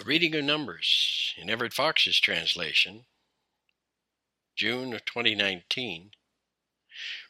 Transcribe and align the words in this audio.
A 0.00 0.02
reading 0.02 0.34
of 0.34 0.42
Numbers 0.42 1.34
in 1.36 1.48
Everett 1.48 1.72
Fox's 1.72 2.18
translation, 2.18 3.06
June 4.56 4.92
of 4.92 5.04
2019, 5.04 6.10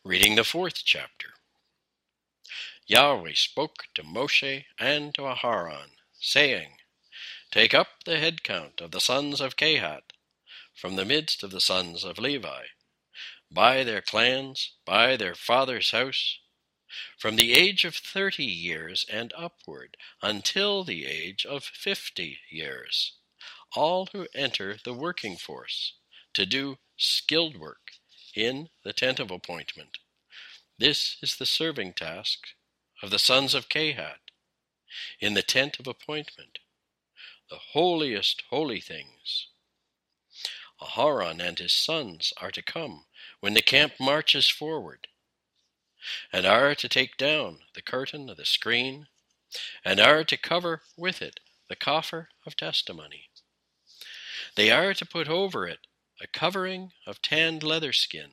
reading 0.03 0.35
the 0.35 0.45
fourth 0.45 0.83
chapter. 0.83 1.35
Yahweh 2.87 3.35
spoke 3.35 3.89
to 3.95 4.03
Moshe 4.03 4.65
and 4.79 5.15
to 5.15 5.27
Aharon, 5.27 5.91
saying, 6.19 6.79
Take 7.51 7.75
up 7.75 8.05
the 8.07 8.19
head 8.19 8.43
count 8.43 8.81
of 8.81 8.93
the 8.93 9.01
sons 9.01 9.43
of 9.43 9.57
Kehat 9.57 10.15
from 10.75 10.97
the 10.97 11.05
midst 11.05 11.43
of 11.43 11.51
the 11.51 11.61
sons 11.61 12.03
of 12.03 12.19
Levi, 12.19 12.69
by 13.51 13.85
their 13.85 14.01
clans, 14.01 14.73
by 14.87 15.19
their 15.19 15.35
father's 15.35 15.91
house, 15.91 16.39
from 17.19 17.37
the 17.37 17.53
age 17.53 17.85
of 17.85 17.95
thirty 17.95 18.45
years 18.45 19.05
and 19.11 19.33
upward 19.37 19.97
until 20.23 20.85
the 20.85 21.07
age 21.07 21.45
of 21.45 21.65
fifty 21.65 22.39
years, 22.51 23.13
all 23.75 24.07
who 24.13 24.27
enter 24.35 24.77
the 24.85 24.95
working 24.95 25.37
force 25.37 25.95
to 26.35 26.47
do 26.47 26.79
skilled 26.97 27.57
work 27.57 27.93
in 28.35 28.69
the 28.85 28.93
tent 28.93 29.19
of 29.19 29.31
appointment. 29.31 29.99
This 30.79 31.17
is 31.23 31.37
the 31.37 31.47
serving 31.47 31.95
task 31.95 32.49
of 33.03 33.11
the 33.11 33.19
sons 33.19 33.55
of 33.55 33.69
Kehat 33.69 34.19
in 35.21 35.35
the 35.35 35.43
tent 35.43 35.79
of 35.79 35.87
appointment, 35.87 36.59
the 37.51 37.59
holiest 37.73 38.43
holy 38.51 38.81
things. 38.81 39.49
Aharon 40.81 41.41
and 41.41 41.59
his 41.59 41.73
sons 41.73 42.33
are 42.41 42.51
to 42.51 42.63
come 42.63 43.05
when 43.41 43.55
the 43.55 43.63
camp 43.63 43.95
marches 44.01 44.49
forward 44.49 45.09
and 46.33 46.47
are 46.47 46.75
to 46.75 46.89
take 46.89 47.17
down 47.17 47.61
the 47.75 47.83
curtain 47.83 48.29
of 48.29 48.37
the 48.37 48.45
screen, 48.45 49.09
and 49.85 50.01
are 50.01 50.25
to 50.25 50.37
cover 50.37 50.83
with 50.97 51.23
it 51.23 51.41
the 51.69 51.77
coffer 51.77 52.29
of 52.45 52.57
testimony. 52.57 53.29
They 54.57 54.71
are 54.71 54.95
to 54.95 55.07
put 55.07 55.29
over 55.29 55.67
it 55.67 55.87
a 56.21 56.27
covering 56.27 56.93
of 57.07 57.23
tanned 57.23 57.63
leather 57.63 57.93
skin, 57.93 58.33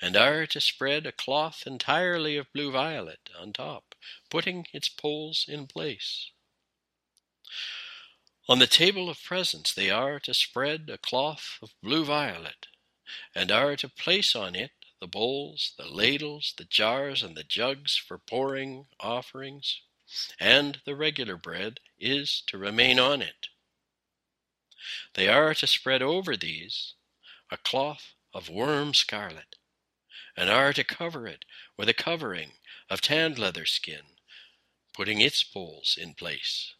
and 0.00 0.16
are 0.16 0.46
to 0.46 0.60
spread 0.60 1.06
a 1.06 1.12
cloth 1.12 1.64
entirely 1.66 2.36
of 2.36 2.52
blue 2.52 2.70
violet 2.70 3.30
on 3.38 3.52
top, 3.52 3.94
putting 4.30 4.66
its 4.72 4.88
poles 4.88 5.44
in 5.48 5.66
place. 5.66 6.30
On 8.48 8.58
the 8.58 8.66
table 8.66 9.08
of 9.08 9.22
presents 9.22 9.72
they 9.72 9.90
are 9.90 10.20
to 10.20 10.34
spread 10.34 10.90
a 10.90 10.98
cloth 10.98 11.58
of 11.62 11.74
blue 11.82 12.04
violet, 12.04 12.66
and 13.34 13.50
are 13.50 13.76
to 13.76 13.88
place 13.88 14.34
on 14.34 14.54
it 14.54 14.72
the 15.04 15.08
bowls, 15.08 15.74
the 15.76 15.86
ladles, 15.86 16.54
the 16.56 16.64
jars, 16.64 17.22
and 17.22 17.36
the 17.36 17.44
jugs 17.44 17.94
for 17.94 18.16
pouring 18.16 18.86
offerings, 18.98 19.82
and 20.40 20.80
the 20.86 20.96
regular 20.96 21.36
bread 21.36 21.78
is 21.98 22.42
to 22.46 22.56
remain 22.56 22.98
on 22.98 23.20
it. 23.20 23.48
They 25.12 25.28
are 25.28 25.52
to 25.56 25.66
spread 25.66 26.00
over 26.00 26.38
these 26.38 26.94
a 27.50 27.58
cloth 27.58 28.14
of 28.32 28.48
worm 28.48 28.94
scarlet, 28.94 29.56
and 30.38 30.48
are 30.48 30.72
to 30.72 30.82
cover 30.82 31.26
it 31.26 31.44
with 31.76 31.90
a 31.90 31.94
covering 31.94 32.52
of 32.88 33.02
tanned 33.02 33.38
leather 33.38 33.66
skin, 33.66 34.16
putting 34.94 35.20
its 35.20 35.44
poles 35.44 35.98
in 36.00 36.14
place. 36.14 36.72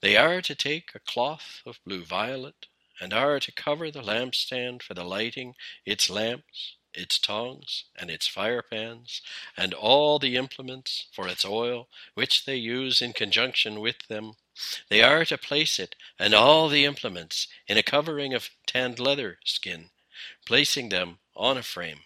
They 0.00 0.16
are 0.16 0.40
to 0.40 0.54
take 0.54 0.94
a 0.94 0.98
cloth 0.98 1.60
of 1.66 1.78
blue 1.84 2.06
violet, 2.06 2.68
and 3.00 3.12
are 3.14 3.40
to 3.40 3.52
cover 3.52 3.90
the 3.90 4.02
lampstand 4.02 4.82
for 4.82 4.94
the 4.94 5.04
lighting, 5.04 5.54
its 5.86 6.10
lamps, 6.10 6.76
its 6.92 7.18
tongs, 7.18 7.84
and 7.96 8.10
its 8.10 8.28
firepans, 8.28 9.20
and 9.56 9.72
all 9.72 10.18
the 10.18 10.36
implements 10.36 11.06
for 11.12 11.28
its 11.28 11.44
oil, 11.44 11.88
which 12.14 12.44
they 12.44 12.56
use 12.56 13.00
in 13.00 13.12
conjunction 13.12 13.80
with 13.80 14.06
them. 14.08 14.34
They 14.88 15.02
are 15.02 15.24
to 15.26 15.38
place 15.38 15.78
it 15.78 15.94
and 16.18 16.34
all 16.34 16.68
the 16.68 16.84
implements 16.84 17.48
in 17.66 17.78
a 17.78 17.82
covering 17.82 18.34
of 18.34 18.50
tanned 18.66 18.98
leather 18.98 19.38
skin, 19.44 19.90
placing 20.44 20.88
them 20.88 21.18
on 21.34 21.56
a 21.56 21.62
frame. 21.62 22.00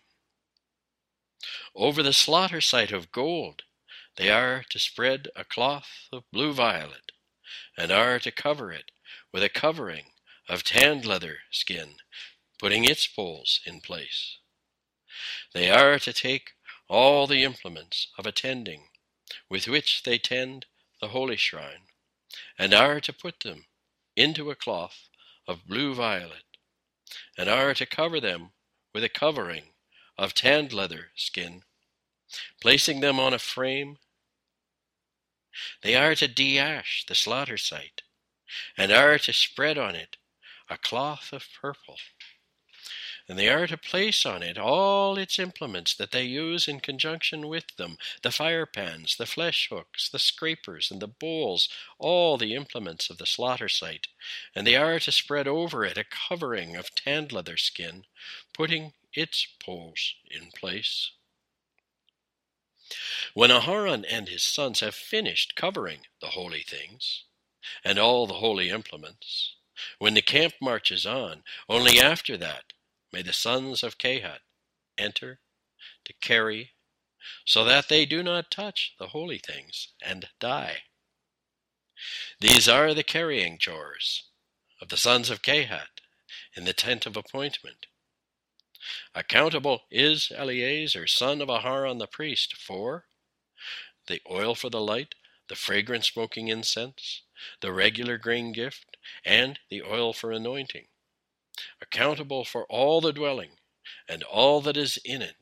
Over 1.75 2.03
the 2.03 2.13
slaughter 2.13 2.61
site 2.61 2.93
of 2.93 3.11
gold, 3.11 3.65
they 4.17 4.31
are 4.31 4.65
to 4.71 4.79
spread 4.79 5.29
a 5.35 5.45
cloth 5.45 6.09
of 6.13 6.31
blue 6.31 6.53
violet, 6.53 7.11
and 7.77 7.91
are 7.91 8.21
to 8.21 8.31
cover 8.31 8.71
it 8.71 8.93
with 9.33 9.43
a 9.43 9.49
covering 9.49 10.05
of 10.49 10.63
tanned 10.63 11.07
leather 11.07 11.39
skin, 11.51 11.97
putting 12.59 12.85
its 12.85 13.07
poles 13.07 13.61
in 13.65 13.81
place. 13.81 14.39
They 15.53 15.71
are 15.71 15.99
to 16.01 16.13
take 16.13 16.53
all 16.89 17.27
the 17.27 17.43
implements 17.43 18.09
of 18.19 18.27
attending 18.27 18.89
with 19.49 19.69
which 19.69 20.03
they 20.03 20.19
tend 20.19 20.67
the 21.01 21.09
holy 21.09 21.37
shrine, 21.37 21.87
and 22.59 22.75
are 22.75 23.01
to 23.01 23.13
put 23.13 23.41
them 23.41 23.67
into 24.17 24.51
a 24.51 24.55
cloth 24.55 25.09
of 25.47 25.67
blue 25.67 25.95
violet, 25.95 26.45
and 27.37 27.49
are 27.49 27.75
to 27.75 27.87
cover 27.87 28.21
them 28.21 28.51
with 28.93 29.05
a 29.05 29.09
covering 29.09 29.65
of 30.17 30.35
tanned 30.35 30.73
leather 30.73 31.11
skin, 31.17 31.63
placing 32.61 33.01
them 33.01 33.19
on 33.19 33.35
a 33.35 33.39
frame. 33.39 33.99
They 35.83 35.95
are 35.95 36.15
to 36.15 36.29
de-ash 36.29 37.05
the 37.07 37.15
slaughter 37.15 37.57
site, 37.57 38.03
and 38.77 38.93
are 38.93 39.19
to 39.19 39.33
spread 39.33 39.79
on 39.79 39.95
it 39.95 40.17
a 40.69 40.79
cloth 40.79 41.33
of 41.33 41.47
purple. 41.61 41.99
And 43.27 43.39
they 43.39 43.49
are 43.49 43.67
to 43.67 43.79
place 43.79 44.27
on 44.27 44.43
it 44.43 44.59
all 44.59 45.17
its 45.17 45.39
implements 45.39 45.95
that 45.95 46.11
they 46.11 46.25
use 46.25 46.69
in 46.69 46.81
conjunction 46.81 47.49
with 47.49 47.65
them 47.77 47.97
the 48.23 48.31
fire 48.31 48.67
pans, 48.67 49.17
the 49.17 49.25
flesh 49.25 49.69
hooks, 49.71 50.11
the 50.11 50.19
scrapers, 50.19 50.91
and 50.91 51.01
the 51.01 51.09
bowls, 51.09 51.71
all 51.99 52.37
the 52.37 52.55
implements 52.55 53.09
of 53.09 53.17
the 53.17 53.25
slaughter 53.27 53.69
site. 53.69 54.09
And 54.55 54.67
they 54.67 54.77
are 54.77 55.01
to 55.01 55.13
spread 55.13 55.49
over 55.49 55.85
it 55.85 55.97
a 55.97 56.05
covering 56.05 56.77
of 56.77 56.95
tanned 56.95 57.33
leather 57.33 57.57
skin, 57.57 58.05
putting 58.53 58.93
its 59.15 59.47
poles 59.59 60.15
in 60.31 60.51
place. 60.51 61.13
When 63.33 63.51
Aharon 63.51 64.05
and 64.09 64.29
his 64.29 64.43
sons 64.43 64.81
have 64.81 64.95
finished 64.95 65.57
covering 65.57 66.07
the 66.21 66.31
holy 66.31 66.63
things, 66.63 67.25
and 67.83 67.99
all 67.99 68.27
the 68.27 68.35
holy 68.35 68.69
implements, 68.69 69.54
when 69.99 70.15
the 70.15 70.23
camp 70.23 70.55
marches 70.61 71.05
on, 71.07 71.43
only 71.69 72.01
after 72.01 72.37
that 72.37 72.73
may 73.13 73.23
the 73.23 73.33
sons 73.33 73.83
of 73.83 73.99
Kehat 73.99 74.41
enter 74.99 75.41
to 76.05 76.13
carry, 76.21 76.73
so 77.45 77.65
that 77.65 77.89
they 77.89 78.05
do 78.07 78.23
not 78.23 78.51
touch 78.51 78.95
the 78.99 79.09
holy 79.09 79.39
things 79.39 79.89
and 80.03 80.29
die. 80.41 80.85
These 82.41 82.69
are 82.69 82.93
the 82.93 83.03
carrying 83.03 83.59
chores 83.59 84.25
of 84.81 84.89
the 84.89 84.97
sons 84.97 85.31
of 85.31 85.43
Kehat 85.43 86.01
in 86.57 86.65
the 86.65 86.73
tent 86.73 87.07
of 87.07 87.17
appointment. 87.17 87.87
Accountable 89.15 89.85
is 89.91 90.31
Eleazar, 90.35 91.07
son 91.07 91.41
of 91.41 91.49
Aharon 91.49 91.99
the 91.99 92.07
priest, 92.07 92.57
for 92.57 93.07
the 94.07 94.21
oil 94.31 94.55
for 94.55 94.69
the 94.69 94.81
light, 94.81 95.15
the 95.49 95.57
fragrant 95.57 96.05
smoking 96.05 96.49
incense, 96.49 97.23
the 97.61 97.73
regular 97.73 98.19
grain 98.19 98.53
gift, 98.53 98.94
and 99.25 99.59
the 99.71 99.83
oil 99.83 100.13
for 100.13 100.33
anointing, 100.33 100.87
accountable 101.81 102.45
for 102.45 102.65
all 102.67 103.01
the 103.01 103.13
dwelling 103.13 103.51
and 104.09 104.23
all 104.23 104.61
that 104.61 104.77
is 104.77 104.99
in 105.05 105.23
it, 105.23 105.37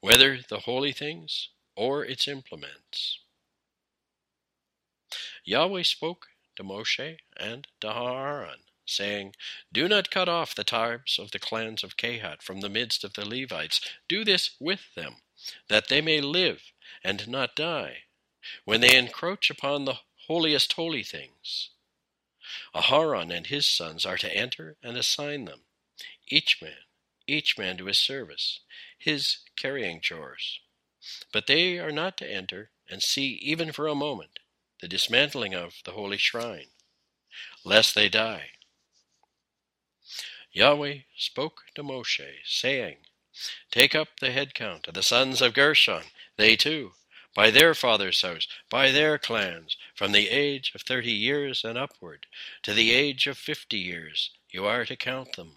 whether 0.00 0.40
the 0.48 0.60
holy 0.60 0.92
things 0.92 1.50
or 1.76 2.04
its 2.04 2.26
implements. 2.28 3.20
Yahweh 5.44 5.82
spoke 5.82 6.26
to 6.56 6.64
Moshe 6.64 7.18
and 7.36 7.66
to 7.80 7.88
Aaron, 7.88 8.64
saying, 8.84 9.34
Do 9.72 9.88
not 9.88 10.10
cut 10.10 10.28
off 10.28 10.54
the 10.54 10.64
tribes 10.64 11.18
of 11.18 11.30
the 11.30 11.38
clans 11.38 11.82
of 11.82 11.96
Kehat 11.96 12.42
from 12.42 12.60
the 12.60 12.68
midst 12.68 13.04
of 13.04 13.14
the 13.14 13.26
Levites. 13.26 13.80
Do 14.08 14.24
this 14.24 14.50
with 14.60 14.94
them, 14.94 15.22
that 15.68 15.88
they 15.88 16.00
may 16.00 16.20
live 16.20 16.72
and 17.02 17.28
not 17.28 17.56
die, 17.56 18.04
when 18.64 18.80
they 18.80 18.96
encroach 18.96 19.50
upon 19.50 19.84
the 19.84 20.00
holiest 20.26 20.72
holy 20.74 21.02
things. 21.02 21.70
Aharon 22.74 23.34
and 23.34 23.46
his 23.46 23.66
sons 23.66 24.04
are 24.04 24.18
to 24.18 24.34
enter 24.34 24.76
and 24.82 24.96
assign 24.96 25.44
them, 25.44 25.62
each 26.26 26.60
man, 26.62 26.84
each 27.26 27.58
man 27.58 27.76
to 27.78 27.86
his 27.86 27.98
service, 27.98 28.60
his 28.98 29.38
carrying 29.56 30.00
chores. 30.00 30.60
But 31.32 31.46
they 31.46 31.78
are 31.78 31.92
not 31.92 32.16
to 32.18 32.30
enter 32.30 32.70
and 32.88 33.02
see 33.02 33.34
even 33.42 33.72
for 33.72 33.86
a 33.86 33.94
moment 33.94 34.38
the 34.80 34.88
dismantling 34.88 35.54
of 35.54 35.82
the 35.84 35.92
holy 35.92 36.18
shrine, 36.18 36.70
lest 37.64 37.94
they 37.94 38.08
die. 38.08 38.50
Yahweh 40.52 41.00
spoke 41.16 41.64
to 41.74 41.82
Moshe, 41.82 42.40
saying, 42.44 42.98
Take 43.70 43.94
up 43.94 44.20
the 44.20 44.32
head 44.32 44.54
count 44.54 44.88
of 44.88 44.94
the 44.94 45.02
sons 45.02 45.40
of 45.40 45.54
Gershon, 45.54 46.04
they 46.36 46.56
too 46.56 46.94
by 47.38 47.52
their 47.52 47.72
father's 47.72 48.22
house, 48.22 48.48
by 48.68 48.90
their 48.90 49.16
clans, 49.16 49.76
from 49.94 50.10
the 50.10 50.28
age 50.28 50.72
of 50.74 50.82
thirty 50.82 51.12
years 51.12 51.62
and 51.62 51.78
upward, 51.78 52.26
to 52.64 52.74
the 52.74 52.90
age 52.90 53.28
of 53.28 53.38
fifty 53.38 53.78
years, 53.78 54.30
you 54.50 54.66
are 54.66 54.84
to 54.84 54.96
count 54.96 55.36
them, 55.36 55.52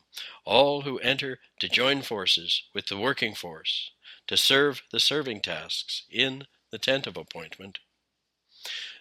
all 0.45 0.81
who 0.81 0.99
enter 0.99 1.39
to 1.57 1.67
join 1.67 2.03
forces 2.03 2.61
with 2.71 2.85
the 2.85 2.97
working 2.97 3.33
force, 3.33 3.89
to 4.27 4.37
serve 4.37 4.83
the 4.91 4.99
serving 4.99 5.41
tasks 5.41 6.03
in 6.11 6.45
the 6.69 6.77
tent 6.77 7.07
of 7.07 7.17
appointment. 7.17 7.79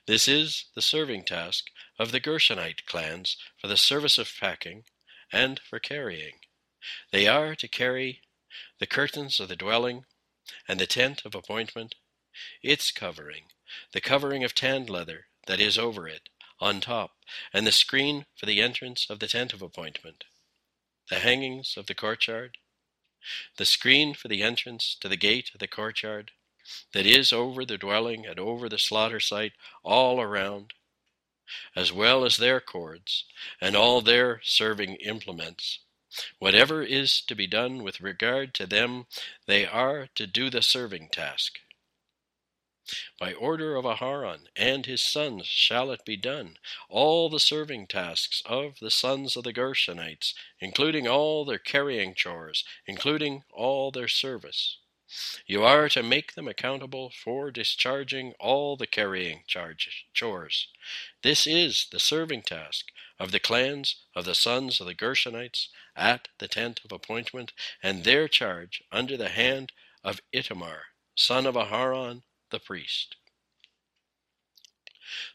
This 0.06 0.26
is 0.26 0.64
the 0.74 0.80
serving 0.80 1.24
task 1.24 1.66
of 1.98 2.12
the 2.12 2.20
Gershonite 2.20 2.86
clans 2.86 3.36
for 3.58 3.68
the 3.68 3.76
service 3.76 4.16
of 4.16 4.32
packing 4.40 4.84
and 5.30 5.60
for 5.68 5.80
carrying. 5.80 6.36
They 7.12 7.28
are 7.28 7.54
to 7.56 7.68
carry 7.68 8.22
the 8.78 8.86
curtains 8.86 9.38
of 9.38 9.50
the 9.50 9.54
dwelling 9.54 10.06
and 10.66 10.80
the 10.80 10.86
tent 10.86 11.26
of 11.26 11.34
appointment, 11.34 11.94
its 12.62 12.90
covering, 12.90 13.44
the 13.92 14.00
covering 14.00 14.44
of 14.44 14.54
tanned 14.54 14.90
leather 14.90 15.26
that 15.46 15.60
is 15.60 15.78
over 15.78 16.08
it, 16.08 16.28
on 16.60 16.80
top, 16.80 17.12
and 17.52 17.66
the 17.66 17.72
screen 17.72 18.26
for 18.36 18.46
the 18.46 18.60
entrance 18.60 19.08
of 19.08 19.18
the 19.18 19.28
tent 19.28 19.52
of 19.52 19.62
appointment, 19.62 20.24
the 21.08 21.20
hangings 21.20 21.76
of 21.76 21.86
the 21.86 21.94
courtyard, 21.94 22.58
the 23.56 23.64
screen 23.64 24.14
for 24.14 24.28
the 24.28 24.42
entrance 24.42 24.96
to 25.00 25.08
the 25.08 25.16
gate 25.16 25.50
of 25.52 25.60
the 25.60 25.68
courtyard, 25.68 26.32
that 26.92 27.06
is 27.06 27.32
over 27.32 27.64
the 27.64 27.78
dwelling 27.78 28.26
and 28.26 28.38
over 28.38 28.68
the 28.68 28.78
slaughter 28.78 29.20
site 29.20 29.52
all 29.82 30.20
around, 30.20 30.72
as 31.74 31.92
well 31.92 32.24
as 32.24 32.36
their 32.36 32.60
cords 32.60 33.24
and 33.60 33.74
all 33.74 34.00
their 34.00 34.40
serving 34.44 34.94
implements. 34.96 35.80
Whatever 36.38 36.82
is 36.82 37.20
to 37.22 37.34
be 37.34 37.46
done 37.46 37.82
with 37.82 38.00
regard 38.00 38.54
to 38.54 38.66
them, 38.66 39.06
they 39.46 39.66
are 39.66 40.08
to 40.14 40.26
do 40.26 40.50
the 40.50 40.62
serving 40.62 41.08
task. 41.08 41.58
By 43.18 43.32
order 43.32 43.76
of 43.76 43.84
Aharon 43.84 44.48
and 44.56 44.86
his 44.86 45.02
sons 45.02 45.46
shall 45.46 45.92
it 45.92 46.04
be 46.04 46.16
done, 46.16 46.58
all 46.88 47.28
the 47.28 47.38
serving 47.38 47.86
tasks 47.86 48.42
of 48.46 48.78
the 48.80 48.90
sons 48.90 49.36
of 49.36 49.44
the 49.44 49.52
Gershonites, 49.52 50.34
including 50.58 51.06
all 51.06 51.44
their 51.44 51.58
carrying 51.58 52.14
chores, 52.14 52.64
including 52.86 53.44
all 53.50 53.90
their 53.90 54.08
service. 54.08 54.78
You 55.46 55.64
are 55.64 55.88
to 55.88 56.02
make 56.02 56.34
them 56.34 56.46
accountable 56.46 57.10
for 57.10 57.50
discharging 57.50 58.32
all 58.38 58.76
the 58.76 58.86
carrying 58.86 59.42
charge, 59.46 60.06
chores. 60.14 60.68
This 61.22 61.46
is 61.46 61.86
the 61.90 61.98
serving 61.98 62.42
task 62.42 62.92
of 63.18 63.32
the 63.32 63.40
clans 63.40 63.96
of 64.14 64.24
the 64.24 64.36
sons 64.36 64.80
of 64.80 64.86
the 64.86 64.94
Gershonites 64.94 65.68
at 65.96 66.28
the 66.38 66.46
tent 66.46 66.80
of 66.84 66.92
appointment, 66.92 67.52
and 67.82 68.04
their 68.04 68.28
charge 68.28 68.82
under 68.92 69.16
the 69.16 69.30
hand 69.30 69.72
of 70.04 70.20
Itamar, 70.32 70.82
son 71.16 71.44
of 71.44 71.56
Aharon 71.56 72.22
the 72.50 72.58
priest. 72.60 73.16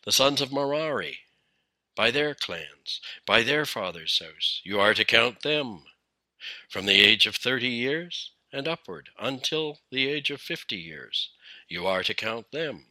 The 0.04 0.12
sons 0.12 0.42
of 0.42 0.52
Merari, 0.54 1.20
by 1.96 2.12
their 2.12 2.36
clans, 2.36 3.02
by 3.26 3.44
their 3.44 3.66
father's 3.66 4.20
house, 4.20 4.62
you 4.64 4.80
are 4.80 4.94
to 4.94 5.04
count 5.06 5.42
them, 5.42 5.84
from 6.70 6.86
the 6.86 7.02
age 7.02 7.26
of 7.26 7.36
thirty 7.36 7.70
years 7.70 8.32
and 8.52 8.68
upward 8.68 9.10
until 9.20 9.80
the 9.92 10.08
age 10.08 10.30
of 10.30 10.42
fifty 10.42 10.78
years. 10.78 11.32
You 11.68 11.88
are 11.88 12.04
to 12.04 12.14
count 12.14 12.52
them, 12.52 12.86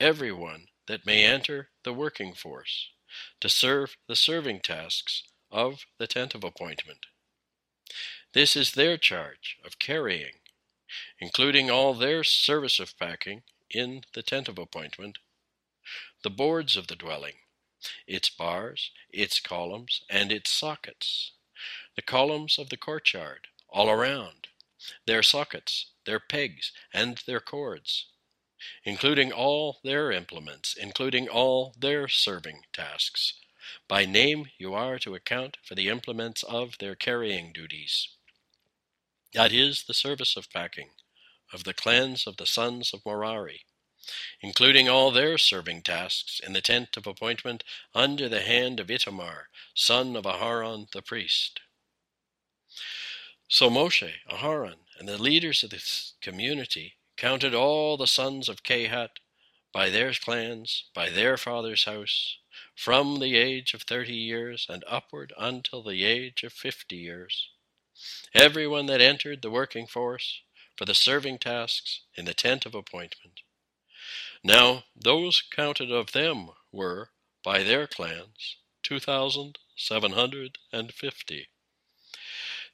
every 0.00 0.32
one 0.32 0.68
that 0.86 1.06
may 1.06 1.24
enter 1.24 1.68
the 1.82 1.92
working 1.92 2.34
force, 2.34 2.88
to 3.40 3.48
serve 3.48 3.96
the 4.08 4.16
serving 4.16 4.60
tasks 4.60 5.22
of 5.50 5.84
the 5.98 6.06
tent 6.06 6.34
of 6.34 6.42
appointment. 6.42 7.06
This 8.32 8.56
is 8.56 8.72
their 8.72 8.96
charge 8.96 9.58
of 9.64 9.78
carrying 9.78 10.34
including 11.18 11.70
all 11.70 11.94
their 11.94 12.24
service 12.24 12.78
of 12.78 12.98
packing 12.98 13.42
in 13.70 14.04
the 14.14 14.22
tent 14.22 14.48
of 14.48 14.58
appointment, 14.58 15.18
the 16.22 16.30
boards 16.30 16.76
of 16.76 16.86
the 16.86 16.96
dwelling, 16.96 17.34
its 18.06 18.30
bars, 18.30 18.90
its 19.10 19.40
columns, 19.40 20.02
and 20.08 20.32
its 20.32 20.50
sockets, 20.50 21.32
the 21.96 22.02
columns 22.02 22.58
of 22.58 22.68
the 22.70 22.76
courtyard 22.76 23.48
all 23.68 23.90
around, 23.90 24.48
their 25.06 25.22
sockets, 25.22 25.86
their 26.06 26.20
pegs, 26.20 26.72
and 26.92 27.22
their 27.26 27.40
cords, 27.40 28.06
including 28.84 29.32
all 29.32 29.80
their 29.82 30.12
implements, 30.12 30.74
including 30.74 31.28
all 31.28 31.74
their 31.78 32.08
serving 32.08 32.62
tasks. 32.72 33.34
By 33.88 34.04
name 34.04 34.50
you 34.58 34.74
are 34.74 34.98
to 35.00 35.14
account 35.14 35.56
for 35.64 35.74
the 35.74 35.88
implements 35.88 36.42
of 36.42 36.78
their 36.78 36.94
carrying 36.94 37.52
duties. 37.52 38.08
That 39.34 39.52
is 39.52 39.82
the 39.82 39.94
service 39.94 40.36
of 40.36 40.48
packing 40.48 40.90
of 41.52 41.64
the 41.64 41.74
clans 41.74 42.24
of 42.24 42.36
the 42.36 42.46
sons 42.46 42.94
of 42.94 43.04
Merari, 43.04 43.66
including 44.40 44.88
all 44.88 45.10
their 45.10 45.38
serving 45.38 45.82
tasks 45.82 46.38
in 46.38 46.52
the 46.52 46.60
tent 46.60 46.96
of 46.96 47.04
appointment 47.04 47.64
under 47.94 48.28
the 48.28 48.42
hand 48.42 48.78
of 48.78 48.86
Itamar, 48.86 49.46
son 49.74 50.14
of 50.14 50.24
Aharon 50.24 50.88
the 50.92 51.02
priest. 51.02 51.60
So 53.48 53.68
Moshe, 53.68 54.12
Aharon, 54.30 54.86
and 55.00 55.08
the 55.08 55.20
leaders 55.20 55.64
of 55.64 55.70
the 55.70 55.82
community 56.20 56.94
counted 57.16 57.56
all 57.56 57.96
the 57.96 58.06
sons 58.06 58.48
of 58.48 58.62
Kehat 58.62 59.18
by 59.72 59.90
their 59.90 60.12
clans, 60.12 60.84
by 60.94 61.10
their 61.10 61.36
father's 61.36 61.86
house, 61.86 62.38
from 62.76 63.18
the 63.18 63.34
age 63.34 63.74
of 63.74 63.82
thirty 63.82 64.14
years 64.14 64.66
and 64.70 64.84
upward 64.86 65.32
until 65.36 65.82
the 65.82 66.04
age 66.04 66.44
of 66.44 66.52
fifty 66.52 66.96
years 66.96 67.48
everyone 68.34 68.86
that 68.86 69.00
entered 69.00 69.42
the 69.42 69.50
working 69.50 69.86
force 69.86 70.42
for 70.76 70.84
the 70.84 70.94
serving 70.94 71.38
tasks 71.38 72.00
in 72.14 72.24
the 72.24 72.34
tent 72.34 72.66
of 72.66 72.74
appointment. 72.74 73.40
Now 74.42 74.84
those 74.96 75.42
counted 75.42 75.90
of 75.90 76.12
them 76.12 76.50
were, 76.72 77.10
by 77.42 77.62
their 77.62 77.86
clans, 77.86 78.56
two 78.82 78.98
thousand 79.00 79.58
seven 79.76 80.12
hundred 80.12 80.58
and 80.72 80.92
fifty. 80.92 81.48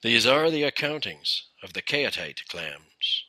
These 0.02 0.26
are 0.26 0.50
the 0.50 0.62
accountings 0.62 1.42
of 1.62 1.74
the 1.74 1.82
Kehatite 1.82 2.48
clans, 2.48 3.24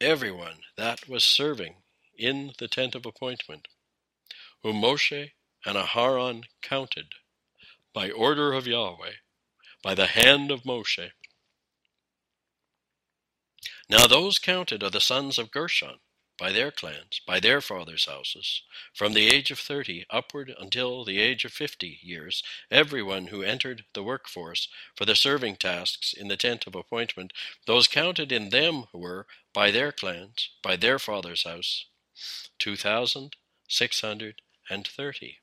everyone 0.00 0.58
that 0.76 1.08
was 1.08 1.24
serving 1.24 1.76
in 2.18 2.52
the 2.58 2.68
tent 2.68 2.94
of 2.94 3.06
appointment, 3.06 3.68
whom 4.62 4.82
Moshe 4.82 5.30
and 5.64 5.76
Aharon 5.76 6.44
counted 6.62 7.14
by 7.94 8.10
order 8.10 8.52
of 8.52 8.66
Yahweh 8.66 9.12
by 9.86 9.94
the 9.94 10.08
hand 10.08 10.50
of 10.50 10.64
Moshe. 10.64 11.12
Now 13.88 14.08
those 14.08 14.40
counted 14.40 14.82
are 14.82 14.90
the 14.90 15.00
sons 15.00 15.38
of 15.38 15.52
Gershon, 15.52 16.00
by 16.36 16.50
their 16.50 16.72
clans, 16.72 17.20
by 17.24 17.38
their 17.38 17.60
fathers' 17.60 18.06
houses, 18.06 18.62
from 18.92 19.12
the 19.12 19.28
age 19.28 19.52
of 19.52 19.60
thirty 19.60 20.04
upward 20.10 20.52
until 20.58 21.04
the 21.04 21.20
age 21.20 21.44
of 21.44 21.52
fifty 21.52 22.00
years, 22.02 22.42
everyone 22.68 23.28
who 23.28 23.44
entered 23.44 23.84
the 23.94 24.02
workforce 24.02 24.66
for 24.96 25.04
the 25.04 25.14
serving 25.14 25.54
tasks 25.54 26.12
in 26.12 26.26
the 26.26 26.36
tent 26.36 26.66
of 26.66 26.74
appointment, 26.74 27.32
those 27.68 27.86
counted 27.86 28.32
in 28.32 28.48
them 28.48 28.86
were, 28.92 29.28
by 29.54 29.70
their 29.70 29.92
clans, 29.92 30.50
by 30.64 30.74
their 30.74 30.98
father's 30.98 31.44
house, 31.44 31.86
two 32.58 32.74
thousand 32.74 33.36
six 33.68 34.00
hundred 34.00 34.42
and 34.68 34.84
thirty. 34.84 35.38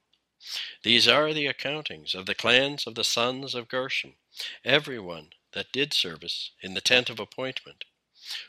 These 0.82 1.08
are 1.08 1.34
the 1.34 1.48
accountings 1.48 2.14
of 2.14 2.26
the 2.26 2.36
clans 2.36 2.86
of 2.86 2.96
the 2.96 3.04
sons 3.04 3.56
of 3.56 3.70
Gershon, 3.70 4.16
everyone 4.66 5.30
that 5.54 5.72
did 5.72 5.94
service 5.94 6.52
in 6.62 6.74
the 6.74 6.82
tent 6.82 7.10
of 7.10 7.20
appointment, 7.20 7.86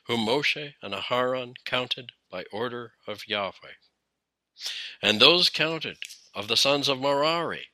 whom 0.05 0.27
Moshe 0.27 0.75
and 0.83 0.95
Aharon 0.95 1.55
counted 1.65 2.13
by 2.31 2.45
order 2.51 2.95
of 3.07 3.29
Yahweh. 3.29 3.75
And 5.01 5.21
those 5.21 5.51
counted 5.51 5.99
of 6.35 6.49
the 6.49 6.57
sons 6.57 6.89
of 6.89 7.01
Merari, 7.01 7.69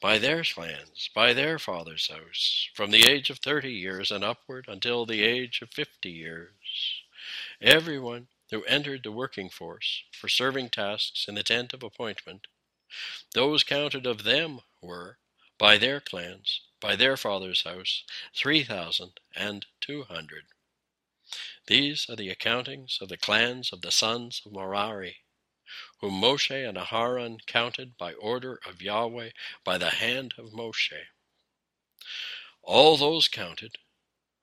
by 0.00 0.18
their 0.18 0.42
clans, 0.42 1.08
by 1.14 1.32
their 1.32 1.58
father's 1.58 2.08
house, 2.08 2.68
from 2.74 2.90
the 2.90 3.04
age 3.04 3.30
of 3.30 3.38
thirty 3.38 3.72
years 3.72 4.10
and 4.10 4.24
upward 4.24 4.66
until 4.66 5.06
the 5.06 5.22
age 5.22 5.62
of 5.62 5.70
fifty 5.70 6.10
years. 6.10 7.04
Everyone 7.60 8.26
who 8.50 8.64
entered 8.64 9.04
the 9.04 9.12
working 9.12 9.48
force 9.48 10.02
for 10.10 10.28
serving 10.28 10.70
tasks 10.70 11.26
in 11.28 11.36
the 11.36 11.44
tent 11.44 11.72
of 11.72 11.84
appointment, 11.84 12.48
those 13.34 13.62
counted 13.64 14.06
of 14.06 14.24
them 14.24 14.60
were, 14.80 15.18
by 15.58 15.78
their 15.78 16.00
clans, 16.00 16.62
by 16.80 16.96
their 16.96 17.16
father's 17.16 17.62
house, 17.62 18.04
three 18.34 18.64
thousand 18.64 19.20
and 19.36 19.66
two 19.80 20.04
hundred. 20.04 20.44
These 21.66 22.08
are 22.08 22.16
the 22.16 22.34
accountings 22.34 23.00
of 23.00 23.08
the 23.08 23.16
clans 23.16 23.72
of 23.72 23.82
the 23.82 23.92
sons 23.92 24.42
of 24.44 24.52
Merari, 24.52 25.18
whom 26.00 26.20
Moshe 26.20 26.68
and 26.68 26.76
Aharon 26.76 27.38
counted 27.46 27.96
by 27.96 28.14
order 28.14 28.58
of 28.66 28.82
Yahweh 28.82 29.30
by 29.62 29.78
the 29.78 29.90
hand 29.90 30.34
of 30.36 30.52
Moshe. 30.52 31.06
All 32.62 32.96
those 32.96 33.28
counted, 33.28 33.78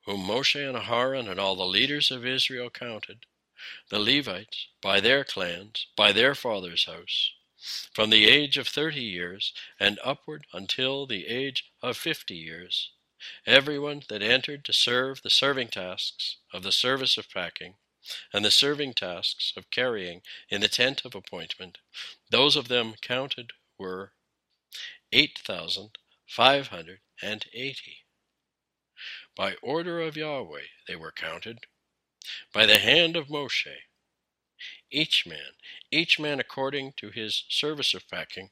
whom 0.06 0.22
Moshe 0.22 0.56
and 0.56 0.77
Aharon 0.77 1.30
and 1.30 1.39
all 1.39 1.56
the 1.56 1.66
leaders 1.66 2.12
of 2.12 2.25
Israel 2.25 2.70
counted, 2.70 3.25
the 3.89 4.00
Levites, 4.00 4.68
by 4.82 5.01
their 5.01 5.24
clans, 5.24 5.88
by 5.98 6.12
their 6.12 6.36
father's 6.36 6.86
house, 6.86 7.34
from 7.94 8.10
the 8.10 8.26
age 8.26 8.58
of 8.58 8.68
thirty 8.68 9.02
years 9.02 9.54
and 9.80 10.00
upward 10.04 10.46
until 10.54 11.06
the 11.06 11.28
age 11.28 11.72
of 11.82 11.98
fifty 11.98 12.36
years, 12.36 12.92
everyone 13.46 14.04
that 14.10 14.22
entered 14.22 14.64
to 14.66 14.74
serve 14.74 15.22
the 15.22 15.30
serving 15.30 15.70
tasks 15.70 16.38
of 16.54 16.64
the 16.64 16.72
service 16.72 17.18
of 17.18 17.30
packing 17.30 17.76
and 18.32 18.46
the 18.46 18.52
serving 18.52 18.94
tasks 18.94 19.54
of 19.58 19.70
carrying 19.72 20.22
in 20.50 20.62
the 20.62 20.68
tent 20.68 21.04
of 21.04 21.16
appointment, 21.16 21.80
those 22.30 22.56
of 22.56 22.68
them 22.68 22.94
counted 23.02 23.52
were 23.78 24.14
eight 25.12 25.40
thousand 25.40 25.98
five 26.28 26.68
hundred 26.68 27.00
and 27.22 27.46
eighty. 27.54 28.06
By 29.36 29.56
order 29.62 30.02
of 30.02 30.16
Yahweh 30.16 30.68
they 30.88 30.96
were 30.96 31.12
counted, 31.12 31.60
by 32.54 32.66
the 32.66 32.80
hand 32.80 33.16
of 33.16 33.28
Moshe, 33.28 33.68
each 34.91 35.25
man, 35.25 35.53
each 35.91 36.20
man 36.20 36.39
according 36.39 36.94
to 36.98 37.10
his 37.10 37.44
service 37.50 37.94
of 37.94 38.08
packing, 38.10 38.50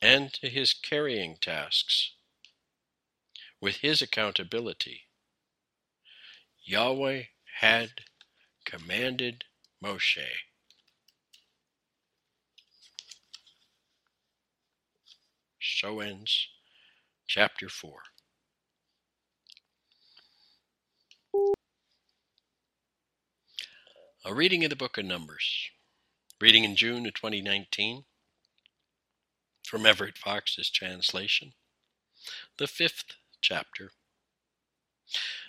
and 0.00 0.32
to 0.32 0.48
his 0.48 0.74
carrying 0.74 1.36
tasks 1.36 2.12
with 3.60 3.76
his 3.76 4.02
accountability, 4.02 5.02
Yahweh 6.64 7.24
had 7.60 7.90
commanded 8.64 9.44
Moshe. 9.82 10.18
So 15.60 16.00
ends 16.00 16.48
chapter 17.26 17.68
4. 17.68 18.02
A 24.24 24.32
reading 24.32 24.62
of 24.62 24.70
the 24.70 24.76
book 24.76 24.98
of 24.98 25.04
Numbers, 25.04 25.70
reading 26.40 26.62
in 26.62 26.76
June 26.76 27.06
of 27.06 27.14
2019 27.14 28.04
from 29.64 29.84
Everett 29.84 30.16
Fox's 30.16 30.70
translation, 30.70 31.54
the 32.56 32.68
fifth 32.68 33.16
chapter. 33.40 33.90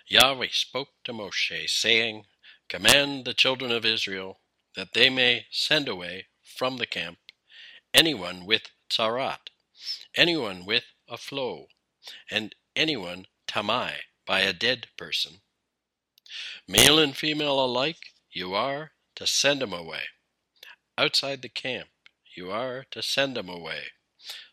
Yahweh 0.08 0.48
spoke 0.52 0.90
to 1.04 1.14
Moshe, 1.14 1.70
saying, 1.70 2.26
Command 2.68 3.26
the 3.26 3.36
children 3.36 3.72
of 3.72 3.86
Israel 3.86 4.40
that 4.76 4.94
they 4.94 5.08
may 5.08 5.46
send 5.52 5.88
away 5.88 6.26
from 6.42 6.78
the 6.78 6.88
camp 6.88 7.20
anyone 7.94 8.44
with 8.44 8.72
tzarat, 8.90 9.52
anyone 10.16 10.66
with 10.66 10.86
a 11.08 11.18
flow, 11.20 11.68
and 12.32 12.56
anyone 12.76 13.28
tamai 13.48 13.98
by 14.26 14.40
a 14.40 14.52
dead 14.52 14.88
person. 14.98 15.42
Male 16.68 16.98
and 16.98 17.16
female 17.16 17.64
alike, 17.64 18.13
you 18.34 18.54
are 18.54 18.92
to 19.16 19.28
send 19.28 19.62
them 19.62 19.74
away. 19.74 20.04
Outside 20.98 21.42
the 21.42 21.50
camp, 21.50 21.90
you 22.36 22.52
are 22.52 22.86
to 22.92 23.02
send 23.02 23.36
them 23.36 23.50
away, 23.50 23.84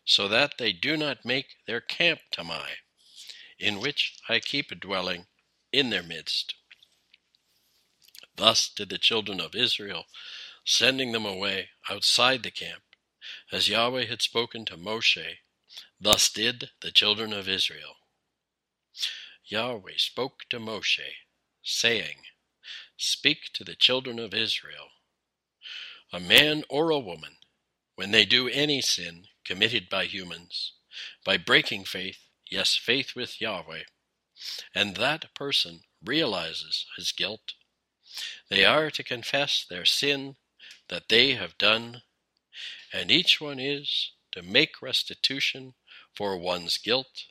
so 0.05 0.27
that 0.27 0.57
they 0.57 0.71
do 0.71 0.95
not 0.95 1.25
make 1.25 1.55
their 1.65 1.81
camp 1.81 2.19
tamai, 2.31 2.67
in 3.59 3.79
which 3.79 4.17
I 4.29 4.39
keep 4.39 4.71
a 4.71 4.75
dwelling 4.75 5.25
in 5.71 5.89
their 5.89 6.03
midst. 6.03 6.55
Thus 8.35 8.69
did 8.69 8.89
the 8.89 8.97
children 8.97 9.39
of 9.39 9.55
Israel, 9.55 10.05
sending 10.63 11.11
them 11.11 11.25
away 11.25 11.69
outside 11.89 12.43
the 12.43 12.51
camp, 12.51 12.83
as 13.51 13.69
Yahweh 13.69 14.05
had 14.05 14.21
spoken 14.21 14.65
to 14.65 14.77
Moshe, 14.77 15.37
thus 15.99 16.29
did 16.29 16.71
the 16.81 16.91
children 16.91 17.33
of 17.33 17.47
Israel. 17.47 17.95
Yahweh 19.45 19.97
spoke 19.97 20.43
to 20.49 20.59
Moshe, 20.59 21.13
saying, 21.61 22.23
Speak 23.03 23.51
to 23.53 23.63
the 23.63 23.73
children 23.73 24.19
of 24.19 24.31
Israel. 24.31 24.91
A 26.13 26.19
man 26.19 26.63
or 26.69 26.91
a 26.91 26.99
woman, 26.99 27.37
when 27.95 28.11
they 28.11 28.25
do 28.25 28.47
any 28.47 28.79
sin 28.79 29.27
committed 29.43 29.89
by 29.89 30.05
humans, 30.05 30.73
by 31.25 31.37
breaking 31.37 31.85
faith, 31.85 32.19
yes, 32.51 32.75
faith 32.75 33.15
with 33.15 33.41
Yahweh, 33.41 33.85
and 34.75 34.97
that 34.97 35.33
person 35.33 35.81
realizes 36.05 36.85
his 36.95 37.11
guilt, 37.11 37.55
they 38.51 38.63
are 38.63 38.91
to 38.91 39.03
confess 39.03 39.65
their 39.67 39.83
sin 39.83 40.35
that 40.89 41.09
they 41.09 41.33
have 41.33 41.57
done, 41.57 42.03
and 42.93 43.09
each 43.09 43.41
one 43.41 43.59
is 43.59 44.11
to 44.31 44.43
make 44.43 44.79
restitution 44.79 45.73
for 46.13 46.37
one's 46.37 46.77
guilt 46.77 47.25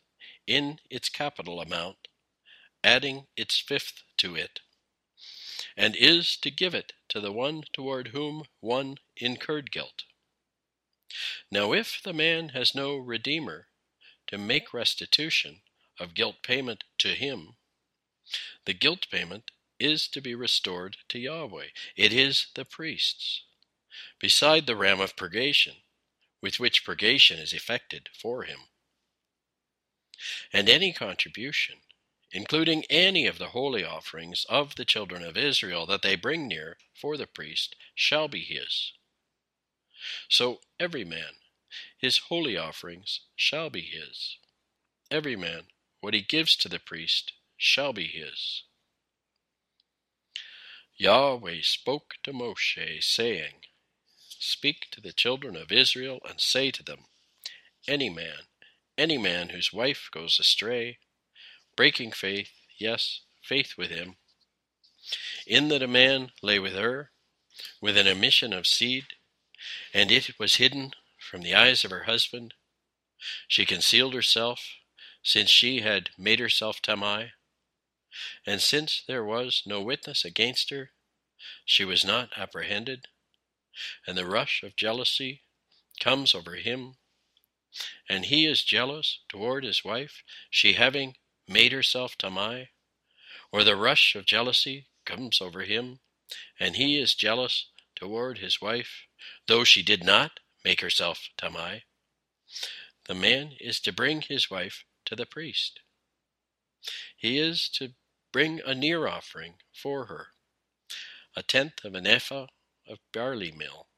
in 0.48 0.80
its 0.90 1.08
capital 1.08 1.60
amount, 1.60 2.08
adding 2.82 3.28
its 3.36 3.60
fifth 3.60 4.02
to 4.16 4.34
it 4.34 4.62
and 5.80 5.96
is 5.96 6.36
to 6.36 6.50
give 6.50 6.74
it 6.74 6.92
to 7.08 7.20
the 7.20 7.32
one 7.32 7.64
toward 7.72 8.08
whom 8.08 8.44
one 8.60 8.96
incurred 9.16 9.72
guilt. 9.72 10.04
Now, 11.50 11.72
if 11.72 12.02
the 12.02 12.12
man 12.12 12.50
has 12.50 12.74
no 12.74 12.98
redeemer 12.98 13.68
to 14.26 14.36
make 14.36 14.74
restitution 14.74 15.62
of 15.98 16.12
guilt 16.12 16.42
payment 16.42 16.84
to 16.98 17.14
him, 17.14 17.56
the 18.66 18.74
guilt 18.74 19.06
payment 19.10 19.52
is 19.78 20.06
to 20.08 20.20
be 20.20 20.34
restored 20.34 20.98
to 21.08 21.18
Yahweh. 21.18 21.68
It 21.96 22.12
is 22.12 22.48
the 22.54 22.66
priest's, 22.66 23.44
beside 24.18 24.66
the 24.66 24.76
ram 24.76 25.00
of 25.00 25.16
purgation, 25.16 25.76
with 26.42 26.60
which 26.60 26.84
purgation 26.84 27.38
is 27.38 27.54
effected 27.54 28.10
for 28.12 28.42
him. 28.42 28.58
And 30.52 30.68
any 30.68 30.92
contribution 30.92 31.76
including 32.32 32.84
any 32.88 33.26
of 33.26 33.38
the 33.38 33.48
holy 33.48 33.84
offerings 33.84 34.46
of 34.48 34.76
the 34.76 34.84
children 34.84 35.24
of 35.24 35.36
Israel 35.36 35.86
that 35.86 36.02
they 36.02 36.14
bring 36.14 36.46
near 36.46 36.76
for 36.94 37.16
the 37.16 37.26
priest, 37.26 37.74
shall 37.94 38.28
be 38.28 38.42
his. 38.42 38.92
So 40.28 40.60
every 40.78 41.04
man, 41.04 41.34
his 41.98 42.18
holy 42.18 42.56
offerings 42.56 43.20
shall 43.36 43.70
be 43.70 43.82
his. 43.82 44.36
Every 45.10 45.36
man, 45.36 45.64
what 46.00 46.14
he 46.14 46.22
gives 46.22 46.56
to 46.56 46.68
the 46.68 46.78
priest, 46.78 47.32
shall 47.56 47.92
be 47.92 48.06
his. 48.06 48.62
Yahweh 50.96 51.60
spoke 51.62 52.16
to 52.22 52.32
Moshe, 52.32 53.02
saying, 53.02 53.64
Speak 54.38 54.88
to 54.92 55.00
the 55.00 55.12
children 55.12 55.56
of 55.56 55.72
Israel 55.72 56.20
and 56.28 56.40
say 56.40 56.70
to 56.70 56.82
them, 56.82 57.06
Any 57.88 58.08
man, 58.08 58.46
any 58.96 59.18
man 59.18 59.50
whose 59.50 59.72
wife 59.72 60.08
goes 60.12 60.38
astray, 60.38 60.98
breaking 61.80 62.12
faith, 62.12 62.50
yes, 62.76 63.22
faith 63.42 63.72
with 63.78 63.88
him, 63.88 64.16
in 65.46 65.68
that 65.68 65.82
a 65.82 65.88
man 65.88 66.30
lay 66.42 66.58
with 66.58 66.74
her, 66.74 67.10
with 67.80 67.96
an 67.96 68.06
emission 68.06 68.52
of 68.52 68.66
seed, 68.66 69.06
and 69.94 70.10
it 70.10 70.38
was 70.38 70.56
hidden 70.56 70.92
from 71.18 71.40
the 71.40 71.54
eyes 71.54 71.82
of 71.82 71.90
her 71.90 72.02
husband. 72.02 72.52
She 73.48 73.64
concealed 73.64 74.12
herself, 74.12 74.74
since 75.22 75.48
she 75.48 75.80
had 75.80 76.10
made 76.18 76.38
herself 76.38 76.82
Tamai, 76.82 77.30
and 78.44 78.60
since 78.60 79.02
there 79.08 79.24
was 79.24 79.62
no 79.64 79.80
witness 79.80 80.22
against 80.22 80.68
her, 80.68 80.90
she 81.64 81.86
was 81.86 82.04
not 82.04 82.36
apprehended, 82.36 83.06
and 84.06 84.18
the 84.18 84.26
rush 84.26 84.62
of 84.62 84.76
jealousy 84.76 85.44
comes 85.98 86.34
over 86.34 86.56
him, 86.56 86.96
and 88.06 88.26
he 88.26 88.44
is 88.44 88.64
jealous 88.64 89.20
toward 89.30 89.64
his 89.64 89.82
wife, 89.82 90.22
she 90.50 90.74
having 90.74 91.16
made 91.50 91.72
herself 91.72 92.16
Tamai, 92.16 92.68
or 93.52 93.64
the 93.64 93.76
rush 93.76 94.14
of 94.14 94.24
jealousy 94.24 94.86
comes 95.04 95.40
over 95.40 95.62
him, 95.62 95.98
and 96.58 96.76
he 96.76 96.98
is 96.98 97.14
jealous 97.14 97.66
toward 97.96 98.38
his 98.38 98.60
wife, 98.60 99.06
though 99.46 99.64
she 99.64 99.82
did 99.82 100.04
not 100.04 100.40
make 100.64 100.80
herself 100.80 101.28
Tamai, 101.36 101.82
the 103.06 103.14
man 103.14 103.56
is 103.60 103.80
to 103.80 103.92
bring 103.92 104.22
his 104.22 104.50
wife 104.50 104.84
to 105.04 105.16
the 105.16 105.26
priest. 105.26 105.80
He 107.16 107.38
is 107.38 107.68
to 107.70 107.94
bring 108.32 108.60
a 108.64 108.74
near 108.74 109.06
offering 109.08 109.54
for 109.72 110.06
her, 110.06 110.28
a 111.36 111.42
tenth 111.42 111.84
of 111.84 111.94
an 111.94 112.06
ephah 112.06 112.46
of 112.86 112.98
barley 113.12 113.52
meal. 113.52 113.88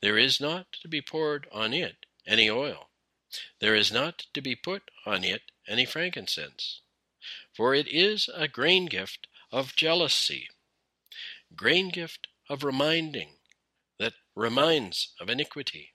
There 0.00 0.18
is 0.18 0.40
not 0.40 0.72
to 0.82 0.88
be 0.88 1.00
poured 1.00 1.46
on 1.52 1.72
it 1.72 2.06
any 2.26 2.50
oil. 2.50 2.90
There 3.60 3.76
is 3.76 3.92
not 3.92 4.26
to 4.34 4.42
be 4.42 4.56
put 4.56 4.90
on 5.06 5.22
it 5.22 5.52
any 5.68 5.86
frankincense, 5.86 6.80
for 7.54 7.74
it 7.74 7.86
is 7.86 8.28
a 8.34 8.48
grain 8.48 8.86
gift 8.86 9.28
of 9.50 9.76
jealousy, 9.76 10.50
grain 11.54 11.88
gift 11.90 12.26
of 12.48 12.64
reminding 12.64 13.38
that 13.98 14.14
reminds 14.34 15.14
of 15.20 15.30
iniquity. 15.30 15.94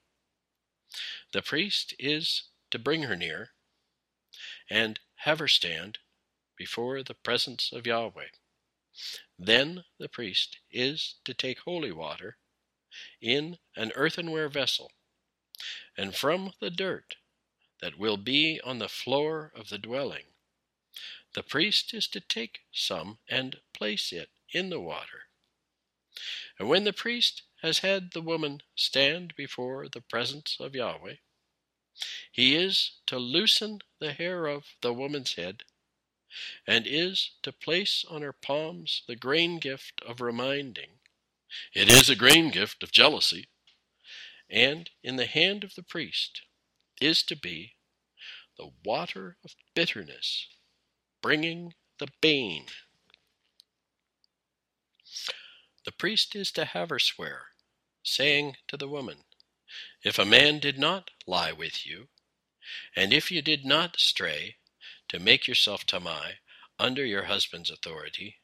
The 1.34 1.42
priest 1.42 1.94
is 2.00 2.44
to 2.72 2.80
bring 2.80 3.04
her 3.04 3.16
near 3.16 3.52
and 4.70 5.00
have 5.18 5.40
her 5.40 5.48
stand 5.48 6.00
before 6.56 7.04
the 7.04 7.16
presence 7.16 7.72
of 7.72 7.86
Yahweh. 7.86 8.30
Then 9.38 9.84
the 10.00 10.10
priest 10.10 10.58
is 10.72 11.16
to 11.26 11.34
take 11.34 11.60
holy 11.60 11.92
water 11.92 12.38
in 13.22 13.60
an 13.76 13.92
earthenware 13.94 14.50
vessel, 14.50 14.92
and 15.98 16.16
from 16.16 16.54
the 16.60 16.72
dirt 16.72 17.18
that 17.82 17.98
will 17.98 18.18
be 18.18 18.60
on 18.64 18.80
the 18.80 18.90
floor 18.90 19.52
of 19.56 19.70
the 19.70 19.78
dwelling. 19.78 20.26
The 21.34 21.44
priest 21.44 21.94
is 21.94 22.08
to 22.10 22.20
take 22.20 22.62
some 22.72 23.20
and 23.30 23.60
place 23.74 24.12
it 24.12 24.30
in 24.52 24.70
the 24.70 24.80
water. 24.80 25.24
And 26.58 26.68
when 26.68 26.84
the 26.84 26.94
priest 26.94 27.44
has 27.62 27.80
had 27.80 28.12
the 28.12 28.22
woman 28.22 28.62
stand 28.76 29.36
before 29.36 29.88
the 29.88 30.02
presence 30.02 30.58
of 30.60 30.74
Yahweh, 30.74 31.18
he 32.32 32.56
is 32.56 32.94
to 33.08 33.18
loosen 33.18 33.80
the 34.00 34.14
hair 34.14 34.46
of 34.46 34.66
the 34.82 34.94
woman's 34.94 35.34
head, 35.34 35.64
and 36.66 36.86
is 36.86 37.32
to 37.42 37.52
place 37.52 38.06
on 38.10 38.22
her 38.22 38.34
palms 38.34 39.04
the 39.08 39.16
grain 39.16 39.60
gift 39.60 40.02
of 40.06 40.22
reminding. 40.22 41.00
It 41.74 41.90
is 41.90 42.10
a 42.10 42.16
grain 42.16 42.52
gift 42.52 42.84
of 42.84 42.92
jealousy. 42.92 43.48
And 44.50 44.90
in 45.04 45.16
the 45.16 45.26
hand 45.26 45.64
of 45.64 45.76
the 45.76 45.84
priest 45.84 46.42
is 47.02 47.24
to 47.24 47.36
be 47.36 47.74
the 48.58 48.70
water 48.84 49.38
of 49.44 49.56
bitterness, 49.76 50.48
bringing 51.22 51.74
the 52.00 52.08
bane. 52.22 52.66
The 55.86 55.92
priest 55.92 56.36
is 56.36 56.52
to 56.54 56.66
have 56.66 56.90
her 56.90 57.00
swear, 57.00 57.48
saying 58.04 58.58
to 58.68 58.78
the 58.78 58.88
woman, 58.88 59.18
if 60.04 60.18
a 60.18 60.26
man 60.26 60.60
did 60.60 60.78
not 60.80 61.12
lie 61.26 61.52
with 61.52 61.86
you, 61.86 62.08
and 62.96 63.14
if 63.14 63.32
you 63.32 63.42
did 63.42 63.66
not 63.66 64.00
stray 64.00 64.56
to 65.10 65.20
make 65.20 65.48
yourself 65.48 65.86
tamai 65.86 66.34
under 66.80 67.06
your 67.06 67.24
husband's 67.24 67.72
authority, 67.72 68.38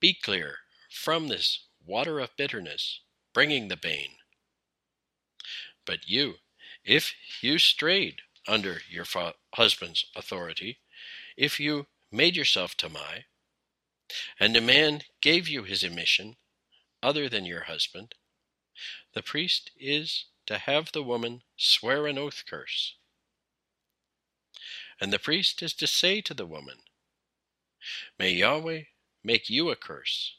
be 0.00 0.14
clear 0.14 0.58
from 0.90 1.28
this 1.28 1.66
water 1.84 2.20
of 2.20 2.36
bitterness, 2.36 3.00
bringing 3.32 3.68
the 3.68 3.76
bane. 3.76 4.16
But 5.84 6.08
you, 6.08 6.34
if 6.86 7.14
you 7.42 7.58
strayed 7.58 8.22
under 8.46 8.80
your 8.88 9.04
fa- 9.04 9.34
husband's 9.54 10.06
authority, 10.14 10.78
if 11.36 11.58
you 11.58 11.86
made 12.12 12.36
yourself 12.36 12.76
tamai, 12.76 13.24
and 14.38 14.56
a 14.56 14.60
man 14.60 15.02
gave 15.20 15.48
you 15.48 15.64
his 15.64 15.82
emission 15.82 16.36
other 17.02 17.28
than 17.28 17.44
your 17.44 17.64
husband, 17.64 18.14
the 19.14 19.22
priest 19.22 19.72
is 19.78 20.26
to 20.46 20.58
have 20.58 20.92
the 20.92 21.02
woman 21.02 21.42
swear 21.56 22.06
an 22.06 22.18
oath 22.18 22.44
curse. 22.48 22.94
And 25.00 25.12
the 25.12 25.18
priest 25.18 25.62
is 25.62 25.74
to 25.74 25.86
say 25.86 26.20
to 26.20 26.34
the 26.34 26.46
woman, 26.46 26.78
May 28.18 28.30
Yahweh 28.30 28.82
make 29.24 29.50
you 29.50 29.70
a 29.70 29.76
curse 29.76 30.36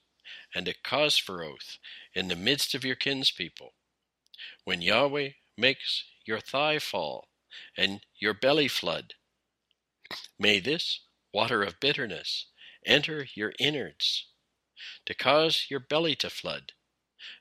and 0.55 0.67
a 0.67 0.73
cause 0.73 1.17
for 1.17 1.43
oath 1.43 1.77
in 2.13 2.29
the 2.29 2.35
midst 2.35 2.73
of 2.73 2.85
your 2.85 2.95
kinspeople, 2.95 3.73
when 4.63 4.81
Yahweh 4.81 5.31
makes 5.57 6.05
your 6.27 6.39
thigh 6.39 6.79
fall 6.79 7.27
and 7.77 8.01
your 8.19 8.33
belly 8.33 8.67
flood. 8.67 9.13
May 10.37 10.59
this 10.59 11.01
water 11.33 11.63
of 11.63 11.79
bitterness 11.79 12.47
enter 12.85 13.27
your 13.35 13.53
innards, 13.59 14.27
to 15.05 15.13
cause 15.13 15.65
your 15.69 15.79
belly 15.79 16.15
to 16.15 16.29
flood, 16.29 16.73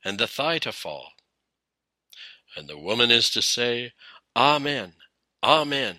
and 0.04 0.18
the 0.18 0.26
thigh 0.26 0.58
to 0.58 0.72
fall. 0.72 1.12
And 2.56 2.68
the 2.68 2.78
woman 2.78 3.10
is 3.10 3.30
to 3.30 3.42
say, 3.42 3.92
Amen, 4.34 4.94
Amen. 5.42 5.98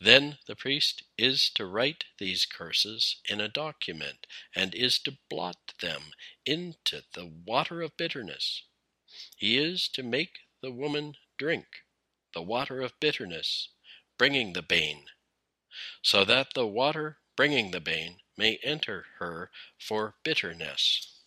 Then 0.00 0.38
the 0.46 0.56
priest 0.56 1.02
is 1.16 1.50
to 1.54 1.66
write 1.66 2.04
these 2.18 2.46
curses 2.46 3.20
in 3.28 3.40
a 3.40 3.48
document, 3.48 4.26
and 4.54 4.74
is 4.74 4.98
to 5.00 5.18
blot 5.28 5.74
them 5.80 6.12
into 6.46 7.02
the 7.14 7.26
water 7.26 7.82
of 7.82 7.96
bitterness. 7.96 8.62
He 9.36 9.58
is 9.58 9.88
to 9.88 10.02
make 10.02 10.38
the 10.62 10.72
woman 10.72 11.14
drink 11.38 11.66
the 12.34 12.42
water 12.42 12.82
of 12.82 12.98
bitterness, 13.00 13.68
bringing 14.18 14.52
the 14.52 14.62
bane, 14.62 15.06
so 16.02 16.24
that 16.24 16.54
the 16.54 16.66
water 16.66 17.18
bringing 17.36 17.70
the 17.70 17.80
bane 17.80 18.18
may 18.36 18.58
enter 18.62 19.06
her 19.18 19.50
for 19.78 20.16
bitterness. 20.24 21.22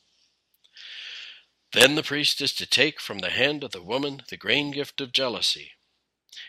Then 1.73 1.95
the 1.95 2.03
priest 2.03 2.41
is 2.41 2.53
to 2.55 2.65
take 2.65 2.99
from 2.99 3.19
the 3.19 3.29
hand 3.29 3.63
of 3.63 3.71
the 3.71 3.81
woman 3.81 4.23
the 4.29 4.37
grain 4.37 4.71
gift 4.71 4.99
of 4.99 5.13
jealousy. 5.13 5.71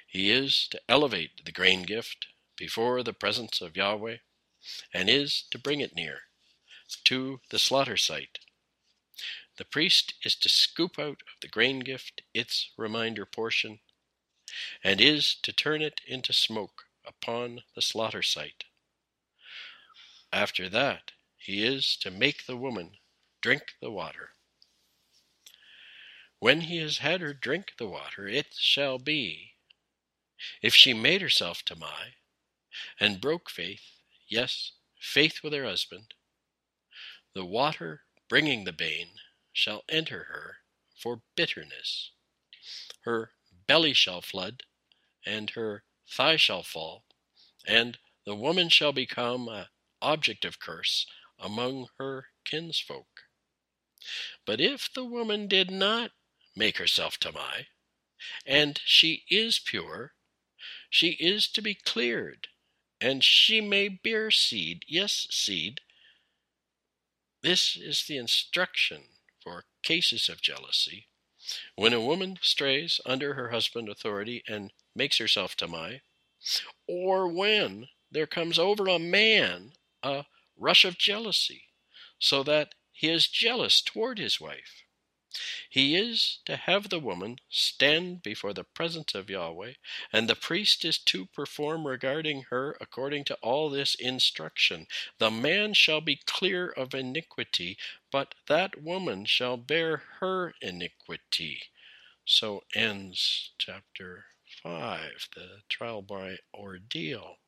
He 0.06 0.30
is 0.30 0.66
to 0.70 0.80
elevate 0.88 1.44
the 1.44 1.52
grain 1.52 1.82
gift 1.84 2.26
before 2.56 3.02
the 3.02 3.12
presence 3.12 3.60
of 3.60 3.76
Yahweh, 3.76 4.18
and 4.92 5.08
is 5.08 5.44
to 5.50 5.58
bring 5.58 5.80
it 5.80 5.94
near 5.94 6.22
to 7.04 7.40
the 7.50 7.58
slaughter 7.58 7.96
site. 7.96 8.38
The 9.58 9.64
priest 9.66 10.14
is 10.22 10.34
to 10.36 10.48
scoop 10.48 10.98
out 10.98 11.22
of 11.22 11.40
the 11.40 11.48
grain 11.48 11.80
gift 11.80 12.22
its 12.32 12.70
reminder 12.76 13.26
portion, 13.26 13.80
and 14.82 15.00
is 15.00 15.34
to 15.42 15.52
turn 15.52 15.82
it 15.82 16.00
into 16.06 16.32
smoke 16.32 16.86
upon 17.04 17.62
the 17.74 17.82
slaughter 17.82 18.22
site. 18.22 18.64
After 20.32 20.68
that, 20.70 21.12
he 21.36 21.64
is 21.64 21.96
to 21.98 22.10
make 22.10 22.46
the 22.46 22.56
woman 22.56 22.96
drink 23.42 23.74
the 23.80 23.90
water. 23.90 24.30
When 26.38 26.62
he 26.62 26.78
has 26.78 26.98
had 26.98 27.20
her 27.20 27.34
drink 27.34 27.74
the 27.76 27.86
water, 27.86 28.26
it 28.26 28.54
shall 28.54 28.98
be, 28.98 29.54
if 30.62 30.74
she 30.74 30.94
made 30.94 31.20
herself 31.20 31.62
tamai, 31.64 32.14
and 32.98 33.20
broke 33.20 33.50
faith, 33.50 34.00
yes, 34.26 34.72
faith 34.98 35.42
with 35.44 35.52
her 35.52 35.64
husband, 35.64 36.14
the 37.34 37.44
water 37.44 38.04
bringing 38.28 38.64
the 38.64 38.72
bane 38.72 39.20
shall 39.52 39.82
enter 39.88 40.24
her 40.24 40.58
for 40.96 41.22
bitterness. 41.36 42.12
Her 43.04 43.32
belly 43.66 43.92
shall 43.92 44.20
flood, 44.20 44.62
and 45.24 45.50
her 45.50 45.84
thigh 46.08 46.36
shall 46.36 46.62
fall, 46.62 47.04
and 47.66 47.98
the 48.24 48.36
woman 48.36 48.68
shall 48.68 48.92
become 48.92 49.48
an 49.48 49.66
object 50.00 50.44
of 50.44 50.60
curse 50.60 51.06
among 51.38 51.88
her 51.98 52.28
kinsfolk. 52.44 53.24
But 54.44 54.60
if 54.60 54.92
the 54.92 55.04
woman 55.04 55.48
did 55.48 55.70
not 55.70 56.12
make 56.56 56.78
herself 56.78 57.18
tamai, 57.18 57.66
and 58.46 58.80
she 58.84 59.24
is 59.28 59.58
pure, 59.58 60.14
she 60.88 61.10
is 61.12 61.48
to 61.48 61.62
be 61.62 61.74
cleared, 61.74 62.48
and 63.00 63.24
she 63.24 63.60
may 63.60 63.88
bear 63.88 64.30
seed, 64.30 64.84
yes, 64.86 65.26
seed. 65.30 65.80
This 67.42 67.76
is 67.76 68.04
the 68.06 68.16
instruction 68.16 69.02
cases 69.82 70.28
of 70.28 70.40
jealousy. 70.40 71.08
When 71.74 71.92
a 71.92 72.00
woman 72.00 72.38
strays 72.40 73.00
under 73.04 73.34
her 73.34 73.50
husband's 73.50 73.90
authority 73.90 74.42
and 74.46 74.72
makes 74.94 75.18
herself 75.18 75.56
tamai, 75.56 76.00
or 76.86 77.28
when 77.28 77.88
there 78.10 78.26
comes 78.26 78.58
over 78.58 78.86
a 78.86 78.98
man 78.98 79.72
a 80.02 80.26
rush 80.56 80.84
of 80.84 80.98
jealousy, 80.98 81.68
so 82.18 82.42
that 82.42 82.74
he 82.92 83.08
is 83.08 83.28
jealous 83.28 83.80
toward 83.82 84.18
his 84.18 84.40
wife. 84.40 84.84
He 85.68 85.96
is 85.96 86.40
to 86.44 86.56
have 86.56 86.88
the 86.88 86.98
woman 86.98 87.38
stand 87.48 88.22
before 88.22 88.52
the 88.52 88.64
presence 88.64 89.14
of 89.14 89.30
Yahweh, 89.30 89.74
and 90.12 90.28
the 90.28 90.36
priest 90.36 90.84
is 90.84 90.98
to 90.98 91.26
perform 91.26 91.86
regarding 91.86 92.42
her 92.50 92.76
according 92.80 93.24
to 93.24 93.34
all 93.36 93.70
this 93.70 93.94
instruction. 93.94 94.86
The 95.18 95.30
man 95.30 95.74
shall 95.74 96.00
be 96.00 96.16
clear 96.16 96.68
of 96.68 96.94
iniquity, 96.94 97.78
but 98.10 98.34
that 98.46 98.82
woman 98.82 99.24
shall 99.24 99.56
bear 99.56 100.02
her 100.20 100.54
iniquity. 100.60 101.62
So 102.24 102.64
ends 102.74 103.52
chapter 103.58 104.26
5, 104.62 105.28
the 105.34 105.62
trial 105.68 106.02
by 106.02 106.38
ordeal. 106.54 107.38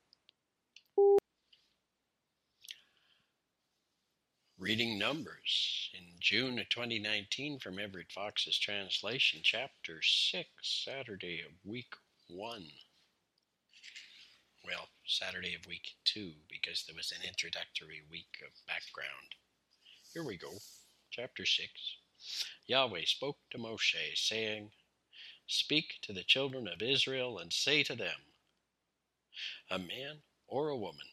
Reading 4.65 4.99
Numbers 4.99 5.91
in 5.93 6.05
June 6.21 6.59
of 6.59 6.71
2019 6.71 7.59
from 7.59 7.79
Everett 7.79 8.11
Fox's 8.11 8.59
translation, 8.59 9.41
Chapter 9.43 10.01
6, 10.01 10.49
Saturday 10.63 11.43
of 11.43 11.53
Week 11.67 11.95
1. 12.29 12.65
Well, 14.65 14.89
Saturday 15.05 15.55
of 15.55 15.67
Week 15.67 15.91
2, 16.07 16.33
because 16.49 16.85
there 16.87 16.97
was 16.97 17.13
an 17.13 17.29
introductory 17.29 18.05
week 18.11 18.41
of 18.43 18.53
background. 18.67 19.35
Here 20.15 20.25
we 20.25 20.39
go. 20.39 20.53
Chapter 21.11 21.45
6. 21.45 21.71
Yahweh 22.67 23.05
spoke 23.05 23.37
to 23.51 23.59
Moshe, 23.59 24.17
saying, 24.17 24.71
Speak 25.47 25.97
to 26.01 26.15
the 26.15 26.25
children 26.25 26.69
of 26.69 26.81
Israel 26.81 27.39
and 27.39 27.53
say 27.53 27.83
to 27.83 27.95
them, 27.95 28.33
A 29.71 29.79
man 29.79 30.23
or 30.49 30.71
a 30.71 30.79
woman, 30.79 31.09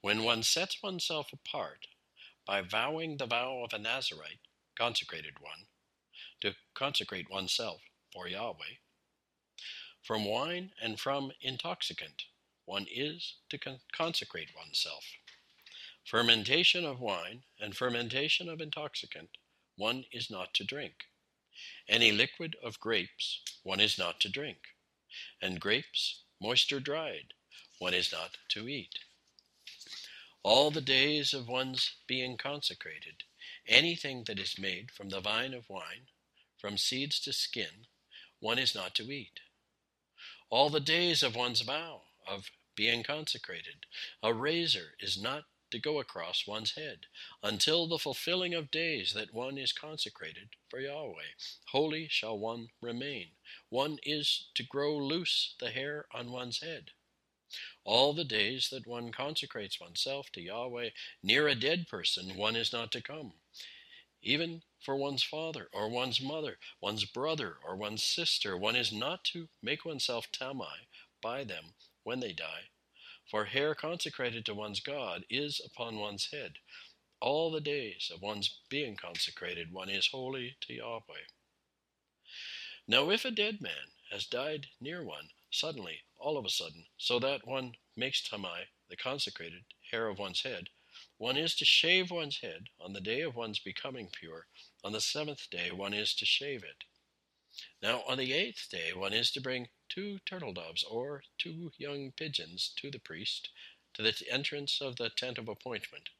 when 0.00 0.22
one 0.22 0.42
sets 0.42 0.82
oneself 0.82 1.30
apart, 1.30 1.88
by 2.48 2.62
vowing 2.62 3.18
the 3.18 3.26
vow 3.26 3.62
of 3.62 3.74
a 3.74 3.78
Nazarite, 3.78 4.40
consecrated 4.74 5.34
one, 5.38 5.66
to 6.40 6.54
consecrate 6.74 7.30
oneself 7.30 7.82
for 8.10 8.26
Yahweh. 8.26 8.78
From 10.02 10.24
wine 10.24 10.70
and 10.80 10.98
from 10.98 11.30
intoxicant, 11.42 12.24
one 12.64 12.86
is 12.90 13.34
to 13.50 13.58
con- 13.58 13.80
consecrate 13.92 14.48
oneself. 14.56 15.04
Fermentation 16.06 16.86
of 16.86 17.00
wine 17.00 17.42
and 17.60 17.76
fermentation 17.76 18.48
of 18.48 18.62
intoxicant, 18.62 19.28
one 19.76 20.06
is 20.10 20.30
not 20.30 20.54
to 20.54 20.64
drink. 20.64 20.94
Any 21.86 22.12
liquid 22.12 22.56
of 22.64 22.80
grapes, 22.80 23.42
one 23.62 23.78
is 23.78 23.98
not 23.98 24.20
to 24.20 24.30
drink. 24.30 24.58
And 25.42 25.60
grapes, 25.60 26.22
moisture 26.40 26.80
dried, 26.80 27.34
one 27.78 27.92
is 27.92 28.10
not 28.10 28.38
to 28.48 28.68
eat 28.68 29.00
all 30.42 30.70
the 30.70 30.80
days 30.80 31.34
of 31.34 31.48
one's 31.48 31.96
being 32.06 32.36
consecrated, 32.36 33.24
anything 33.66 34.24
that 34.24 34.38
is 34.38 34.58
made 34.58 34.90
from 34.90 35.08
the 35.08 35.20
vine 35.20 35.52
of 35.52 35.68
wine, 35.68 36.06
from 36.56 36.78
seeds 36.78 37.18
to 37.20 37.32
skin, 37.32 37.86
one 38.40 38.58
is 38.58 38.74
not 38.74 38.94
to 38.94 39.10
eat. 39.10 39.40
All 40.48 40.70
the 40.70 40.80
days 40.80 41.22
of 41.22 41.34
one's 41.34 41.60
vow 41.62 42.02
of 42.26 42.50
being 42.76 43.02
consecrated, 43.02 43.86
a 44.22 44.32
razor 44.32 44.94
is 45.00 45.20
not 45.20 45.44
to 45.70 45.78
go 45.78 45.98
across 46.00 46.46
one's 46.46 46.76
head 46.76 47.00
until 47.42 47.86
the 47.86 47.98
fulfilling 47.98 48.54
of 48.54 48.70
days 48.70 49.12
that 49.12 49.34
one 49.34 49.58
is 49.58 49.72
consecrated 49.72 50.50
for 50.70 50.80
Yahweh. 50.80 51.34
Holy 51.72 52.08
shall 52.08 52.38
one 52.38 52.68
remain. 52.80 53.32
One 53.68 53.98
is 54.04 54.48
to 54.54 54.62
grow 54.62 54.96
loose 54.96 55.54
the 55.60 55.70
hair 55.70 56.06
on 56.14 56.30
one's 56.30 56.60
head 56.60 56.92
all 57.84 58.12
the 58.12 58.24
days 58.24 58.68
that 58.70 58.86
one 58.86 59.12
consecrates 59.12 59.80
oneself 59.80 60.30
to 60.32 60.40
Yahweh, 60.42 60.90
near 61.22 61.48
a 61.48 61.54
dead 61.54 61.88
person 61.88 62.36
one 62.36 62.56
is 62.56 62.72
not 62.72 62.92
to 62.92 63.02
come. 63.02 63.32
even 64.22 64.62
for 64.80 64.96
one's 64.96 65.22
father 65.22 65.68
or 65.72 65.88
one's 65.88 66.20
mother, 66.20 66.58
one's 66.80 67.04
brother 67.04 67.56
or 67.66 67.76
one's 67.76 68.02
sister. 68.04 68.56
One 68.56 68.76
is 68.76 68.92
not 68.92 69.24
to 69.24 69.48
make 69.62 69.84
oneself 69.84 70.30
tamai 70.32 70.86
by 71.22 71.44
them 71.44 71.74
when 72.04 72.20
they 72.20 72.32
die, 72.32 72.70
for 73.30 73.44
hair 73.46 73.74
consecrated 73.74 74.44
to 74.46 74.54
one's 74.54 74.80
God 74.80 75.24
is 75.30 75.60
upon 75.64 75.98
one's 75.98 76.30
head. 76.32 76.54
All 77.20 77.50
the 77.50 77.60
days 77.60 78.10
of 78.14 78.22
one's 78.22 78.60
being 78.68 78.96
consecrated, 78.96 79.72
one 79.72 79.88
is 79.90 80.08
holy 80.08 80.56
to 80.62 80.74
Yahweh. 80.74 81.26
Now, 82.86 83.10
if 83.10 83.24
a 83.24 83.30
dead 83.30 83.60
man 83.60 83.92
has 84.10 84.26
died 84.26 84.68
near 84.80 85.04
one, 85.04 85.30
suddenly, 85.50 86.00
all 86.18 86.36
of 86.36 86.44
a 86.44 86.50
sudden, 86.50 86.84
so 86.96 87.18
that 87.18 87.46
one 87.46 87.76
makes 87.96 88.22
tamai, 88.22 88.66
the 88.88 88.96
consecrated 88.96 89.64
hair 89.90 90.08
of 90.08 90.18
one's 90.18 90.42
head, 90.42 90.68
one 91.16 91.36
is 91.36 91.54
to 91.56 91.64
shave 91.64 92.10
one's 92.10 92.38
head 92.38 92.68
on 92.80 92.92
the 92.92 93.00
day 93.00 93.20
of 93.20 93.36
one's 93.36 93.58
becoming 93.58 94.08
pure. 94.08 94.46
On 94.82 94.92
the 94.92 95.00
seventh 95.00 95.48
day, 95.50 95.70
one 95.70 95.94
is 95.94 96.14
to 96.14 96.24
shave 96.24 96.62
it. 96.62 96.84
Now, 97.82 98.02
on 98.06 98.18
the 98.18 98.32
eighth 98.32 98.68
day, 98.70 98.92
one 98.92 99.12
is 99.12 99.30
to 99.32 99.40
bring 99.40 99.68
two 99.88 100.18
turtle 100.20 100.52
doves 100.52 100.84
or 100.84 101.22
two 101.38 101.72
young 101.76 102.12
pigeons 102.12 102.72
to 102.76 102.90
the 102.90 102.98
priest 102.98 103.50
to 103.94 104.02
the 104.02 104.14
entrance 104.30 104.80
of 104.80 104.96
the 104.96 105.10
tent 105.10 105.38
of 105.38 105.48
appointment. 105.48 106.10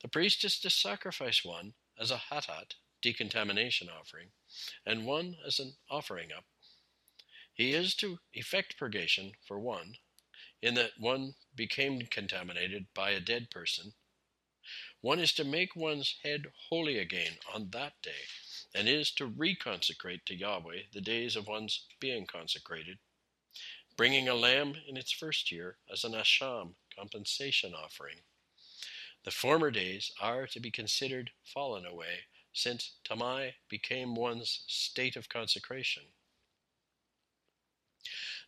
The 0.00 0.08
priest 0.08 0.44
is 0.44 0.60
to 0.60 0.70
sacrifice 0.70 1.44
one 1.44 1.74
as 1.98 2.10
a 2.10 2.16
hatat, 2.30 2.74
decontamination 3.02 3.88
offering, 3.88 4.28
and 4.86 5.06
one 5.06 5.36
as 5.44 5.58
an 5.58 5.74
offering 5.90 6.30
up. 6.32 6.44
He 7.54 7.72
is 7.72 7.94
to 7.96 8.18
effect 8.32 8.76
purgation 8.76 9.32
for 9.46 9.60
one, 9.60 9.96
in 10.60 10.74
that 10.74 10.98
one 10.98 11.36
became 11.54 12.00
contaminated 12.06 12.86
by 12.94 13.10
a 13.10 13.20
dead 13.20 13.48
person. 13.48 13.94
One 15.00 15.20
is 15.20 15.32
to 15.34 15.44
make 15.44 15.76
one's 15.76 16.16
head 16.24 16.46
holy 16.68 16.98
again 16.98 17.38
on 17.54 17.70
that 17.70 18.02
day, 18.02 18.26
and 18.74 18.88
is 18.88 19.12
to 19.12 19.30
reconsecrate 19.30 20.24
to 20.24 20.34
Yahweh 20.34 20.84
the 20.92 21.00
days 21.00 21.36
of 21.36 21.46
one's 21.46 21.86
being 22.00 22.26
consecrated, 22.26 22.98
bringing 23.96 24.28
a 24.28 24.34
lamb 24.34 24.74
in 24.88 24.96
its 24.96 25.12
first 25.12 25.52
year 25.52 25.78
as 25.92 26.02
an 26.02 26.12
asham 26.12 26.74
compensation 26.96 27.72
offering. 27.72 28.16
The 29.22 29.30
former 29.30 29.70
days 29.70 30.10
are 30.20 30.48
to 30.48 30.58
be 30.58 30.72
considered 30.72 31.30
fallen 31.44 31.86
away, 31.86 32.26
since 32.52 32.96
Tamai 33.04 33.54
became 33.68 34.16
one's 34.16 34.64
state 34.66 35.14
of 35.14 35.28
consecration. 35.28 36.02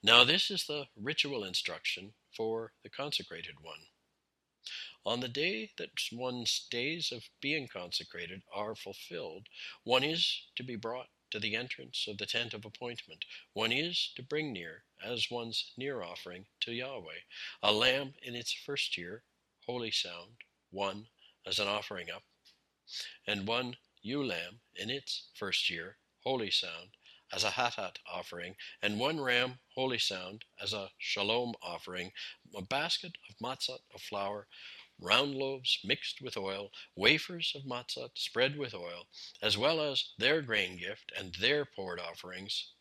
Now, 0.02 0.24
this 0.24 0.50
is 0.50 0.66
the 0.66 0.88
ritual 0.96 1.44
instruction 1.44 2.14
for 2.36 2.72
the 2.82 2.90
consecrated 2.90 3.60
one. 3.60 3.88
On 5.04 5.20
the 5.20 5.28
day 5.28 5.70
that 5.76 5.90
one's 6.10 6.66
days 6.68 7.12
of 7.12 7.30
being 7.40 7.68
consecrated 7.68 8.42
are 8.52 8.74
fulfilled, 8.74 9.48
one 9.84 10.02
is 10.02 10.42
to 10.56 10.64
be 10.64 10.76
brought 10.76 11.08
to 11.30 11.38
the 11.38 11.56
entrance 11.56 12.06
of 12.08 12.18
the 12.18 12.26
tent 12.26 12.54
of 12.54 12.64
appointment. 12.64 13.24
One 13.52 13.72
is 13.72 14.12
to 14.16 14.22
bring 14.22 14.52
near, 14.52 14.84
as 15.02 15.30
one's 15.30 15.72
near 15.76 16.02
offering 16.02 16.46
to 16.60 16.72
Yahweh, 16.72 17.20
a 17.62 17.72
lamb 17.72 18.14
in 18.22 18.34
its 18.34 18.52
first 18.52 18.96
year, 18.96 19.22
holy 19.66 19.90
sound, 19.90 20.36
one 20.70 21.08
as 21.46 21.58
an 21.58 21.68
offering 21.68 22.10
up, 22.10 22.24
and 23.26 23.46
one 23.46 23.76
ewe 24.02 24.24
lamb 24.24 24.60
in 24.74 24.90
its 24.90 25.28
first 25.34 25.70
year, 25.70 25.98
holy 26.24 26.50
sound, 26.50 26.96
as 27.32 27.44
a 27.44 27.50
hatat 27.50 27.98
offering, 28.06 28.56
and 28.80 28.98
one 28.98 29.20
ram, 29.20 29.58
holy 29.74 29.98
sound, 29.98 30.44
as 30.60 30.72
a 30.72 30.90
shalom 30.98 31.54
offering, 31.62 32.12
a 32.54 32.62
basket 32.62 33.18
of 33.28 33.36
matzah 33.38 33.80
of 33.94 34.00
flour, 34.00 34.48
round 34.98 35.34
loaves 35.34 35.78
mixed 35.84 36.20
with 36.22 36.36
oil, 36.36 36.70
wafers 36.94 37.52
of 37.54 37.64
matzah 37.64 38.10
spread 38.14 38.56
with 38.56 38.74
oil, 38.74 39.08
as 39.42 39.58
well 39.58 39.80
as 39.80 40.12
their 40.18 40.40
grain 40.40 40.78
gift 40.78 41.12
and 41.16 41.34
their 41.34 41.64
poured 41.64 42.00
offerings. 42.00 42.72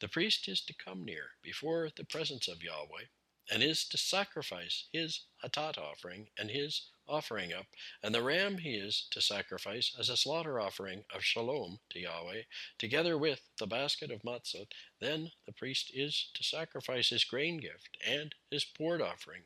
The 0.00 0.08
priest 0.08 0.48
is 0.48 0.62
to 0.62 0.74
come 0.74 1.04
near 1.04 1.32
before 1.42 1.90
the 1.94 2.04
presence 2.04 2.48
of 2.48 2.62
Yahweh, 2.62 3.06
and 3.50 3.62
is 3.62 3.86
to 3.88 3.98
sacrifice 3.98 4.88
his 4.92 5.26
hatat 5.42 5.76
offering 5.76 6.28
and 6.38 6.50
his 6.50 6.90
offering 7.08 7.52
up, 7.52 7.66
and 8.02 8.14
the 8.14 8.22
ram 8.22 8.58
he 8.58 8.74
is 8.74 9.06
to 9.10 9.20
sacrifice 9.20 9.94
as 9.98 10.08
a 10.08 10.16
slaughter 10.16 10.60
offering 10.60 11.04
of 11.14 11.24
shalom 11.24 11.80
to 11.90 11.98
Yahweh, 11.98 12.42
together 12.78 13.16
with 13.16 13.40
the 13.58 13.66
basket 13.66 14.10
of 14.10 14.22
matzot, 14.22 14.72
Then 15.00 15.32
the 15.46 15.52
priest 15.52 15.90
is 15.94 16.30
to 16.34 16.42
sacrifice 16.42 17.08
his 17.08 17.24
grain 17.24 17.58
gift 17.58 17.96
and 18.06 18.34
his 18.50 18.64
poured 18.64 19.00
offering. 19.00 19.42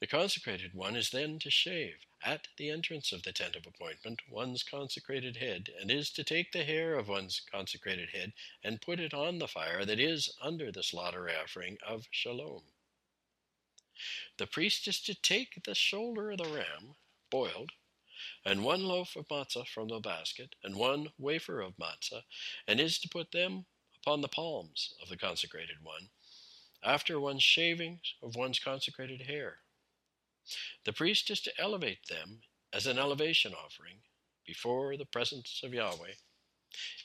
The 0.00 0.06
consecrated 0.06 0.74
one 0.74 0.96
is 0.96 1.10
then 1.10 1.38
to 1.38 1.50
shave, 1.50 2.04
at 2.22 2.48
the 2.56 2.68
entrance 2.68 3.12
of 3.12 3.22
the 3.22 3.32
tent 3.32 3.56
of 3.56 3.66
appointment, 3.66 4.20
one's 4.28 4.62
consecrated 4.62 5.36
head, 5.36 5.72
and 5.80 5.90
is 5.90 6.10
to 6.10 6.24
take 6.24 6.52
the 6.52 6.64
hair 6.64 6.94
of 6.98 7.08
one's 7.08 7.40
consecrated 7.40 8.10
head 8.10 8.34
and 8.62 8.82
put 8.82 9.00
it 9.00 9.14
on 9.14 9.38
the 9.38 9.48
fire 9.48 9.84
that 9.84 10.00
is 10.00 10.34
under 10.42 10.70
the 10.70 10.82
slaughter 10.82 11.30
offering 11.30 11.78
of 11.86 12.06
shalom. 12.10 12.73
The 14.38 14.46
priest 14.46 14.88
is 14.88 15.00
to 15.02 15.14
take 15.14 15.62
the 15.64 15.74
shoulder 15.74 16.30
of 16.30 16.38
the 16.38 16.44
ram, 16.44 16.96
boiled, 17.30 17.72
and 18.44 18.64
one 18.64 18.84
loaf 18.84 19.16
of 19.16 19.28
matzah 19.28 19.66
from 19.66 19.88
the 19.88 20.00
basket, 20.00 20.54
and 20.62 20.76
one 20.76 21.12
wafer 21.18 21.60
of 21.60 21.76
matzah, 21.76 22.22
and 22.66 22.80
is 22.80 22.98
to 23.00 23.08
put 23.08 23.32
them 23.32 23.66
upon 24.00 24.20
the 24.20 24.28
palms 24.28 24.94
of 25.02 25.08
the 25.08 25.16
consecrated 25.16 25.76
one, 25.82 26.10
after 26.82 27.18
one's 27.18 27.42
shaving 27.42 28.00
of 28.22 28.36
one's 28.36 28.58
consecrated 28.58 29.22
hair. 29.22 29.58
The 30.84 30.92
priest 30.92 31.30
is 31.30 31.40
to 31.42 31.60
elevate 31.60 32.06
them 32.08 32.42
as 32.72 32.86
an 32.86 32.98
elevation 32.98 33.54
offering 33.54 34.02
before 34.46 34.96
the 34.96 35.06
presence 35.06 35.62
of 35.64 35.72
Yahweh. 35.72 36.14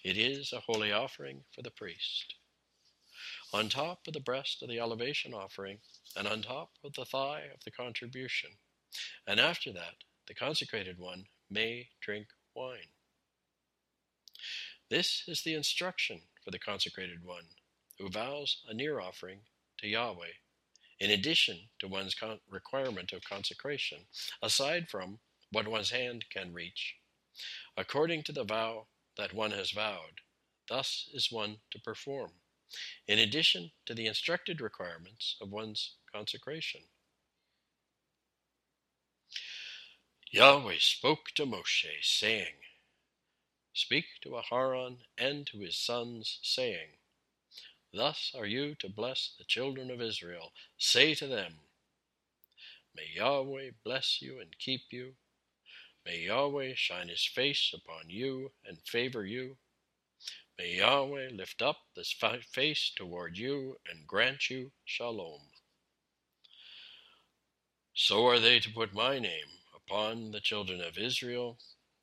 It 0.03 0.17
is 0.17 0.51
a 0.51 0.59
holy 0.59 0.91
offering 0.91 1.43
for 1.53 1.61
the 1.61 1.71
priest. 1.71 2.35
On 3.53 3.69
top 3.69 4.07
of 4.07 4.13
the 4.13 4.19
breast 4.19 4.61
of 4.61 4.69
the 4.69 4.79
elevation 4.79 5.33
offering, 5.33 5.79
and 6.15 6.27
on 6.27 6.41
top 6.41 6.71
of 6.83 6.93
the 6.93 7.05
thigh 7.05 7.43
of 7.53 7.63
the 7.63 7.71
contribution, 7.71 8.51
and 9.27 9.39
after 9.39 9.71
that, 9.71 9.95
the 10.27 10.33
consecrated 10.33 10.97
one 10.97 11.25
may 11.49 11.89
drink 12.01 12.27
wine. 12.55 12.91
This 14.89 15.23
is 15.27 15.43
the 15.43 15.53
instruction 15.53 16.21
for 16.43 16.51
the 16.51 16.59
consecrated 16.59 17.23
one 17.23 17.45
who 17.99 18.09
vows 18.09 18.63
a 18.67 18.73
near 18.73 18.99
offering 18.99 19.39
to 19.77 19.87
Yahweh 19.87 20.33
in 20.99 21.11
addition 21.11 21.57
to 21.79 21.87
one's 21.87 22.13
con- 22.13 22.39
requirement 22.49 23.13
of 23.13 23.23
consecration, 23.23 23.99
aside 24.41 24.89
from 24.89 25.19
what 25.51 25.67
one's 25.67 25.91
hand 25.91 26.25
can 26.29 26.53
reach, 26.53 26.95
according 27.77 28.23
to 28.23 28.31
the 28.31 28.43
vow 28.43 28.87
that 29.17 29.33
one 29.33 29.51
has 29.51 29.71
vowed. 29.71 30.21
Thus 30.67 31.09
is 31.13 31.31
one 31.31 31.57
to 31.71 31.79
perform, 31.79 32.31
in 33.07 33.19
addition 33.19 33.71
to 33.85 33.93
the 33.93 34.07
instructed 34.07 34.61
requirements 34.61 35.35
of 35.41 35.51
one's 35.51 35.95
consecration. 36.13 36.81
Yahweh 40.31 40.77
spoke 40.79 41.31
to 41.35 41.45
Moshe, 41.45 41.85
saying, 42.03 42.55
Speak 43.73 44.05
to 44.21 44.31
Aharon 44.31 44.97
and 45.17 45.47
to 45.47 45.59
his 45.59 45.77
sons, 45.77 46.39
saying, 46.43 46.89
Thus 47.93 48.33
are 48.37 48.45
you 48.45 48.75
to 48.75 48.89
bless 48.89 49.33
the 49.37 49.45
children 49.45 49.91
of 49.91 50.01
Israel. 50.01 50.51
Say 50.77 51.15
to 51.15 51.27
them, 51.27 51.53
May 52.95 53.07
Yahweh 53.15 53.71
bless 53.83 54.21
you 54.21 54.39
and 54.39 54.57
keep 54.59 54.81
you. 54.91 55.13
May 56.05 56.21
Yahweh 56.21 56.73
shine 56.75 57.09
his 57.09 57.25
face 57.25 57.73
upon 57.73 58.09
you 58.09 58.51
and 58.65 58.79
favor 58.85 59.25
you. 59.25 59.57
May 60.57 60.77
Yahweh 60.77 61.29
lift 61.33 61.61
up 61.61 61.77
his 61.95 62.15
face 62.51 62.91
toward 62.95 63.37
you 63.37 63.77
and 63.89 64.07
grant 64.07 64.49
you 64.49 64.71
shalom. 64.85 65.48
So 67.93 68.27
are 68.27 68.39
they 68.39 68.59
to 68.59 68.71
put 68.71 68.93
my 68.93 69.19
name 69.19 69.47
upon 69.75 70.31
the 70.31 70.39
children 70.39 70.81
of 70.81 70.97
Israel, 70.97 71.57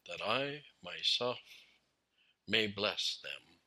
that 0.09 0.21
I 0.25 0.63
myself 0.83 1.39
may 2.47 2.67
bless 2.67 3.19
them. 3.23 3.59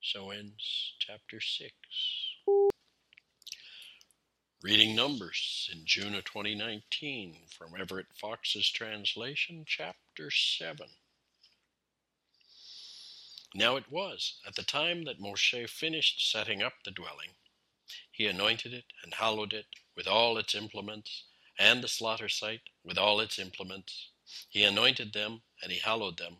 So 0.00 0.30
ends 0.30 0.94
chapter 0.98 1.40
6. 1.40 1.72
Reading 4.62 4.94
Numbers 4.94 5.68
in 5.72 5.82
June 5.84 6.14
of 6.14 6.24
2019 6.24 7.36
from 7.56 7.72
Everett 7.80 8.06
Fox's 8.14 8.70
translation, 8.70 9.64
chapter 9.66 10.30
7. 10.30 10.86
Now 13.54 13.76
it 13.76 13.90
was, 13.90 14.40
at 14.46 14.54
the 14.54 14.62
time 14.62 15.04
that 15.04 15.20
Moshe 15.20 15.68
finished 15.68 16.30
setting 16.30 16.62
up 16.62 16.74
the 16.84 16.90
dwelling, 16.90 17.30
he 18.12 18.26
anointed 18.26 18.74
it 18.74 18.86
and 19.04 19.14
hallowed 19.14 19.52
it 19.54 19.66
with 19.96 20.08
all 20.08 20.38
its 20.38 20.54
implements, 20.54 21.24
and 21.58 21.82
the 21.84 21.88
slaughter 21.88 22.28
site 22.28 22.62
with 22.84 22.98
all 22.98 23.20
its 23.20 23.38
implements. 23.38 24.10
He 24.50 24.64
anointed 24.64 25.12
them 25.14 25.42
and 25.62 25.72
he 25.72 25.78
hallowed 25.80 26.18
them. 26.18 26.38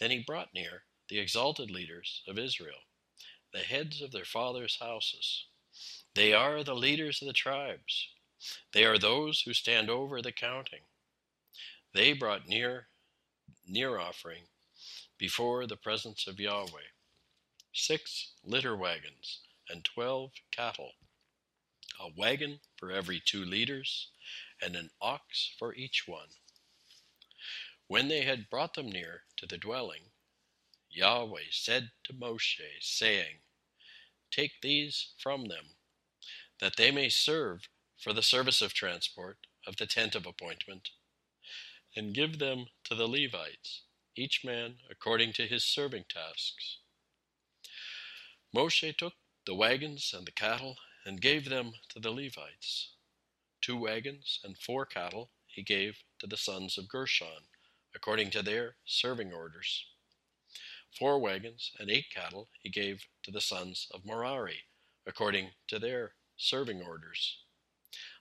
Then 0.00 0.10
he 0.12 0.20
brought 0.20 0.54
near 0.54 0.84
the 1.08 1.18
exalted 1.20 1.70
leaders 1.70 2.22
of 2.28 2.38
Israel, 2.38 2.80
the 3.52 3.60
heads 3.60 4.02
of 4.02 4.12
their 4.12 4.24
fathers' 4.26 4.78
houses. 4.80 5.46
They 6.14 6.32
are 6.34 6.64
the 6.64 6.74
leaders 6.76 7.22
of 7.22 7.28
the 7.28 7.34
tribes. 7.34 8.08
They 8.72 8.84
are 8.84 8.98
those 8.98 9.42
who 9.42 9.54
stand 9.54 9.90
over 9.90 10.22
the 10.22 10.32
counting. 10.32 10.82
they 11.94 12.12
brought 12.14 12.48
near 12.48 12.88
near 13.66 13.98
offering 13.98 14.44
before 15.18 15.66
the 15.66 15.76
presence 15.76 16.26
of 16.26 16.40
Yahweh 16.40 16.92
six 17.74 18.32
litter 18.44 18.76
wagons 18.76 19.40
and 19.68 19.84
twelve 19.84 20.32
cattle, 20.50 20.92
a 22.00 22.08
wagon 22.16 22.60
for 22.76 22.90
every 22.90 23.20
two 23.24 23.44
leaders, 23.44 24.08
and 24.60 24.76
an 24.76 24.90
ox 25.00 25.54
for 25.58 25.74
each 25.74 26.04
one. 26.06 26.28
When 27.88 28.08
they 28.08 28.22
had 28.22 28.50
brought 28.50 28.74
them 28.74 28.90
near 28.90 29.22
to 29.36 29.46
the 29.46 29.58
dwelling, 29.58 30.10
Yahweh 30.90 31.50
said 31.50 31.90
to 32.04 32.12
Moshe, 32.12 32.60
saying, 32.80 33.40
Take 34.30 34.60
these 34.62 35.12
from 35.18 35.46
them, 35.46 35.76
that 36.60 36.76
they 36.76 36.90
may 36.90 37.08
serve 37.08 37.68
for 37.98 38.12
the 38.12 38.22
service 38.22 38.60
of 38.60 38.74
transport 38.74 39.38
of 39.66 39.76
the 39.76 39.86
tent 39.86 40.14
of 40.14 40.26
appointment, 40.26 40.90
and 41.94 42.14
give 42.14 42.38
them 42.38 42.66
to 42.84 42.94
the 42.94 43.06
Levites, 43.06 43.82
each 44.16 44.44
man 44.44 44.76
according 44.90 45.32
to 45.34 45.46
his 45.46 45.64
serving 45.64 46.04
tasks. 46.08 46.78
Moshe 48.54 48.96
took 48.96 49.14
the 49.46 49.54
wagons 49.54 50.12
and 50.16 50.26
the 50.26 50.32
cattle 50.32 50.76
and 51.04 51.20
gave 51.20 51.48
them 51.48 51.72
to 51.88 52.00
the 52.00 52.10
Levites. 52.10 52.90
Two 53.62 53.76
wagons 53.76 54.40
and 54.42 54.58
four 54.58 54.84
cattle 54.84 55.30
he 55.46 55.62
gave 55.62 55.98
to 56.18 56.26
the 56.26 56.36
sons 56.36 56.76
of 56.76 56.88
Gershon, 56.88 57.46
according 57.94 58.30
to 58.30 58.42
their 58.42 58.76
serving 58.84 59.32
orders. 59.32 59.86
Four 60.98 61.20
wagons 61.20 61.70
and 61.78 61.90
eight 61.90 62.06
cattle 62.12 62.48
he 62.60 62.68
gave 62.70 63.06
to 63.22 63.30
the 63.30 63.40
sons 63.40 63.86
of 63.92 64.04
Merari, 64.04 64.64
according 65.06 65.50
to 65.68 65.78
their 65.78 66.14
serving 66.36 66.82
orders, 66.82 67.38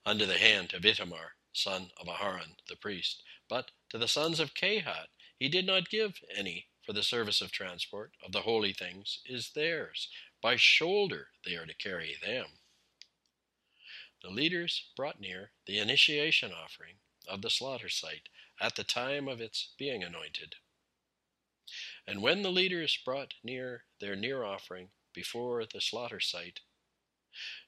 under 0.05 0.25
the 0.25 0.38
hand 0.38 0.73
of 0.73 0.83
Itamar, 0.83 1.31
son 1.53 1.89
of 1.99 2.07
Aharon 2.07 2.55
the 2.69 2.75
priest. 2.75 3.23
But 3.49 3.71
to 3.89 3.97
the 3.97 4.07
sons 4.07 4.39
of 4.39 4.53
Kehat 4.53 5.07
he 5.39 5.49
did 5.49 5.65
not 5.65 5.89
give 5.89 6.19
any, 6.35 6.67
for 6.85 6.93
the 6.93 7.03
service 7.03 7.41
of 7.41 7.51
transport 7.51 8.11
of 8.23 8.31
the 8.31 8.41
holy 8.41 8.71
things 8.71 9.19
is 9.25 9.51
theirs. 9.55 10.07
By 10.45 10.58
shoulder 10.58 11.29
they 11.43 11.55
are 11.55 11.65
to 11.65 11.73
carry 11.73 12.17
them. 12.21 12.45
The 14.21 14.29
leaders 14.29 14.91
brought 14.95 15.19
near 15.19 15.53
the 15.65 15.79
initiation 15.79 16.53
offering 16.53 16.97
of 17.27 17.41
the 17.41 17.49
slaughter 17.49 17.89
site 17.89 18.29
at 18.62 18.75
the 18.75 18.84
time 18.84 19.27
of 19.27 19.41
its 19.41 19.73
being 19.79 20.03
anointed. 20.03 20.58
And 22.05 22.21
when 22.21 22.43
the 22.43 22.51
leaders 22.51 22.95
brought 23.03 23.34
near 23.43 23.86
their 23.99 24.15
near 24.15 24.43
offering 24.43 24.89
before 25.13 25.65
the 25.65 25.81
slaughter 25.81 26.19
site, 26.19 26.60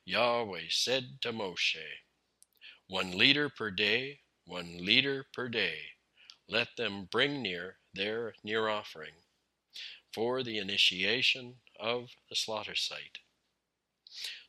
Yahweh 0.05 0.67
said 0.69 1.19
to 1.21 1.33
Moshe, 1.33 1.81
One 2.85 3.17
leader 3.17 3.49
per 3.49 3.71
day, 3.71 4.19
one 4.45 4.85
leader 4.85 5.25
per 5.33 5.49
day, 5.49 5.79
let 6.47 6.77
them 6.77 7.05
bring 7.05 7.41
near 7.41 7.79
their 7.95 8.35
near 8.43 8.67
offering 8.69 9.15
for 10.13 10.43
the 10.43 10.59
initiation 10.59 11.55
of 11.79 12.09
the 12.29 12.35
slaughter 12.35 12.75
site. 12.75 13.19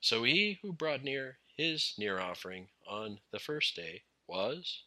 So 0.01 0.25
he 0.25 0.59
who 0.63 0.73
brought 0.73 1.03
near 1.03 1.39
his 1.57 1.95
near 1.99 2.19
offering 2.21 2.69
on 2.87 3.21
the 3.33 3.39
first 3.39 3.75
day 3.75 4.03
was 4.27 4.85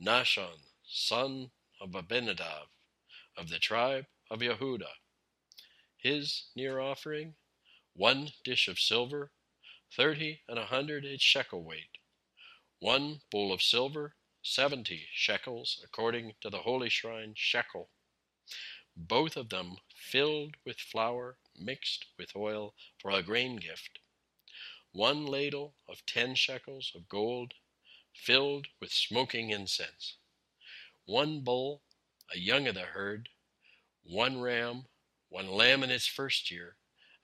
Nahshon, 0.00 0.58
son 0.84 1.52
of 1.80 1.94
Abinadab, 1.94 2.68
of 3.36 3.48
the 3.48 3.58
tribe 3.58 4.06
of 4.30 4.40
Yehudah. 4.40 4.96
His 5.96 6.46
near 6.56 6.80
offering, 6.80 7.34
one 7.94 8.32
dish 8.42 8.68
of 8.68 8.78
silver, 8.78 9.30
thirty 9.96 10.40
and 10.48 10.58
a 10.58 10.66
hundred 10.66 11.04
its 11.04 11.22
shekel 11.22 11.62
weight, 11.62 11.98
one 12.80 13.20
bowl 13.30 13.52
of 13.52 13.62
silver, 13.62 14.16
seventy 14.42 15.06
shekels, 15.12 15.80
according 15.84 16.34
to 16.40 16.50
the 16.50 16.58
holy 16.58 16.88
shrine 16.88 17.34
shekel, 17.36 17.88
both 18.96 19.36
of 19.36 19.48
them 19.48 19.76
filled 20.04 20.56
with 20.64 20.78
flour 20.78 21.38
mixed 21.58 22.06
with 22.18 22.36
oil 22.36 22.74
for 22.98 23.10
a 23.10 23.22
grain 23.22 23.56
gift, 23.56 23.98
one 24.92 25.26
ladle 25.26 25.74
of 25.88 26.04
ten 26.06 26.34
shekels 26.34 26.92
of 26.94 27.08
gold 27.08 27.54
filled 28.12 28.66
with 28.80 28.92
smoking 28.92 29.50
incense, 29.50 30.16
one 31.06 31.40
bull, 31.40 31.82
a 32.32 32.38
young 32.38 32.68
of 32.68 32.74
the 32.74 32.82
herd, 32.82 33.28
one 34.04 34.40
ram, 34.40 34.84
one 35.28 35.48
lamb 35.48 35.82
in 35.82 35.90
its 35.90 36.06
first 36.06 36.50
year 36.50 36.76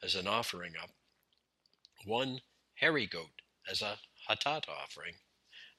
as 0.02 0.14
an 0.14 0.26
offering 0.26 0.72
up, 0.82 0.90
one 2.04 2.40
hairy 2.74 3.06
goat 3.06 3.42
as 3.70 3.82
a 3.82 3.98
hatat 4.28 4.66
offering, 4.68 5.14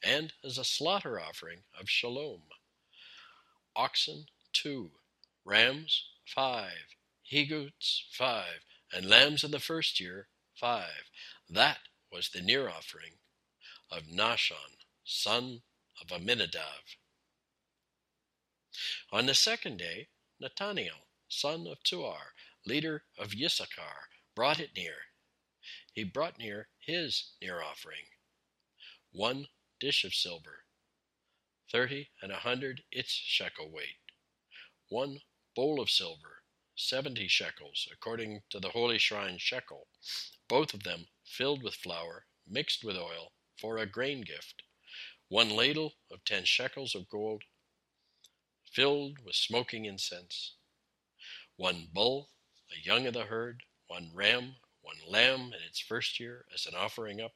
and 0.03 0.33
as 0.43 0.57
a 0.57 0.63
slaughter 0.63 1.19
offering 1.19 1.59
of 1.79 1.89
shalom. 1.89 2.43
Oxen 3.75 4.25
two, 4.53 4.91
rams 5.43 6.10
five, 6.25 6.95
he 7.21 7.45
goats 7.45 8.05
five, 8.11 8.65
and 8.93 9.09
lambs 9.09 9.43
in 9.43 9.51
the 9.51 9.59
first 9.59 9.99
year 9.99 10.27
five. 10.55 11.09
That 11.49 11.79
was 12.11 12.29
the 12.29 12.41
near 12.41 12.69
offering 12.69 13.13
of 13.89 14.03
Nahshon, 14.03 14.77
son 15.03 15.61
of 16.01 16.11
Amminadab. 16.11 16.83
On 19.11 19.25
the 19.25 19.33
second 19.33 19.77
day, 19.77 20.07
Nathaniel, 20.39 21.07
son 21.27 21.67
of 21.67 21.83
Tzuar, 21.83 22.33
leader 22.65 23.03
of 23.17 23.33
Issachar, 23.33 24.09
brought 24.35 24.59
it 24.59 24.75
near. 24.75 24.95
He 25.93 26.03
brought 26.03 26.37
near 26.37 26.69
his 26.79 27.33
near 27.41 27.61
offering, 27.61 28.05
one 29.11 29.47
dish 29.79 30.03
of 30.03 30.13
silver, 30.13 30.63
thirty 31.69 32.09
and 32.21 32.31
a 32.31 32.37
hundred 32.37 32.83
its 32.91 33.11
shekel 33.11 33.69
weight, 33.69 33.99
one 34.89 35.21
bowl 35.55 35.81
of 35.81 35.89
silver, 35.89 36.43
seventy 36.75 37.27
shekels, 37.27 37.87
according 37.91 38.41
to 38.49 38.59
the 38.59 38.69
holy 38.69 38.97
shrine 38.97 39.37
shekel, 39.37 39.87
both 40.47 40.73
of 40.73 40.83
them 40.83 41.07
filled 41.25 41.63
with 41.63 41.75
flour, 41.75 42.25
mixed 42.47 42.83
with 42.83 42.95
oil, 42.95 43.33
for 43.59 43.77
a 43.77 43.85
grain 43.85 44.21
gift, 44.21 44.63
one 45.27 45.49
ladle 45.49 45.93
of 46.11 46.23
ten 46.25 46.43
shekels 46.45 46.95
of 46.95 47.09
gold, 47.09 47.43
filled 48.71 49.19
with 49.25 49.35
smoking 49.35 49.85
incense, 49.85 50.55
one 51.57 51.87
bull, 51.93 52.29
a 52.71 52.85
young 52.85 53.05
of 53.05 53.13
the 53.13 53.25
herd, 53.25 53.63
one 53.87 54.09
ram, 54.13 54.55
one 54.81 54.97
lamb 55.07 55.47
in 55.47 55.61
its 55.67 55.79
first 55.79 56.19
year 56.19 56.45
as 56.53 56.65
an 56.65 56.73
offering 56.75 57.21
up, 57.21 57.33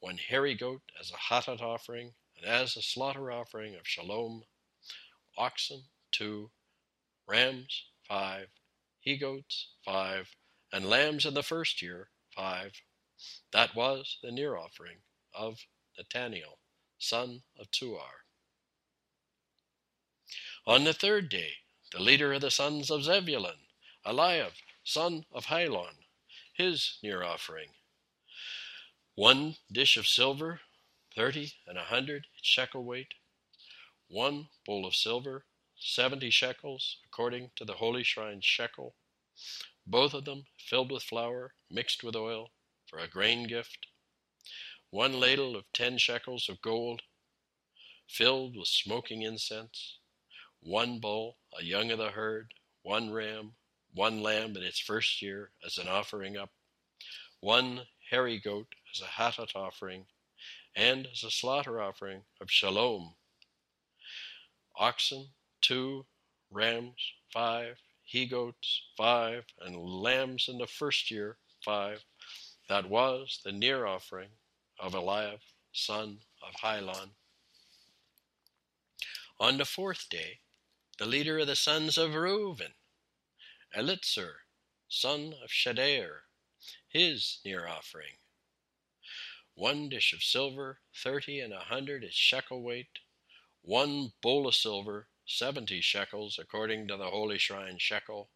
one 0.00 0.18
hairy 0.18 0.54
goat 0.54 0.82
as 1.00 1.10
a 1.10 1.16
hatat 1.16 1.60
offering, 1.60 2.12
and 2.36 2.46
as 2.46 2.76
a 2.76 2.82
slaughter 2.82 3.30
offering 3.30 3.74
of 3.74 3.86
shalom, 3.86 4.42
oxen 5.38 5.84
two, 6.10 6.50
rams 7.26 7.84
five, 8.08 8.48
he 9.00 9.16
goats 9.16 9.68
five, 9.84 10.36
and 10.72 10.88
lambs 10.88 11.26
in 11.26 11.34
the 11.34 11.42
first 11.42 11.82
year 11.82 12.08
five. 12.34 12.72
That 13.52 13.74
was 13.74 14.18
the 14.22 14.30
near 14.30 14.56
offering 14.56 14.98
of 15.34 15.58
Nathaniel, 15.96 16.58
son 16.98 17.42
of 17.58 17.70
Tzuar. 17.70 18.24
On 20.66 20.84
the 20.84 20.92
third 20.92 21.28
day, 21.28 21.52
the 21.92 22.02
leader 22.02 22.32
of 22.32 22.40
the 22.40 22.50
sons 22.50 22.90
of 22.90 23.04
Zebulun, 23.04 23.68
Eliab, 24.04 24.52
son 24.82 25.24
of 25.32 25.46
Helon, 25.46 25.94
his 26.52 26.98
near 27.02 27.22
offering. 27.22 27.68
One 29.14 29.56
dish 29.70 29.96
of 29.96 30.06
silver, 30.06 30.60
thirty 31.14 31.52
and 31.66 31.78
a 31.78 31.84
hundred 31.84 32.26
shekel 32.42 32.84
weight, 32.84 33.14
one 34.08 34.48
bowl 34.66 34.84
of 34.86 34.94
silver, 34.94 35.44
seventy 35.78 36.30
shekels, 36.30 36.98
according 37.16 37.50
to 37.56 37.64
the 37.64 37.72
holy 37.72 38.02
shrine 38.02 38.40
shekel, 38.42 38.94
both 39.86 40.12
of 40.12 40.26
them 40.26 40.44
filled 40.58 40.92
with 40.92 41.02
flour, 41.02 41.54
mixed 41.70 42.04
with 42.04 42.14
oil, 42.14 42.50
for 42.86 42.98
a 42.98 43.08
grain 43.08 43.48
gift, 43.48 43.86
one 44.90 45.18
ladle 45.18 45.56
of 45.56 45.64
ten 45.72 45.96
shekels 45.96 46.46
of 46.50 46.60
gold, 46.60 47.00
filled 48.06 48.54
with 48.54 48.68
smoking 48.68 49.22
incense, 49.22 49.98
one 50.60 50.98
bull, 51.00 51.38
a 51.58 51.64
young 51.64 51.90
of 51.90 51.96
the 51.96 52.10
herd, 52.10 52.52
one 52.82 53.10
ram, 53.10 53.52
one 53.94 54.20
lamb 54.20 54.54
in 54.54 54.62
its 54.62 54.78
first 54.78 55.22
year 55.22 55.52
as 55.64 55.78
an 55.78 55.88
offering 55.88 56.36
up, 56.36 56.50
one 57.40 57.80
hairy 58.10 58.38
goat 58.38 58.68
as 58.94 59.00
a 59.00 59.06
hatat 59.06 59.56
offering, 59.56 60.04
and 60.74 61.08
as 61.10 61.24
a 61.24 61.30
slaughter 61.30 61.80
offering 61.80 62.20
of 62.42 62.50
shalom, 62.50 63.14
oxen 64.78 65.28
two, 65.62 66.04
rams 66.50 67.12
five, 67.32 67.76
he 68.02 68.26
goats 68.26 68.82
five, 68.96 69.44
and 69.60 69.76
lambs 69.76 70.48
in 70.48 70.58
the 70.58 70.66
first 70.66 71.10
year 71.10 71.38
five. 71.64 72.04
That 72.68 72.88
was 72.88 73.40
the 73.44 73.52
near 73.52 73.86
offering 73.86 74.30
of 74.78 74.94
Eliab, 74.94 75.40
son 75.72 76.18
of 76.42 76.54
Helon. 76.60 77.10
On 79.38 79.58
the 79.58 79.64
fourth 79.64 80.08
day, 80.08 80.40
the 80.98 81.06
leader 81.06 81.38
of 81.38 81.46
the 81.46 81.56
sons 81.56 81.98
of 81.98 82.14
Reuben, 82.14 82.72
Elitzur, 83.76 84.32
son 84.88 85.34
of 85.42 85.50
Shedeur, 85.50 86.22
his 86.88 87.38
near 87.44 87.68
offering. 87.68 88.16
One 89.54 89.88
dish 89.88 90.12
of 90.12 90.22
silver, 90.22 90.80
thirty 90.94 91.40
and 91.40 91.52
a 91.52 91.58
hundred 91.58 92.04
its 92.04 92.14
shekel 92.14 92.62
weight, 92.62 93.00
one 93.62 94.12
bowl 94.22 94.46
of 94.46 94.54
silver, 94.54 95.08
seventy 95.28 95.80
shekels, 95.80 96.38
according 96.38 96.86
to 96.86 96.96
the 96.96 97.10
holy 97.10 97.36
shrine 97.36 97.78
shekel, 97.78 98.30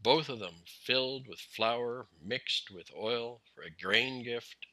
both 0.00 0.28
of 0.28 0.38
them 0.38 0.62
filled 0.64 1.26
with 1.26 1.40
flour 1.40 2.06
mixed 2.22 2.70
with 2.70 2.88
oil 2.96 3.42
for 3.52 3.62
a 3.62 3.70
grain 3.70 4.22
gift, 4.22 4.66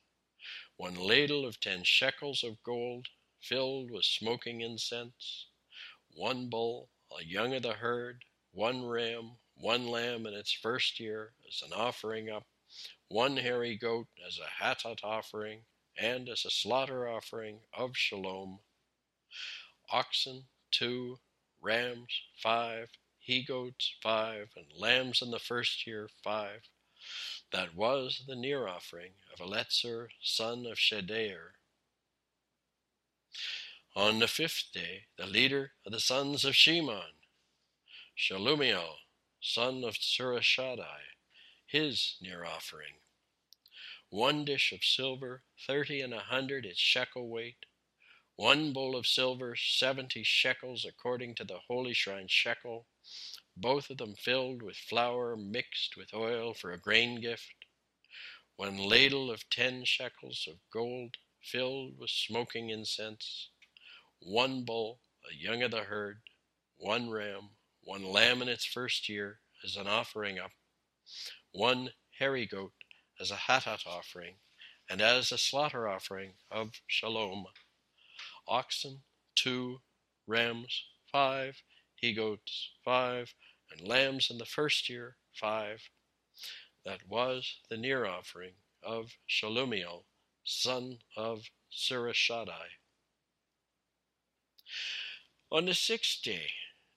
one 0.77 0.95
ladle 0.95 1.45
of 1.45 1.59
ten 1.59 1.83
shekels 1.83 2.43
of 2.43 2.61
gold, 2.63 3.07
filled 3.41 3.89
with 3.89 4.05
smoking 4.05 4.61
incense, 4.61 5.47
one 6.13 6.47
bull, 6.47 6.89
a 7.19 7.23
young 7.23 7.55
of 7.55 7.63
the 7.63 7.73
herd, 7.73 8.23
one 8.51 8.85
ram, 8.85 9.31
one 9.55 9.87
lamb 9.87 10.25
in 10.27 10.33
its 10.33 10.51
first 10.51 10.99
year 10.99 11.33
as 11.47 11.63
an 11.63 11.73
offering 11.73 12.29
up, 12.29 12.45
one 13.07 13.37
hairy 13.37 13.75
goat 13.75 14.07
as 14.27 14.39
a 14.39 14.63
hatat 14.63 15.03
offering, 15.03 15.61
and 15.97 16.29
as 16.29 16.45
a 16.45 16.51
slaughter 16.51 17.07
offering 17.07 17.59
of 17.73 17.95
shalom, 17.97 18.59
oxen 19.91 20.45
two, 20.77 21.19
rams 21.61 22.21
five, 22.35 22.89
he 23.19 23.43
goats 23.43 23.95
five, 24.01 24.49
and 24.55 24.65
lambs 24.77 25.21
in 25.21 25.31
the 25.31 25.39
first 25.39 25.87
year 25.87 26.09
five. 26.23 26.61
That 27.51 27.75
was 27.75 28.23
the 28.27 28.35
near 28.35 28.67
offering 28.67 29.11
of 29.33 29.39
Elitzur, 29.39 30.07
son 30.21 30.65
of 30.65 30.77
Shedeur. 30.77 31.53
On 33.95 34.19
the 34.19 34.27
fifth 34.27 34.65
day, 34.73 35.03
the 35.17 35.25
leader 35.25 35.71
of 35.85 35.93
the 35.93 35.99
sons 35.99 36.43
of 36.43 36.55
Shimon, 36.55 37.15
Shalumiel, 38.17 38.95
son 39.39 39.83
of 39.83 39.95
Tzurishaddai, 39.95 41.15
his 41.65 42.15
near 42.21 42.43
offering. 42.43 42.95
One 44.09 44.45
dish 44.45 44.71
of 44.71 44.83
silver, 44.83 45.43
thirty 45.65 46.01
and 46.01 46.13
a 46.13 46.19
hundred 46.19 46.65
its 46.65 46.79
shekel 46.79 47.29
weight. 47.29 47.65
One 48.37 48.73
bowl 48.73 48.97
of 48.97 49.07
silver, 49.07 49.55
seventy 49.55 50.23
shekels 50.23 50.83
according 50.83 51.35
to 51.35 51.45
the 51.45 51.59
holy 51.67 51.93
shrine 51.93 52.27
shekel. 52.27 52.87
Both 53.55 53.89
of 53.89 53.97
them 53.97 54.15
filled 54.15 54.61
with 54.61 54.75
flour 54.75 55.37
mixed 55.37 55.95
with 55.95 56.13
oil 56.13 56.53
for 56.53 56.73
a 56.73 56.79
grain 56.79 57.21
gift. 57.21 57.53
One 58.57 58.77
ladle 58.77 59.31
of 59.31 59.49
ten 59.49 59.85
shekels 59.85 60.47
of 60.49 60.57
gold 60.71 61.15
filled 61.41 61.97
with 61.97 62.09
smoking 62.09 62.69
incense. 62.69 63.51
One 64.19 64.65
bull, 64.65 64.99
a 65.29 65.33
young 65.33 65.63
of 65.63 65.71
the 65.71 65.83
herd. 65.83 66.21
One 66.77 67.09
ram, 67.09 67.51
one 67.81 68.03
lamb 68.03 68.41
in 68.41 68.49
its 68.49 68.65
first 68.65 69.07
year 69.07 69.39
as 69.63 69.77
an 69.77 69.87
offering 69.87 70.39
up, 70.39 70.51
one 71.51 71.91
hairy 72.19 72.45
goat 72.45 72.73
as 73.19 73.31
a 73.31 73.35
hatat 73.35 73.87
offering, 73.87 74.35
and 74.89 75.01
as 75.01 75.31
a 75.31 75.37
slaughter 75.37 75.87
offering 75.87 76.33
of 76.51 76.81
shalom, 76.85 77.45
oxen 78.47 79.03
two, 79.35 79.81
rams 80.27 80.83
five, 81.11 81.61
he 81.95 82.13
goats 82.13 82.71
five, 82.83 83.33
and 83.71 83.87
lambs 83.87 84.29
in 84.29 84.37
the 84.37 84.45
first 84.45 84.89
year 84.89 85.17
five. 85.33 85.89
That 86.85 87.07
was 87.07 87.59
the 87.69 87.77
near 87.77 88.05
offering 88.05 88.53
of 88.83 89.17
Shalumiel, 89.27 90.03
son 90.43 90.99
of 91.15 91.49
Tzurishaddai. 91.71 92.77
On 95.51 95.65
the 95.65 95.73
sixth 95.73 96.21
day, 96.21 96.49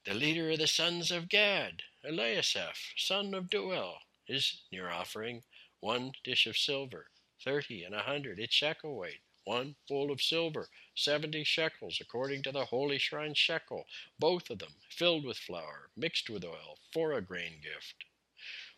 the 0.05 0.15
leader 0.15 0.51
of 0.51 0.59
the 0.59 0.67
sons 0.67 1.11
of 1.11 1.29
Gad, 1.29 1.83
Eliasaph, 2.05 2.93
son 2.97 3.35
of 3.35 3.51
Deuel, 3.51 3.99
his 4.25 4.63
near 4.73 4.91
offering, 4.91 5.43
one 5.81 6.13
dish 6.25 6.47
of 6.47 6.57
silver, 6.57 7.07
thirty 7.43 7.85
and 7.85 7.95
a 7.95 8.01
hundred 8.01 8.39
its 8.39 8.55
shekel 8.55 8.97
weight, 8.97 9.21
one 9.45 9.77
bowl 9.89 10.11
of 10.11 10.21
silver, 10.21 10.69
seventy 10.99 11.45
shekels, 11.45 11.99
according 12.01 12.43
to 12.43 12.53
the 12.53 12.67
holy 12.67 12.99
shrine 12.99 13.35
shekel, 13.35 13.87
both 14.19 14.51
of 14.51 14.59
them 14.59 14.75
filled 14.91 15.25
with 15.25 15.39
flour, 15.39 15.91
mixed 15.97 16.29
with 16.29 16.45
oil, 16.45 16.79
for 16.93 17.13
a 17.13 17.23
grain 17.23 17.61
gift. 17.63 18.05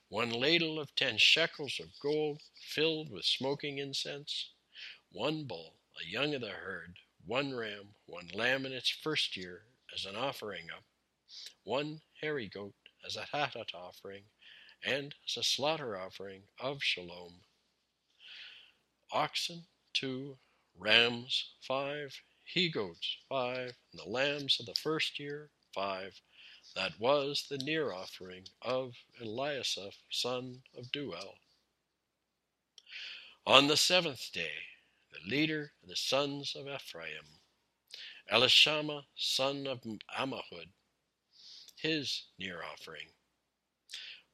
One 0.08 0.30
ladle 0.30 0.78
of 0.78 0.94
ten 0.94 1.16
shekels 1.18 1.80
of 1.80 1.88
gold, 2.02 2.42
filled 2.54 3.10
with 3.10 3.24
smoking 3.24 3.78
incense. 3.78 4.50
One 5.12 5.44
bull, 5.44 5.74
a 6.00 6.08
young 6.08 6.34
of 6.34 6.40
the 6.40 6.50
herd, 6.50 6.98
one 7.26 7.54
ram, 7.54 7.94
one 8.06 8.28
lamb 8.34 8.66
in 8.66 8.72
its 8.72 8.90
first 8.90 9.36
year, 9.36 9.62
as 9.94 10.04
an 10.04 10.16
offering 10.16 10.70
up 10.70 10.84
one 11.64 12.00
hairy 12.20 12.48
goat 12.48 12.74
as 13.06 13.16
a 13.16 13.26
hatat 13.32 13.72
offering, 13.74 14.22
and 14.84 15.14
as 15.26 15.36
a 15.36 15.42
slaughter 15.42 15.96
offering 15.96 16.42
of 16.58 16.82
shalom. 16.82 17.34
Oxen 19.12 19.66
two, 19.92 20.36
rams 20.80 21.52
five, 21.60 22.18
he 22.44 22.70
goats 22.70 23.18
five, 23.28 23.76
and 23.92 24.00
the 24.00 24.08
lambs 24.08 24.58
of 24.58 24.66
the 24.66 24.74
first 24.82 25.20
year 25.20 25.50
five. 25.74 26.20
That 26.74 26.98
was 26.98 27.46
the 27.50 27.58
near 27.58 27.92
offering 27.92 28.44
of 28.62 28.94
Eliasaph, 29.20 29.96
son 30.10 30.62
of 30.76 30.90
Deuel. 30.90 31.34
On 33.46 33.66
the 33.66 33.76
seventh 33.76 34.30
day, 34.32 34.52
the 35.12 35.28
leader 35.28 35.72
of 35.82 35.88
the 35.88 35.96
sons 35.96 36.54
of 36.56 36.66
Ephraim, 36.66 37.40
Elishama, 38.32 39.04
son 39.16 39.66
of 39.66 39.82
Ammihud, 40.18 40.68
his 41.76 42.24
near 42.38 42.62
offering. 42.62 43.08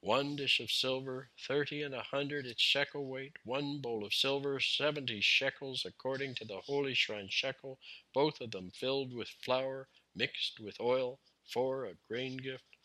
One 0.02 0.36
dish 0.36 0.60
of 0.60 0.70
silver, 0.70 1.32
thirty 1.36 1.82
and 1.82 1.92
a 1.92 2.00
hundred 2.00 2.46
its 2.46 2.62
shekel 2.62 3.08
weight, 3.08 3.32
one 3.42 3.80
bowl 3.80 4.04
of 4.04 4.14
silver, 4.14 4.60
seventy 4.60 5.20
shekels 5.20 5.84
according 5.84 6.36
to 6.36 6.44
the 6.44 6.60
holy 6.60 6.94
shrine 6.94 7.28
shekel, 7.28 7.80
both 8.14 8.40
of 8.40 8.52
them 8.52 8.70
filled 8.70 9.12
with 9.12 9.28
flour 9.42 9.88
mixed 10.14 10.60
with 10.60 10.80
oil 10.80 11.18
for 11.44 11.86
a 11.86 11.96
grain 12.06 12.36
gift, 12.36 12.76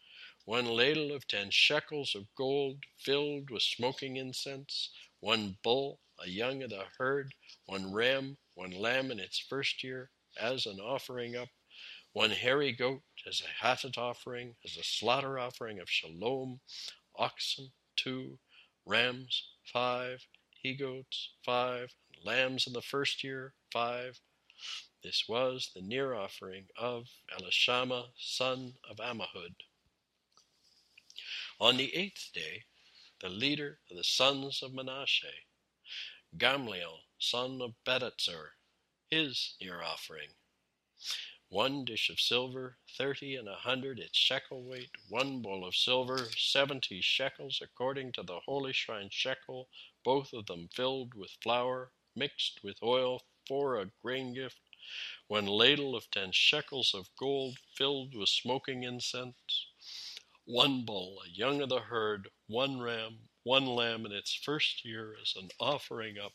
one 0.45 0.65
ladle 0.65 1.11
of 1.11 1.27
ten 1.27 1.51
shekels 1.51 2.15
of 2.15 2.33
gold 2.33 2.85
filled 2.97 3.51
with 3.51 3.61
smoking 3.61 4.15
incense, 4.17 4.89
one 5.19 5.59
bull, 5.61 5.99
a 6.17 6.27
young 6.27 6.63
of 6.63 6.71
the 6.71 6.85
herd, 6.97 7.35
one 7.67 7.93
ram, 7.93 8.35
one 8.55 8.71
lamb 8.71 9.11
in 9.11 9.19
its 9.19 9.37
first 9.37 9.83
year, 9.83 10.09
as 10.37 10.65
an 10.65 10.79
offering 10.79 11.35
up, 11.35 11.49
one 12.13 12.31
hairy 12.31 12.71
goat 12.71 13.03
as 13.27 13.41
a 13.41 13.63
hatat 13.63 13.97
offering, 13.97 14.55
as 14.65 14.75
a 14.75 14.83
slaughter 14.83 15.37
offering 15.37 15.79
of 15.79 15.89
shalom, 15.89 16.59
oxen 17.21 17.71
two, 17.95 18.39
rams 18.85 19.43
five, 19.71 20.25
he 20.53 20.73
goats 20.73 21.29
five, 21.45 21.93
lambs 22.25 22.65
in 22.65 22.73
the 22.73 22.81
first 22.81 23.23
year 23.23 23.53
five. 23.71 24.19
This 25.03 25.25
was 25.29 25.71
the 25.75 25.81
near 25.81 26.13
offering 26.15 26.65
of 26.77 27.05
Elishama, 27.35 28.05
son 28.17 28.73
of 28.89 28.97
Ammihud. 28.97 29.55
On 31.59 31.77
the 31.77 31.95
eighth 31.95 32.31
day, 32.33 32.63
the 33.21 33.29
leader 33.29 33.79
of 33.89 33.97
the 33.97 34.03
sons 34.03 34.61
of 34.63 34.73
Manasseh, 34.73 35.27
Gamliel, 36.37 37.01
son 37.19 37.61
of 37.61 37.73
Pedahzur, 37.85 38.49
his 39.11 39.55
near 39.61 39.81
offering, 39.83 40.29
one 41.51 41.83
dish 41.83 42.09
of 42.09 42.17
silver, 42.17 42.77
thirty 42.97 43.35
and 43.35 43.49
a 43.49 43.55
hundred 43.55 43.99
its 43.99 44.17
shekel 44.17 44.63
weight, 44.63 44.89
one 45.09 45.41
bowl 45.41 45.65
of 45.65 45.75
silver, 45.75 46.29
seventy 46.37 47.01
shekels 47.01 47.59
according 47.61 48.09
to 48.09 48.23
the 48.23 48.39
holy 48.45 48.71
shrine 48.71 49.09
shekel, 49.11 49.67
both 50.01 50.31
of 50.31 50.45
them 50.45 50.69
filled 50.73 51.13
with 51.13 51.29
flour, 51.43 51.91
mixed 52.15 52.63
with 52.63 52.81
oil 52.81 53.21
for 53.45 53.77
a 53.81 53.91
grain 54.01 54.33
gift, 54.33 54.61
one 55.27 55.45
ladle 55.45 55.93
of 55.93 56.09
ten 56.09 56.31
shekels 56.31 56.93
of 56.93 57.09
gold 57.19 57.57
filled 57.75 58.15
with 58.15 58.29
smoking 58.29 58.83
incense, 58.83 59.67
one 60.45 60.85
bull, 60.85 61.21
a 61.25 61.29
young 61.29 61.61
of 61.61 61.67
the 61.67 61.81
herd, 61.81 62.29
one 62.47 62.79
ram, 62.79 63.27
one 63.43 63.65
lamb 63.65 64.05
in 64.05 64.13
its 64.13 64.33
first 64.33 64.85
year 64.85 65.17
as 65.21 65.33
an 65.35 65.49
offering 65.59 66.17
up 66.17 66.31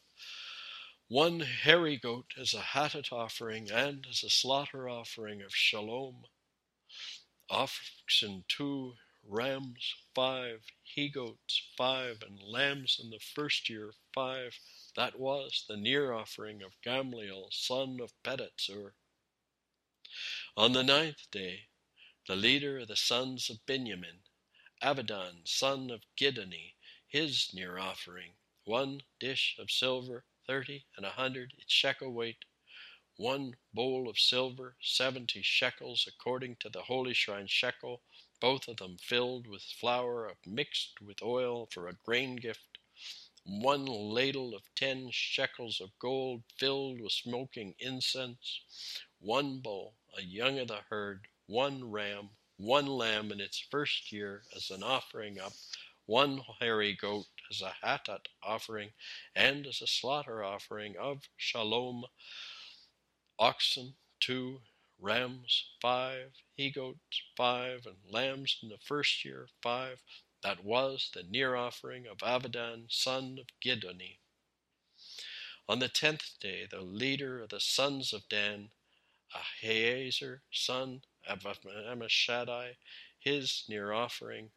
one 1.09 1.38
hairy 1.38 1.97
goat 1.97 2.35
as 2.37 2.53
a 2.53 2.61
hatat 2.61 3.12
offering 3.12 3.70
and 3.70 4.05
as 4.11 4.24
a 4.24 4.30
slaughter 4.30 4.89
offering 4.89 5.41
of 5.41 5.55
shalom, 5.55 6.24
oxen 7.49 8.45
two, 8.49 8.93
rams 9.24 9.95
five, 10.16 10.64
he 10.83 11.09
goats 11.09 11.62
five, 11.76 12.22
and 12.26 12.41
lambs 12.43 12.99
in 13.01 13.11
the 13.11 13.20
first 13.20 13.68
year 13.68 13.93
five. 14.12 14.59
That 14.97 15.16
was 15.16 15.64
the 15.68 15.76
near 15.76 16.12
offering 16.12 16.61
of 16.62 16.72
Gamliel, 16.85 17.53
son 17.53 18.01
of 18.03 18.12
Pedahzur. 18.24 18.95
On 20.57 20.72
the 20.72 20.83
ninth 20.83 21.30
day, 21.30 21.68
the 22.26 22.35
leader 22.35 22.80
of 22.80 22.89
the 22.89 22.97
sons 22.97 23.49
of 23.49 23.64
Benjamin, 23.64 24.22
Abidan, 24.83 25.43
son 25.45 25.89
of 25.93 26.03
Gidoni, 26.16 26.74
his 27.07 27.55
near 27.55 27.78
offering, 27.78 28.33
one 28.64 29.03
dish 29.20 29.55
of 29.61 29.70
silver 29.70 30.24
thirty 30.47 30.86
and 30.97 31.05
a 31.05 31.11
hundred 31.11 31.53
its 31.59 31.72
shekel 31.72 32.12
weight, 32.12 32.44
one 33.16 33.57
bowl 33.72 34.09
of 34.09 34.18
silver, 34.18 34.76
seventy 34.80 35.42
shekels 35.42 36.07
according 36.07 36.57
to 36.57 36.68
the 36.68 36.82
holy 36.82 37.14
shrine 37.14 37.47
shekel, 37.47 38.03
both 38.40 38.68
of 38.68 38.76
them 38.76 38.97
filled 38.99 39.47
with 39.47 39.62
flour 39.62 40.28
uh, 40.28 40.34
mixed 40.47 41.01
with 41.01 41.22
oil 41.22 41.66
for 41.72 41.88
a 41.88 41.94
grain 42.05 42.36
gift, 42.36 42.78
one 43.44 43.86
ladle 43.86 44.55
of 44.55 44.62
ten 44.74 45.09
shekels 45.11 45.80
of 45.80 45.90
gold 45.99 46.42
filled 46.59 47.01
with 47.01 47.12
smoking 47.12 47.74
incense, 47.78 48.61
one 49.20 49.59
bowl, 49.61 49.94
a 50.16 50.22
young 50.22 50.59
of 50.59 50.68
the 50.68 50.80
herd, 50.90 51.26
one 51.47 51.90
ram, 51.90 52.28
one 52.59 52.86
lamb 52.86 53.32
in 53.32 53.40
its 53.40 53.59
first 53.70 54.12
year 54.12 54.42
as 54.55 54.70
an 54.70 54.82
offering 54.82 55.38
up, 55.38 55.53
one 56.07 56.40
hairy 56.61 56.94
goat 56.94 57.26
as 57.51 57.62
a 57.62 57.74
hatat 57.84 58.26
offering, 58.42 58.90
and 59.34 59.66
as 59.66 59.80
a 59.82 59.86
slaughter 59.86 60.42
offering 60.42 60.97
of 60.97 61.28
shalom, 61.36 62.05
oxen, 63.38 63.94
two, 64.20 64.61
rams, 64.99 65.70
five, 65.80 66.32
he 66.55 66.70
goats, 66.70 67.22
five, 67.36 67.86
and 67.86 67.97
lambs 68.11 68.59
in 68.62 68.68
the 68.68 68.78
first 68.78 69.24
year, 69.24 69.49
five. 69.62 70.03
That 70.42 70.64
was 70.64 71.11
the 71.12 71.22
near 71.22 71.57
offering 71.57 72.07
of 72.07 72.18
Abidan, 72.18 72.86
son 72.88 73.38
of 73.40 73.47
Gidoni. 73.61 74.18
On 75.68 75.80
the 75.80 75.88
tenth 75.88 76.38
day, 76.40 76.66
the 76.70 76.80
leader 76.80 77.42
of 77.42 77.49
the 77.49 77.61
sons 77.61 78.12
of 78.12 78.28
Dan, 78.28 78.70
Ahiezer, 79.34 80.42
son 80.51 81.03
of 81.26 81.40
Ammishaddai, 81.40 82.76
his 83.18 83.64
near 83.68 83.92
offering, 83.92 84.51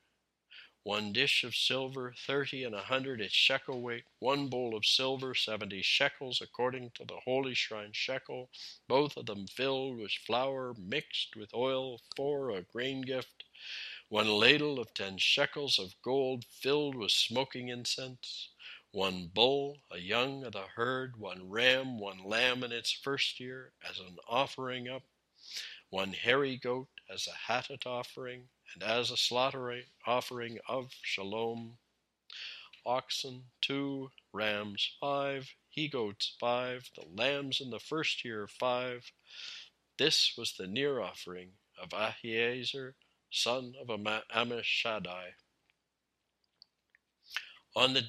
one 0.89 1.13
dish 1.13 1.43
of 1.43 1.53
silver, 1.53 2.15
thirty 2.17 2.63
and 2.63 2.73
a 2.73 2.81
hundred 2.81 3.21
its 3.21 3.35
shekel 3.35 3.79
weight, 3.79 4.05
one 4.17 4.47
bowl 4.47 4.75
of 4.75 4.83
silver, 4.83 5.35
seventy 5.35 5.83
shekels 5.83 6.41
according 6.41 6.89
to 6.89 7.05
the 7.05 7.19
holy 7.25 7.53
shrine 7.53 7.91
shekel, 7.93 8.49
both 8.87 9.15
of 9.15 9.27
them 9.27 9.45
filled 9.45 9.99
with 9.99 10.11
flour 10.25 10.73
mixed 10.79 11.35
with 11.35 11.53
oil 11.53 12.01
for 12.15 12.49
a 12.49 12.63
grain 12.63 13.01
gift, 13.01 13.43
one 14.09 14.27
ladle 14.27 14.79
of 14.79 14.91
ten 14.95 15.15
shekels 15.19 15.77
of 15.77 15.93
gold 16.01 16.43
filled 16.43 16.95
with 16.95 17.11
smoking 17.11 17.69
incense, 17.69 18.49
one 18.91 19.29
bull, 19.31 19.77
a 19.91 19.99
young 19.99 20.43
of 20.43 20.53
the 20.53 20.65
herd, 20.75 21.15
one 21.17 21.47
ram, 21.47 21.99
one 21.99 22.23
lamb 22.25 22.63
in 22.63 22.71
its 22.71 22.91
first 22.91 23.39
year, 23.39 23.73
as 23.87 23.99
an 23.99 24.17
offering 24.27 24.89
up, 24.89 25.03
one 25.91 26.13
hairy 26.13 26.57
goat 26.57 26.87
as 27.13 27.27
a 27.27 27.51
hattat 27.51 27.85
offering, 27.85 28.49
and 28.73 28.83
as 28.83 29.11
a 29.11 29.17
slaughter 29.17 29.81
offering 30.05 30.59
of 30.67 30.91
shalom, 31.01 31.77
oxen 32.85 33.43
two, 33.61 34.11
rams 34.33 34.91
five, 34.99 35.53
he 35.69 35.87
goats 35.87 36.35
five, 36.39 36.89
the 36.95 37.05
lambs 37.15 37.61
in 37.61 37.69
the 37.69 37.79
first 37.79 38.25
year 38.25 38.47
five. 38.47 39.11
This 39.97 40.33
was 40.37 40.53
the 40.53 40.67
near 40.67 40.99
offering 41.01 41.51
of 41.81 41.89
Ahiezer, 41.89 42.93
son 43.29 43.73
of 43.79 43.87
Ammishaddai. 43.87 45.33
On 47.75 47.93
the 47.93 48.03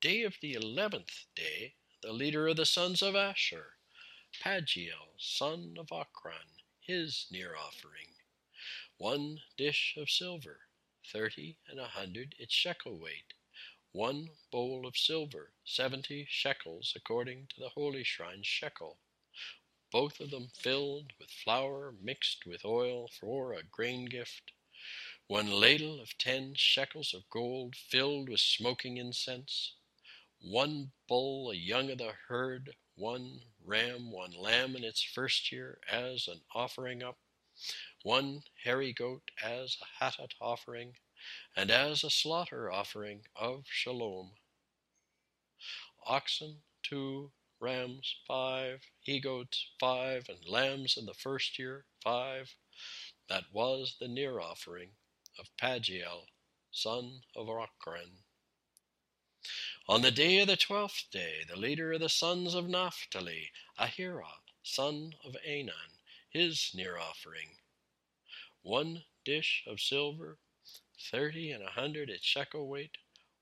day 0.00 0.22
of 0.22 0.36
the 0.40 0.54
eleventh 0.54 1.26
day, 1.34 1.74
the 2.02 2.12
leader 2.12 2.48
of 2.48 2.56
the 2.56 2.66
sons 2.66 3.02
of 3.02 3.14
Asher, 3.14 3.74
Pagiel, 4.42 5.14
son 5.18 5.76
of 5.78 5.86
Ochran, 5.88 6.62
his 6.80 7.26
near 7.30 7.54
offering, 7.56 8.17
one 8.98 9.40
dish 9.56 9.94
of 9.96 10.10
silver, 10.10 10.58
thirty 11.06 11.56
and 11.68 11.78
a 11.78 11.86
hundred 11.86 12.34
its 12.36 12.52
shekel 12.52 12.98
weight, 12.98 13.32
one 13.92 14.28
bowl 14.50 14.86
of 14.88 14.96
silver, 14.96 15.52
seventy 15.64 16.26
shekels 16.28 16.92
according 16.96 17.46
to 17.46 17.60
the 17.60 17.68
holy 17.68 18.02
shrine 18.02 18.42
shekel, 18.42 18.98
both 19.92 20.18
of 20.18 20.30
them 20.30 20.48
filled 20.52 21.12
with 21.20 21.30
flour 21.30 21.94
mixed 22.02 22.44
with 22.44 22.64
oil 22.64 23.08
for 23.08 23.52
a 23.52 23.62
grain 23.62 24.04
gift, 24.04 24.50
one 25.28 25.48
ladle 25.48 26.00
of 26.00 26.18
ten 26.18 26.52
shekels 26.56 27.14
of 27.14 27.30
gold 27.30 27.76
filled 27.76 28.28
with 28.28 28.40
smoking 28.40 28.96
incense, 28.96 29.74
one 30.40 30.90
bull, 31.06 31.52
a 31.52 31.54
young 31.54 31.88
of 31.90 31.98
the 31.98 32.14
herd, 32.26 32.74
one 32.96 33.42
ram, 33.64 34.10
one 34.10 34.32
lamb 34.32 34.74
in 34.74 34.82
its 34.82 35.02
first 35.02 35.52
year 35.52 35.78
as 35.88 36.26
an 36.26 36.40
offering 36.52 37.02
up, 37.04 37.16
one 38.02 38.42
hairy 38.64 38.92
goat 38.92 39.30
as 39.42 39.76
a 39.80 40.04
hattat 40.04 40.32
offering, 40.40 40.96
and 41.56 41.70
as 41.70 42.04
a 42.04 42.10
slaughter 42.10 42.70
offering 42.70 43.26
of 43.34 43.64
shalom. 43.66 44.32
Oxen, 46.06 46.62
two, 46.82 47.32
rams, 47.60 48.16
five, 48.26 48.82
he 49.00 49.20
goats, 49.20 49.66
five, 49.80 50.28
and 50.28 50.48
lambs 50.48 50.96
in 50.96 51.06
the 51.06 51.14
first 51.14 51.58
year, 51.58 51.84
five. 52.02 52.54
That 53.28 53.52
was 53.52 53.96
the 53.98 54.08
near 54.08 54.40
offering 54.40 54.90
of 55.38 55.50
Pagiel, 55.60 56.26
son 56.70 57.22
of 57.34 57.48
Ochran. 57.48 58.22
On 59.88 60.02
the 60.02 60.10
day 60.10 60.38
of 60.38 60.46
the 60.46 60.56
twelfth 60.56 61.10
day, 61.10 61.44
the 61.48 61.56
leader 61.56 61.92
of 61.92 62.00
the 62.00 62.08
sons 62.08 62.54
of 62.54 62.68
Naphtali, 62.68 63.50
Ahira, 63.78 64.40
son 64.62 65.14
of 65.24 65.36
Enan, 65.46 65.97
his 66.30 66.70
near 66.74 66.98
offering. 66.98 67.56
One 68.62 69.04
dish 69.24 69.64
of 69.66 69.80
silver, 69.80 70.38
thirty 71.10 71.50
and 71.50 71.62
a 71.62 71.70
hundred 71.70 72.10
its 72.10 72.24
shekel 72.24 72.68
weight, 72.68 72.98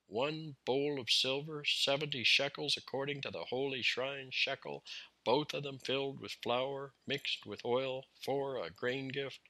one 0.06 0.56
bowl 0.64 1.00
of 1.00 1.10
silver, 1.10 1.64
seventy 1.64 2.22
shekels 2.22 2.76
according 2.76 3.22
to 3.22 3.30
the 3.30 3.44
holy 3.46 3.82
shrine 3.82 4.30
shekel, 4.30 4.84
both 5.24 5.52
of 5.52 5.64
them 5.64 5.80
filled 5.80 6.20
with 6.20 6.36
flour 6.42 6.94
mixed 7.06 7.44
with 7.44 7.64
oil 7.64 8.04
for 8.22 8.62
a 8.62 8.70
grain 8.70 9.08
gift, 9.08 9.40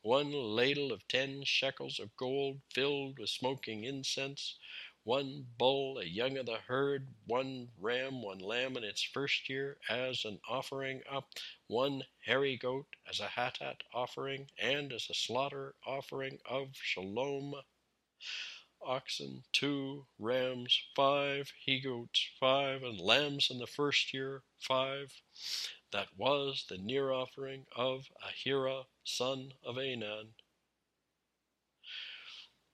one 0.00 0.32
ladle 0.32 0.92
of 0.92 1.06
ten 1.08 1.44
shekels 1.44 1.98
of 1.98 2.16
gold 2.16 2.62
filled 2.72 3.18
with 3.18 3.28
smoking 3.28 3.84
incense, 3.84 4.56
one 5.08 5.46
bull, 5.56 5.96
a 5.96 6.04
young 6.04 6.36
of 6.36 6.44
the 6.44 6.58
herd, 6.66 7.08
one 7.26 7.66
ram, 7.80 8.20
one 8.20 8.40
lamb 8.40 8.76
in 8.76 8.84
its 8.84 9.02
first 9.02 9.48
year 9.48 9.78
as 9.88 10.26
an 10.26 10.38
offering 10.46 11.00
up, 11.10 11.30
one 11.66 12.02
hairy 12.26 12.58
goat 12.58 12.84
as 13.08 13.18
a 13.18 13.24
hattat 13.24 13.80
offering, 13.94 14.46
and 14.58 14.92
as 14.92 15.08
a 15.08 15.14
slaughter 15.14 15.74
offering 15.86 16.38
of 16.44 16.68
shalom. 16.74 17.54
Oxen, 18.82 19.42
two, 19.50 20.04
rams, 20.18 20.78
five, 20.94 21.50
he 21.58 21.80
goats, 21.80 22.28
five, 22.38 22.82
and 22.82 23.00
lambs 23.00 23.48
in 23.50 23.56
the 23.56 23.66
first 23.66 24.12
year, 24.12 24.42
five. 24.60 25.10
That 25.90 26.08
was 26.18 26.66
the 26.68 26.76
near 26.76 27.12
offering 27.12 27.64
of 27.74 28.10
Ahira, 28.22 28.84
son 29.04 29.54
of 29.64 29.76
Enan. 29.76 30.34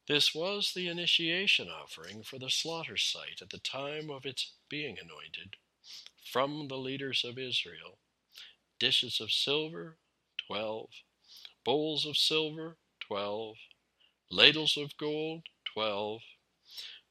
This 0.07 0.35
was 0.35 0.73
the 0.75 0.89
initiation 0.89 1.69
offering 1.71 2.23
for 2.23 2.39
the 2.39 2.51
slaughter 2.51 2.99
site 2.99 3.41
at 3.41 3.49
the 3.49 3.59
time 3.59 4.11
of 4.11 4.27
its 4.27 4.53
being 4.69 4.99
anointed 4.99 5.57
from 6.31 6.69
the 6.69 6.77
leaders 6.77 7.25
of 7.25 7.39
Israel. 7.39 7.99
Dishes 8.79 9.19
of 9.19 9.33
silver, 9.33 9.97
twelve. 10.47 10.91
Bowls 11.65 12.05
of 12.05 12.19
silver, 12.19 12.77
twelve. 13.01 13.57
Ladles 14.31 14.77
of 14.77 14.95
gold, 14.99 15.45
twelve, 15.65 16.21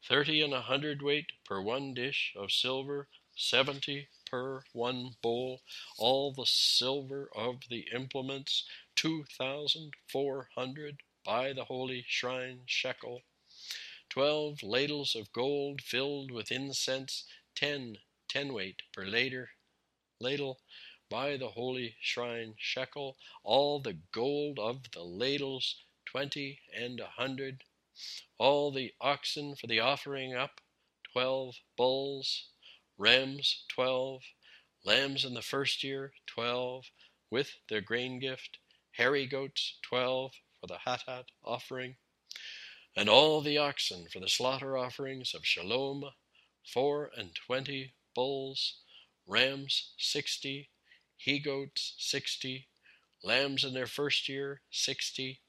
thirty 0.08 0.42
and 0.44 0.54
a 0.54 0.62
hundredweight 0.62 1.32
per 1.46 1.62
one 1.62 1.96
dish 1.96 2.34
of 2.36 2.52
silver, 2.52 3.08
seventy 3.36 4.08
per 4.30 4.64
one 4.72 5.16
bowl. 5.24 5.62
All 5.98 6.32
the 6.32 6.46
silver 6.46 7.28
of 7.36 7.62
the 7.72 7.88
implements, 7.92 8.66
two 8.96 9.24
thousand 9.36 9.94
four 10.12 10.50
hundred 10.56 11.02
by 11.24 11.54
the 11.54 11.66
holy 11.66 12.04
shrine 12.08 12.62
shekel, 12.66 13.22
twelve 14.10 14.62
ladles 14.62 15.16
of 15.16 15.32
gold 15.32 15.82
filled 15.82 16.32
with 16.32 16.52
incense, 16.52 17.26
ten 17.56 17.98
ten 18.28 18.52
weight 18.52 18.82
per 18.92 19.06
ladle, 19.06 19.48
ladle 20.20 20.60
by 21.10 21.38
the 21.38 21.50
holy 21.50 21.96
shrine 22.02 22.56
shekel, 22.58 23.18
all 23.44 23.80
the 23.80 24.00
gold 24.12 24.60
of 24.60 24.92
the 24.92 25.04
ladles, 25.04 25.84
twenty 26.06 26.60
and 26.74 27.00
a 27.00 27.08
hundred, 27.08 27.64
all 28.38 28.72
the 28.72 28.94
oxen 29.00 29.56
for 29.56 29.68
the 29.68 29.80
offering 29.80 30.34
up, 30.34 30.60
twelve 31.14 31.56
bulls, 31.78 32.50
rams, 32.98 33.66
twelve, 33.68 34.24
lambs 34.84 35.24
in 35.24 35.36
the 35.36 35.42
first 35.42 35.84
year, 35.84 36.14
twelve, 36.26 36.86
with 37.30 37.52
their 37.70 37.82
grain 37.82 38.20
gift, 38.20 38.58
hairy 38.92 39.26
goats, 39.26 39.78
twelve, 39.82 40.34
for 40.64 40.68
the 40.68 40.90
Hattat 40.90 41.26
offering, 41.44 41.98
and 42.96 43.10
all 43.10 43.42
the 43.42 43.58
oxen 43.58 44.06
for 44.10 44.22
the 44.22 44.30
slaughter 44.30 44.78
offerings 44.78 45.34
of 45.34 45.46
Shalom, 45.46 46.06
four 46.66 47.12
and 47.18 47.36
twenty 47.36 47.96
bulls, 48.16 48.78
rams 49.28 49.92
sixty, 49.98 50.70
he 51.18 51.40
goats 51.40 51.96
sixty, 51.98 52.68
lambs 53.26 53.66
in 53.66 53.74
their 53.74 53.88
first 53.88 54.30
year 54.30 54.62
sixty. 54.72 55.42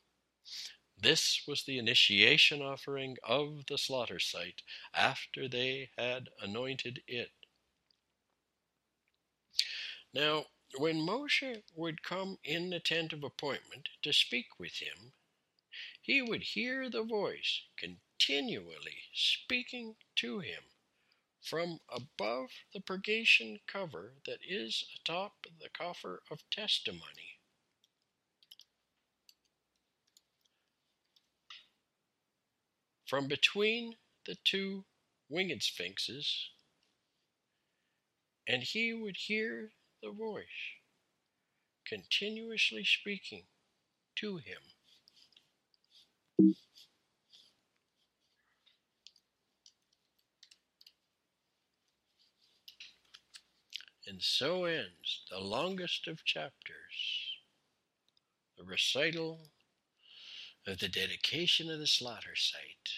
This 1.00 1.42
was 1.46 1.62
the 1.62 1.78
initiation 1.78 2.60
offering 2.60 3.16
of 3.22 3.66
the 3.68 3.78
slaughter 3.78 4.18
site 4.18 4.62
after 4.92 5.48
they 5.48 5.90
had 5.96 6.28
anointed 6.42 7.02
it. 7.06 7.30
Now, 10.12 10.46
when 10.76 11.00
Moshe 11.00 11.62
would 11.76 12.02
come 12.02 12.38
in 12.42 12.70
the 12.70 12.80
tent 12.80 13.12
of 13.12 13.22
appointment 13.22 13.90
to 14.02 14.12
speak 14.12 14.58
with 14.58 14.78
him, 14.78 15.12
he 16.02 16.20
would 16.20 16.42
hear 16.42 16.90
the 16.90 17.04
voice 17.04 17.62
continually 17.76 19.04
speaking 19.14 19.94
to 20.16 20.40
him 20.40 20.64
from 21.40 21.80
above 21.88 22.50
the 22.72 22.80
purgation 22.80 23.60
cover 23.68 24.14
that 24.26 24.40
is 24.42 24.84
atop 24.96 25.46
the 25.60 25.68
coffer 25.68 26.22
of 26.28 26.48
testimony. 26.50 27.38
From 33.06 33.28
between 33.28 33.96
the 34.24 34.34
two 34.42 34.86
winged 35.28 35.62
sphinxes, 35.62 36.50
and 38.48 38.64
he 38.64 38.92
would 38.92 39.16
hear 39.16 39.72
the 40.04 40.12
voice 40.12 40.44
continuously 41.88 42.84
speaking 42.84 43.44
to 44.16 44.36
him. 44.36 44.60
And 54.06 54.20
so 54.20 54.66
ends 54.66 55.22
the 55.30 55.38
longest 55.38 56.06
of 56.06 56.24
chapters, 56.24 57.32
the 58.58 58.64
recital 58.64 59.48
of 60.66 60.78
the 60.80 60.88
dedication 60.88 61.70
of 61.70 61.78
the 61.78 61.86
slaughter 61.86 62.36
site, 62.36 62.90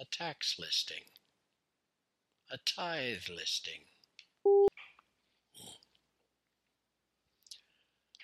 a 0.00 0.06
tax 0.10 0.56
listing, 0.58 1.04
a 2.50 2.56
tithe 2.64 3.28
listing, 3.28 3.82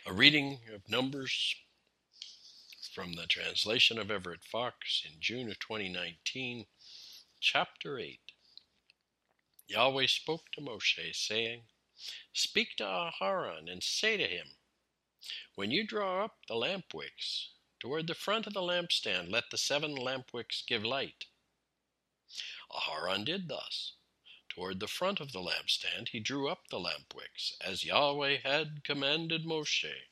a 0.07 0.13
reading 0.13 0.59
of 0.75 0.87
Numbers 0.87 1.57
from 2.95 3.15
the 3.15 3.27
translation 3.27 3.99
of 3.99 4.11
Everett 4.11 4.45
Fox 4.45 5.03
in 5.07 5.19
June 5.19 5.49
of 5.49 5.59
2019, 5.59 6.67
chapter 7.41 7.99
8. 7.99 8.21
Yahweh 9.67 10.07
spoke 10.07 10.43
to 10.53 10.61
Moshe, 10.61 11.15
saying, 11.15 11.63
Speak 12.35 12.77
to 12.77 12.85
Aharon 12.85 13.73
and 13.73 13.83
say 13.83 14.19
to 14.19 14.27
him, 14.27 14.49
When 15.55 15.71
you 15.71 15.87
draw 15.87 16.27
up 16.27 16.37
the 16.49 16.55
lamp 16.55 16.93
wicks, 16.93 17.49
toward 17.81 18.07
the 18.07 18.15
front 18.15 18.47
of 18.47 18.53
the 18.53 18.61
lampstand 18.61 19.33
let 19.33 19.45
the 19.51 19.57
seven 19.57 19.95
lamp 19.95 20.35
wicks 20.35 20.63
give 20.69 20.85
light. 20.85 21.25
Aharon 22.71 23.25
did 23.25 23.49
thus. 23.49 23.95
Toward 24.55 24.81
the 24.81 24.89
front 24.89 25.21
of 25.21 25.33
the 25.33 25.41
lampstand 25.41 26.09
he 26.09 26.21
drew 26.21 26.49
up 26.49 26.69
the 26.69 26.81
lamp 26.81 27.15
wicks, 27.15 27.57
as 27.61 27.85
Yahweh 27.85 28.39
had 28.39 28.85
commanded 28.85 29.45
Moshe. 29.45 30.05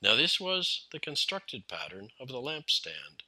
Now 0.00 0.14
this 0.14 0.38
was 0.38 0.86
the 0.92 1.00
constructed 1.00 1.68
pattern 1.68 2.10
of 2.18 2.28
the 2.28 2.40
lampstand, 2.40 3.22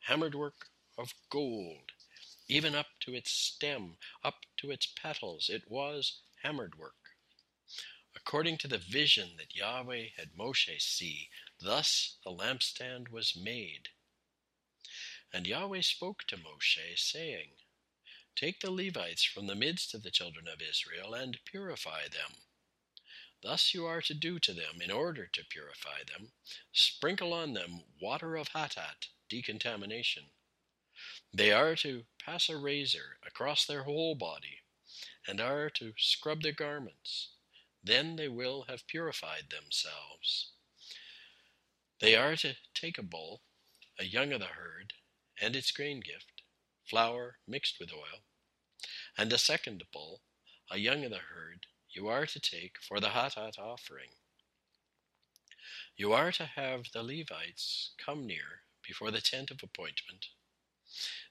hammered 0.00 0.34
work 0.34 0.70
of 0.96 1.14
gold 1.28 1.92
even 2.48 2.74
up 2.74 2.86
to 3.00 3.14
its 3.14 3.30
stem, 3.30 3.98
up 4.24 4.46
to 4.56 4.70
its 4.70 4.86
petals. 4.86 5.50
It 5.50 5.70
was 5.70 6.20
hammered 6.42 6.78
work. 6.78 6.94
According 8.16 8.56
to 8.58 8.68
the 8.68 8.78
vision 8.78 9.36
that 9.36 9.54
Yahweh 9.54 10.08
had 10.16 10.34
Moshe 10.34 10.80
see, 10.80 11.28
thus 11.60 12.16
the 12.24 12.30
lampstand 12.30 13.10
was 13.10 13.36
made. 13.36 13.90
And 15.32 15.46
Yahweh 15.46 15.82
spoke 15.82 16.24
to 16.28 16.38
Moshe, 16.38 16.98
saying, 16.98 17.50
Take 18.40 18.60
the 18.60 18.70
Levites 18.70 19.24
from 19.24 19.48
the 19.48 19.56
midst 19.56 19.94
of 19.94 20.04
the 20.04 20.12
children 20.12 20.46
of 20.46 20.62
Israel 20.62 21.12
and 21.12 21.40
purify 21.44 22.02
them. 22.02 22.36
Thus 23.42 23.74
you 23.74 23.84
are 23.84 24.00
to 24.02 24.14
do 24.14 24.38
to 24.38 24.52
them 24.52 24.80
in 24.80 24.92
order 24.92 25.26
to 25.26 25.44
purify 25.44 26.04
them. 26.06 26.30
Sprinkle 26.72 27.32
on 27.32 27.54
them 27.54 27.80
water 28.00 28.36
of 28.36 28.50
Hatat, 28.50 29.08
decontamination. 29.28 30.26
They 31.34 31.50
are 31.50 31.74
to 31.76 32.04
pass 32.24 32.48
a 32.48 32.56
razor 32.56 33.18
across 33.26 33.66
their 33.66 33.82
whole 33.82 34.14
body, 34.14 34.60
and 35.26 35.40
are 35.40 35.68
to 35.70 35.94
scrub 35.98 36.42
their 36.42 36.52
garments. 36.52 37.30
Then 37.82 38.14
they 38.14 38.28
will 38.28 38.66
have 38.68 38.86
purified 38.86 39.50
themselves. 39.50 40.52
They 41.98 42.14
are 42.14 42.36
to 42.36 42.54
take 42.72 42.98
a 42.98 43.02
bull, 43.02 43.42
a 43.98 44.04
young 44.04 44.32
of 44.32 44.38
the 44.38 44.46
herd, 44.46 44.92
and 45.40 45.56
its 45.56 45.72
grain 45.72 45.98
gift, 45.98 46.42
flour 46.84 47.38
mixed 47.48 47.80
with 47.80 47.92
oil, 47.92 48.22
and 49.18 49.32
a 49.32 49.38
second 49.38 49.84
bull, 49.92 50.22
a 50.70 50.78
young 50.78 51.04
of 51.04 51.10
the 51.10 51.18
herd, 51.18 51.66
you 51.90 52.08
are 52.08 52.26
to 52.26 52.40
take 52.40 52.78
for 52.80 53.00
the 53.00 53.08
Hatat 53.08 53.58
offering. 53.58 54.10
You 55.96 56.12
are 56.14 56.32
to 56.32 56.46
have 56.46 56.92
the 56.92 57.02
Levites 57.02 57.90
come 58.04 58.26
near 58.26 58.62
before 58.86 59.10
the 59.10 59.20
tent 59.20 59.50
of 59.50 59.62
appointment 59.62 60.28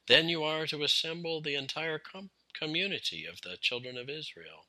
then 0.07 0.29
you 0.29 0.43
are 0.43 0.67
to 0.67 0.83
assemble 0.83 1.41
the 1.41 1.55
entire 1.55 1.99
com- 1.99 2.31
community 2.53 3.25
of 3.25 3.41
the 3.41 3.57
children 3.57 3.97
of 3.97 4.09
Israel. 4.09 4.65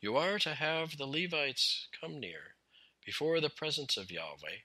You 0.00 0.16
are 0.16 0.38
to 0.40 0.54
have 0.54 0.96
the 0.96 1.06
Levites 1.06 1.88
come 2.00 2.20
near 2.20 2.56
before 3.04 3.40
the 3.40 3.50
presence 3.50 3.96
of 3.96 4.10
Yahweh, 4.10 4.60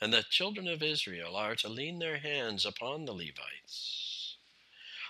and 0.00 0.12
the 0.12 0.24
children 0.24 0.68
of 0.68 0.82
Israel 0.82 1.36
are 1.36 1.56
to 1.56 1.68
lean 1.68 1.98
their 1.98 2.18
hands 2.18 2.66
upon 2.66 3.04
the 3.04 3.12
Levites. 3.14 4.13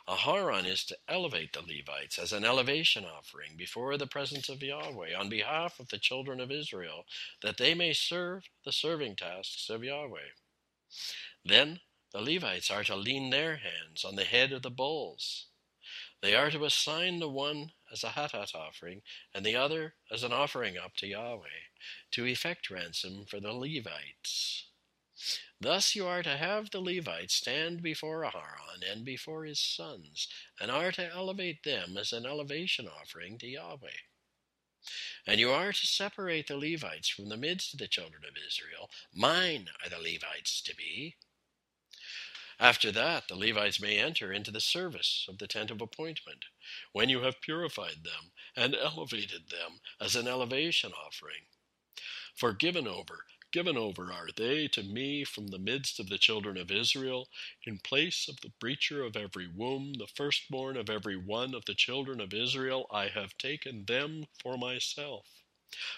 Aharon 0.06 0.66
is 0.66 0.84
to 0.84 0.98
elevate 1.08 1.54
the 1.54 1.62
Levites 1.62 2.18
as 2.18 2.32
an 2.32 2.44
elevation 2.44 3.06
offering 3.06 3.56
before 3.56 3.96
the 3.96 4.06
presence 4.06 4.50
of 4.50 4.62
Yahweh 4.62 5.14
on 5.14 5.30
behalf 5.30 5.80
of 5.80 5.88
the 5.88 5.98
children 5.98 6.40
of 6.40 6.50
Israel, 6.50 7.06
that 7.42 7.56
they 7.56 7.72
may 7.72 7.94
serve 7.94 8.44
the 8.64 8.72
serving 8.72 9.16
tasks 9.16 9.70
of 9.70 9.82
Yahweh. 9.82 10.32
Then 11.44 11.80
the 12.12 12.20
Levites 12.20 12.70
are 12.70 12.84
to 12.84 12.96
lean 12.96 13.30
their 13.30 13.56
hands 13.56 14.04
on 14.04 14.16
the 14.16 14.24
head 14.24 14.52
of 14.52 14.62
the 14.62 14.70
bulls. 14.70 15.46
They 16.20 16.34
are 16.34 16.50
to 16.50 16.64
assign 16.64 17.18
the 17.18 17.28
one 17.28 17.72
as 17.90 18.04
a 18.04 18.10
hatat 18.10 18.54
offering 18.54 19.02
and 19.34 19.44
the 19.44 19.56
other 19.56 19.94
as 20.10 20.22
an 20.22 20.32
offering 20.32 20.76
up 20.76 20.96
to 20.96 21.06
Yahweh, 21.06 21.70
to 22.12 22.26
effect 22.26 22.70
ransom 22.70 23.24
for 23.26 23.40
the 23.40 23.52
Levites. 23.52 24.66
Thus 25.60 25.94
you 25.94 26.06
are 26.06 26.22
to 26.22 26.36
have 26.36 26.70
the 26.70 26.80
Levites 26.80 27.34
stand 27.34 27.82
before 27.82 28.22
Aharon 28.22 28.82
and 28.90 29.04
before 29.04 29.44
his 29.44 29.60
sons, 29.60 30.28
and 30.60 30.70
are 30.70 30.92
to 30.92 31.12
elevate 31.12 31.62
them 31.62 31.96
as 31.96 32.12
an 32.12 32.26
elevation 32.26 32.88
offering 32.88 33.38
to 33.38 33.46
Yahweh. 33.46 34.02
And 35.26 35.40
you 35.40 35.50
are 35.50 35.72
to 35.72 35.86
separate 35.86 36.48
the 36.48 36.56
Levites 36.56 37.08
from 37.08 37.28
the 37.28 37.36
midst 37.36 37.72
of 37.72 37.78
the 37.78 37.88
children 37.88 38.24
of 38.24 38.36
Israel. 38.36 38.90
Mine 39.14 39.70
are 39.82 39.88
the 39.88 39.98
Levites 39.98 40.60
to 40.62 40.76
be, 40.76 41.16
after 42.60 42.92
that, 42.92 43.26
the 43.26 43.34
Levites 43.34 43.80
may 43.80 43.98
enter 43.98 44.32
into 44.32 44.52
the 44.52 44.60
service 44.60 45.26
of 45.28 45.38
the 45.38 45.48
tent 45.48 45.72
of 45.72 45.80
appointment, 45.80 46.44
when 46.92 47.08
you 47.08 47.22
have 47.22 47.40
purified 47.40 48.04
them 48.04 48.30
and 48.54 48.76
elevated 48.76 49.50
them 49.50 49.80
as 50.00 50.14
an 50.14 50.28
elevation 50.28 50.92
offering. 50.92 51.46
For 52.34 52.52
given 52.52 52.86
over, 52.86 53.26
given 53.54 53.76
over 53.76 54.12
are 54.12 54.30
they 54.36 54.66
to 54.66 54.82
me 54.82 55.22
from 55.22 55.46
the 55.46 55.60
midst 55.60 56.00
of 56.00 56.08
the 56.08 56.18
children 56.18 56.56
of 56.56 56.72
Israel, 56.72 57.28
in 57.64 57.78
place 57.78 58.26
of 58.28 58.40
the 58.40 58.52
breacher 58.60 59.06
of 59.06 59.16
every 59.16 59.46
womb, 59.46 59.92
the 59.92 60.08
firstborn 60.08 60.76
of 60.76 60.90
every 60.90 61.16
one 61.16 61.54
of 61.54 61.64
the 61.64 61.74
children 61.74 62.20
of 62.20 62.34
Israel, 62.34 62.84
I 62.90 63.06
have 63.06 63.38
taken 63.38 63.84
them 63.84 64.26
for 64.42 64.58
myself. 64.58 65.28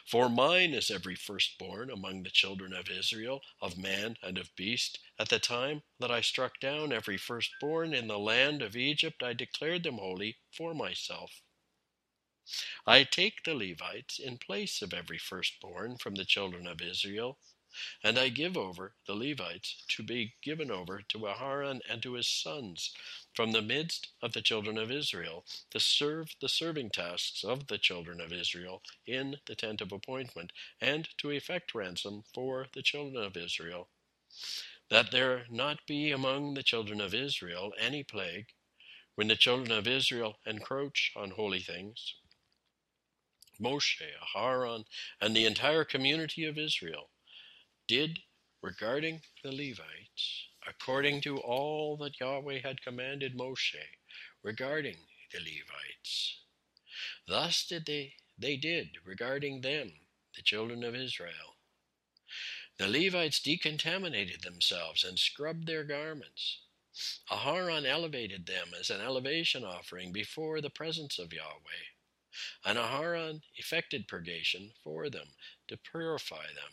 For 0.04 0.28
mine 0.28 0.74
is 0.74 0.90
every 0.90 1.14
firstborn 1.14 1.90
among 1.90 2.24
the 2.24 2.30
children 2.30 2.74
of 2.74 2.90
Israel, 2.90 3.40
of 3.59 3.78
man 3.78 4.18
and 4.22 4.36
of 4.36 4.54
beast. 4.54 4.98
At 5.18 5.30
the 5.30 5.38
time 5.38 5.82
that 5.98 6.11
I 6.11 6.20
struck 6.20 6.61
down 6.61 6.92
every 6.92 7.16
firstborn 7.16 7.94
in 7.94 8.07
the 8.07 8.18
land 8.18 8.61
of 8.61 8.76
Egypt, 8.76 9.22
I 9.22 9.32
declared 9.32 9.82
them 9.82 9.96
holy 9.96 10.36
for 10.52 10.74
myself. 10.74 11.40
I 12.86 13.03
take 13.03 13.42
the 13.42 13.55
Levites 13.55 14.20
in 14.20 14.38
place 14.38 14.80
of 14.80 14.94
every 14.94 15.18
firstborn 15.18 15.99
from 15.99 16.14
the 16.14 16.24
children 16.24 16.68
of 16.68 16.80
Israel, 16.80 17.40
and 18.05 18.16
I 18.16 18.28
give 18.28 18.57
over 18.57 18.94
the 19.07 19.16
Levites 19.16 19.82
to 19.88 20.05
be 20.05 20.36
given 20.40 20.70
over 20.70 21.03
to 21.09 21.26
Aharon 21.26 21.80
and 21.88 22.01
to 22.05 22.12
his 22.12 22.28
sons 22.28 22.94
from 23.34 23.51
the 23.51 23.61
midst 23.61 24.11
of 24.22 24.32
the 24.32 24.40
children 24.40 24.78
of 24.78 24.92
Israel 24.92 25.44
to 25.70 25.80
serve 25.80 26.36
the 26.40 26.49
serving 26.49 26.90
tasks 26.90 27.42
of 27.42 27.66
the 27.66 27.78
children 27.78 28.20
of 28.20 28.32
Israel 28.32 28.80
in 29.05 29.40
the 29.47 29.57
tent 29.57 29.80
of 29.80 29.90
appointment, 29.90 30.53
and 30.80 31.09
to 31.18 31.32
effect 31.32 31.74
ransom 31.74 32.22
for 32.32 32.68
the 32.72 32.82
children 32.82 33.20
of 33.20 33.36
Israel, 33.36 33.88
that 34.88 35.11
there 35.11 35.47
not 35.51 35.84
be 35.86 36.12
among 36.12 36.55
the 36.55 36.62
children 36.62 37.01
of 37.01 37.12
Israel 37.12 37.74
any 37.76 38.05
plague 38.05 38.53
when 39.16 39.26
the 39.26 39.34
children 39.34 39.72
of 39.72 39.88
Israel 39.88 40.38
encroach 40.47 41.11
on 41.16 41.32
holy 41.32 41.61
things. 41.61 42.14
Moshe, 43.61 44.02
Aharon, 44.34 44.84
and 45.20 45.34
the 45.34 45.46
entire 45.46 45.84
community 45.84 46.44
of 46.44 46.59
Israel 46.59 47.11
did 47.86 48.20
regarding 48.62 49.22
the 49.42 49.52
Levites 49.52 50.48
according 50.68 51.20
to 51.20 51.38
all 51.38 51.96
that 51.96 52.18
Yahweh 52.18 52.59
had 52.59 52.82
commanded 52.82 53.36
Moshe 53.36 53.76
regarding 54.42 54.96
the 55.32 55.38
Levites. 55.38 56.40
Thus 57.26 57.66
did 57.66 57.86
they 57.86 58.14
they 58.38 58.57
did 58.57 58.98
regarding 59.04 59.62
them, 59.62 59.92
the 60.34 60.42
children 60.42 60.84
of 60.84 60.94
Israel. 60.94 61.57
The 62.78 62.88
Levites 62.88 63.40
decontaminated 63.40 64.42
themselves 64.42 65.04
and 65.04 65.18
scrubbed 65.18 65.66
their 65.66 65.84
garments. 65.84 66.61
Aharon 67.30 67.86
elevated 67.86 68.46
them 68.46 68.68
as 68.78 68.90
an 68.90 69.00
elevation 69.00 69.64
offering 69.64 70.12
before 70.12 70.61
the 70.61 70.70
presence 70.70 71.18
of 71.18 71.32
Yahweh, 71.32 71.95
and 72.64 72.78
Aharon 72.78 73.43
effected 73.57 74.09
purgation 74.09 74.72
for 74.82 75.11
them 75.11 75.28
to 75.68 75.76
purify 75.76 76.47
them 76.55 76.72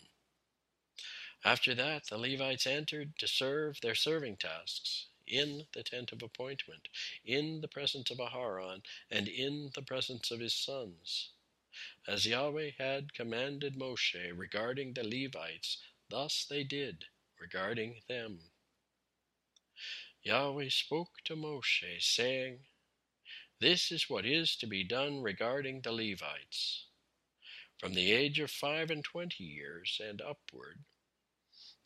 After 1.45 1.73
that, 1.75 2.07
the 2.07 2.17
Levites 2.17 2.67
entered 2.67 3.17
to 3.19 3.27
serve 3.27 3.79
their 3.81 3.95
serving 3.95 4.37
tasks 4.37 5.07
in 5.27 5.67
the 5.73 5.83
tent 5.83 6.11
of 6.11 6.21
appointment, 6.21 6.89
in 7.25 7.61
the 7.61 7.67
presence 7.69 8.11
of 8.11 8.17
Aharon, 8.19 8.83
and 9.09 9.27
in 9.27 9.71
the 9.75 9.81
presence 9.81 10.31
of 10.31 10.41
his 10.41 10.53
sons. 10.53 11.29
As 12.07 12.25
Yahweh 12.25 12.71
had 12.77 13.13
commanded 13.13 13.75
Moshe 13.75 14.31
regarding 14.37 14.93
the 14.93 15.03
Levites, 15.03 15.77
thus 16.09 16.45
they 16.45 16.63
did 16.63 17.05
regarding 17.39 18.01
them. 18.09 18.51
Yahweh 20.23 20.69
spoke 20.69 21.21
to 21.25 21.35
Moshe, 21.35 22.01
saying, 22.01 22.65
This 23.63 23.93
is 23.93 24.09
what 24.09 24.25
is 24.25 24.57
to 24.57 24.67
be 24.67 24.83
done 24.83 25.23
regarding 25.23 25.79
the 25.79 25.93
Levites. 25.93 26.87
From 27.77 27.93
the 27.93 28.11
age 28.11 28.37
of 28.39 28.51
five 28.51 28.91
and 28.91 29.01
twenty 29.01 29.45
years 29.45 30.01
and 30.03 30.21
upward, 30.21 30.79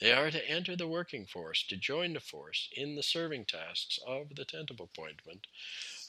they 0.01 0.11
are 0.11 0.31
to 0.31 0.49
enter 0.49 0.75
the 0.75 0.87
working 0.87 1.27
force, 1.27 1.63
to 1.69 1.77
join 1.77 2.13
the 2.13 2.19
force 2.19 2.67
in 2.75 2.95
the 2.95 3.03
serving 3.03 3.45
tasks 3.45 3.99
of 4.07 4.35
the 4.35 4.43
tent 4.43 4.71
of 4.71 4.79
appointment. 4.79 5.45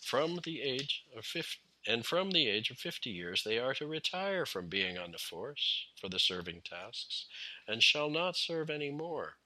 From 0.02 0.40
the 0.42 0.62
age 0.62 1.04
of 1.14 1.26
50, 1.26 1.60
and 1.86 2.06
from 2.06 2.30
the 2.30 2.48
age 2.48 2.70
of 2.70 2.78
50 2.78 3.10
years 3.10 3.44
they 3.44 3.58
are 3.58 3.74
to 3.74 3.86
retire 3.86 4.46
from 4.46 4.68
being 4.68 4.96
on 4.96 5.12
the 5.12 5.18
force 5.18 5.84
for 6.00 6.08
the 6.08 6.18
serving 6.18 6.62
tasks, 6.62 7.26
and 7.66 7.82
shall 7.82 8.08
not 8.08 8.38
serve 8.38 8.70
any 8.70 8.90
more. 8.90 9.37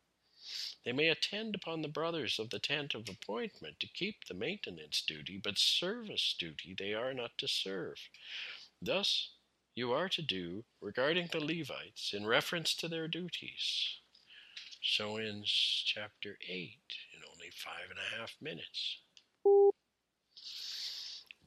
They 0.84 0.92
may 0.92 1.08
attend 1.08 1.54
upon 1.54 1.82
the 1.82 1.88
brothers 1.88 2.38
of 2.38 2.50
the 2.50 2.58
tent 2.58 2.94
of 2.94 3.08
appointment 3.08 3.78
to 3.80 3.86
keep 3.86 4.24
the 4.24 4.34
maintenance 4.34 5.00
duty, 5.00 5.38
but 5.38 5.58
service 5.58 6.34
duty 6.38 6.74
they 6.76 6.94
are 6.94 7.14
not 7.14 7.38
to 7.38 7.48
serve. 7.48 7.98
Thus 8.80 9.30
you 9.74 9.92
are 9.92 10.08
to 10.08 10.22
do 10.22 10.64
regarding 10.80 11.28
the 11.28 11.40
Levites 11.40 12.12
in 12.12 12.26
reference 12.26 12.74
to 12.74 12.88
their 12.88 13.08
duties. 13.08 13.98
So 14.82 15.16
ends 15.16 15.50
chapter 15.86 16.36
8 16.48 16.78
in 17.14 17.22
only 17.32 17.50
five 17.54 17.88
and 17.88 17.98
a 17.98 18.20
half 18.20 18.34
minutes. 18.40 18.98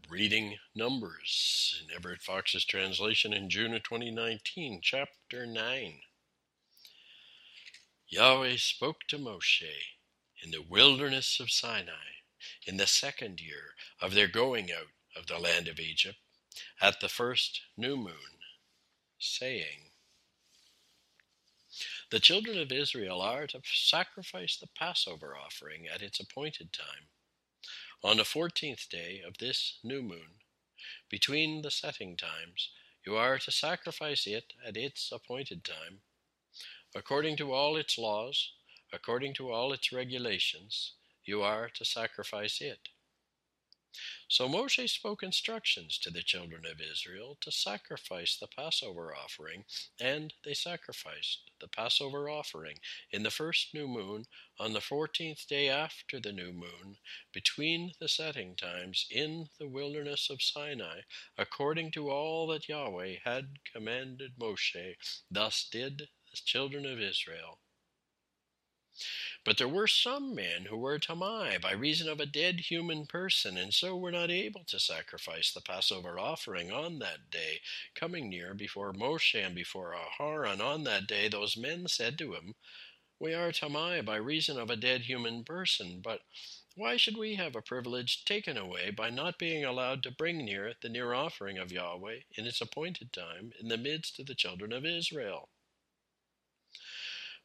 Reading 0.09 0.57
Numbers 0.73 1.83
in 1.83 1.93
Everett 1.93 2.21
Fox's 2.21 2.63
translation 2.63 3.33
in 3.33 3.49
June 3.49 3.73
of 3.73 3.83
2019, 3.83 4.79
chapter 4.81 5.45
9. 5.45 5.99
Yahweh 8.07 8.57
spoke 8.57 9.07
to 9.07 9.17
Moshe 9.17 9.63
in 10.43 10.51
the 10.51 10.61
wilderness 10.61 11.39
of 11.39 11.49
Sinai 11.49 12.21
in 12.67 12.77
the 12.77 12.85
second 12.85 13.41
year 13.41 13.73
of 13.99 14.13
their 14.13 14.27
going 14.27 14.71
out 14.71 14.91
of 15.15 15.25
the 15.25 15.39
land 15.39 15.67
of 15.67 15.79
Egypt 15.79 16.19
at 16.79 16.99
the 16.99 17.09
first 17.09 17.61
new 17.75 17.97
moon, 17.97 18.39
saying, 19.17 19.89
The 22.11 22.19
children 22.19 22.59
of 22.59 22.71
Israel 22.71 23.21
are 23.21 23.47
to 23.47 23.61
sacrifice 23.63 24.55
the 24.57 24.67
Passover 24.67 25.35
offering 25.35 25.87
at 25.87 26.03
its 26.03 26.19
appointed 26.19 26.71
time. 26.71 27.09
On 28.03 28.17
the 28.17 28.25
fourteenth 28.25 28.87
day 28.87 29.21
of 29.25 29.39
this 29.39 29.79
new 29.83 30.03
moon, 30.03 30.41
between 31.09 31.63
the 31.63 31.71
setting 31.71 32.15
times, 32.15 32.69
you 33.03 33.15
are 33.15 33.39
to 33.39 33.51
sacrifice 33.51 34.27
it 34.27 34.53
at 34.63 34.77
its 34.77 35.11
appointed 35.11 35.63
time 35.63 36.01
According 36.95 37.35
to 37.37 37.51
all 37.51 37.75
its 37.75 37.97
laws, 37.97 38.53
according 38.93 39.33
to 39.35 39.51
all 39.51 39.73
its 39.73 39.91
regulations, 39.91 40.93
you 41.25 41.41
are 41.41 41.69
to 41.73 41.83
sacrifice 41.83 42.61
it. 42.61 42.87
So 44.27 44.49
Moshe 44.49 44.89
spoke 44.89 45.23
instructions 45.23 45.97
to 45.99 46.09
the 46.09 46.23
children 46.23 46.63
of 46.65 46.81
Israel 46.81 47.37
to 47.41 47.51
sacrifice 47.51 48.37
the 48.37 48.47
Passover 48.47 49.13
offering, 49.15 49.65
and 49.99 50.33
they 50.43 50.53
sacrificed 50.53 51.51
the 51.61 51.67
Passover 51.67 52.29
offering 52.29 52.77
in 53.11 53.23
the 53.23 53.31
first 53.31 53.73
new 53.73 53.87
moon 53.87 54.25
on 54.59 54.73
the 54.73 54.81
fourteenth 54.81 55.47
day 55.47 55.69
after 55.69 56.19
the 56.19 56.33
new 56.33 56.51
moon, 56.51 56.97
between 57.33 57.91
the 57.99 58.09
setting 58.09 58.55
times 58.55 59.05
in 59.11 59.47
the 59.59 59.67
wilderness 59.67 60.29
of 60.29 60.41
Sinai, 60.41 61.01
according 61.37 61.91
to 61.91 62.09
all 62.09 62.47
that 62.47 62.67
Yahweh 62.67 63.15
had 63.23 63.59
commanded 63.71 64.31
Moshe. 64.39 64.95
Thus 65.29 65.67
did 65.71 66.09
the 66.35 66.45
children 66.45 66.85
of 66.85 66.99
Israel. 66.99 67.59
But 69.43 69.57
there 69.57 69.67
were 69.67 69.87
some 69.87 70.33
men 70.33 70.65
who 70.65 70.77
were 70.77 70.97
tamai 70.97 71.61
by 71.61 71.73
reason 71.73 72.09
of 72.09 72.19
a 72.19 72.25
dead 72.25 72.61
human 72.61 73.05
person, 73.05 73.57
and 73.57 73.73
so 73.73 73.95
were 73.95 74.11
not 74.11 74.31
able 74.31 74.63
to 74.63 74.79
sacrifice 74.79 75.51
the 75.51 75.61
Passover 75.61 76.17
offering 76.17 76.71
on 76.71 76.99
that 76.99 77.29
day. 77.29 77.61
Coming 77.93 78.29
near 78.29 78.53
before 78.53 78.93
Moshe 78.93 79.35
and 79.35 79.53
before 79.53 79.93
Aharon 79.93 80.61
on 80.61 80.83
that 80.85 81.07
day, 81.07 81.27
those 81.27 81.57
men 81.57 81.87
said 81.87 82.17
to 82.19 82.33
him, 82.33 82.55
We 83.19 83.33
are 83.33 83.51
tamai 83.51 84.03
by 84.03 84.15
reason 84.15 84.57
of 84.57 84.69
a 84.69 84.75
dead 84.75 85.01
human 85.01 85.43
person, 85.43 86.01
but 86.01 86.21
why 86.75 86.97
should 86.97 87.17
we 87.17 87.35
have 87.35 87.55
a 87.55 87.61
privilege 87.61 88.25
taken 88.25 88.57
away 88.57 88.89
by 88.89 89.09
not 89.09 89.37
being 89.37 89.63
allowed 89.63 90.03
to 90.03 90.11
bring 90.11 90.43
near 90.43 90.73
the 90.81 90.89
near 90.89 91.13
offering 91.13 91.57
of 91.57 91.71
Yahweh 91.71 92.21
in 92.31 92.47
its 92.47 92.61
appointed 92.61 93.13
time 93.13 93.53
in 93.59 93.67
the 93.67 93.77
midst 93.77 94.19
of 94.19 94.25
the 94.25 94.35
children 94.35 94.73
of 94.73 94.85
Israel? 94.85 95.49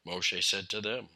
Moshe 0.05 0.43
said 0.43 0.69
to 0.69 0.81
them, 0.81 1.09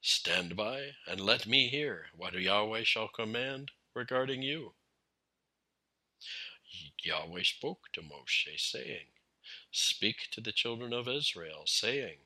Stand 0.00 0.56
by 0.56 0.92
and 1.06 1.20
let 1.20 1.46
me 1.46 1.68
hear 1.68 2.06
what 2.16 2.34
Yahweh 2.34 2.84
shall 2.84 3.08
command 3.08 3.72
regarding 3.94 4.42
you. 4.42 4.74
Yahweh 7.02 7.42
spoke 7.42 7.90
to 7.92 8.02
Moshe, 8.02 8.58
saying, 8.58 9.06
Speak 9.72 10.28
to 10.30 10.40
the 10.40 10.52
children 10.52 10.92
of 10.92 11.08
Israel, 11.08 11.64
saying, 11.66 12.18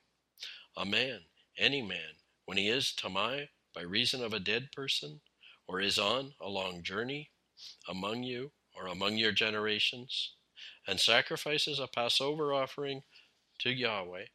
A 0.76 0.84
man, 0.84 1.22
any 1.56 1.80
man, 1.82 2.16
when 2.44 2.58
he 2.58 2.68
is 2.68 2.92
tamai 2.96 3.48
by 3.74 3.82
reason 3.82 4.22
of 4.22 4.32
a 4.32 4.40
dead 4.40 4.70
person, 4.72 5.20
or 5.66 5.80
is 5.80 5.98
on 5.98 6.34
a 6.40 6.48
long 6.48 6.82
journey 6.82 7.30
among 7.88 8.22
you 8.22 8.52
or 8.74 8.86
among 8.86 9.16
your 9.16 9.32
generations, 9.32 10.34
and 10.86 11.00
sacrifices 11.00 11.78
a 11.78 11.86
Passover 11.86 12.52
offering 12.52 13.02
to 13.60 13.70
Yahweh, 13.70 14.26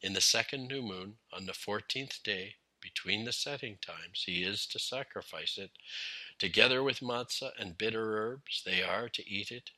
in 0.00 0.12
the 0.12 0.20
second 0.20 0.68
new 0.68 0.82
moon, 0.82 1.14
on 1.32 1.46
the 1.46 1.54
fourteenth 1.54 2.22
day, 2.22 2.54
between 2.80 3.24
the 3.24 3.32
setting 3.32 3.78
times, 3.80 4.24
he 4.26 4.44
is 4.44 4.66
to 4.66 4.78
sacrifice 4.78 5.58
it. 5.58 5.70
Together 6.38 6.82
with 6.82 7.00
matzah 7.00 7.50
and 7.58 7.78
bitter 7.78 8.16
herbs, 8.18 8.62
they 8.64 8.82
are 8.82 9.08
to 9.08 9.28
eat 9.28 9.50
it. 9.50 9.70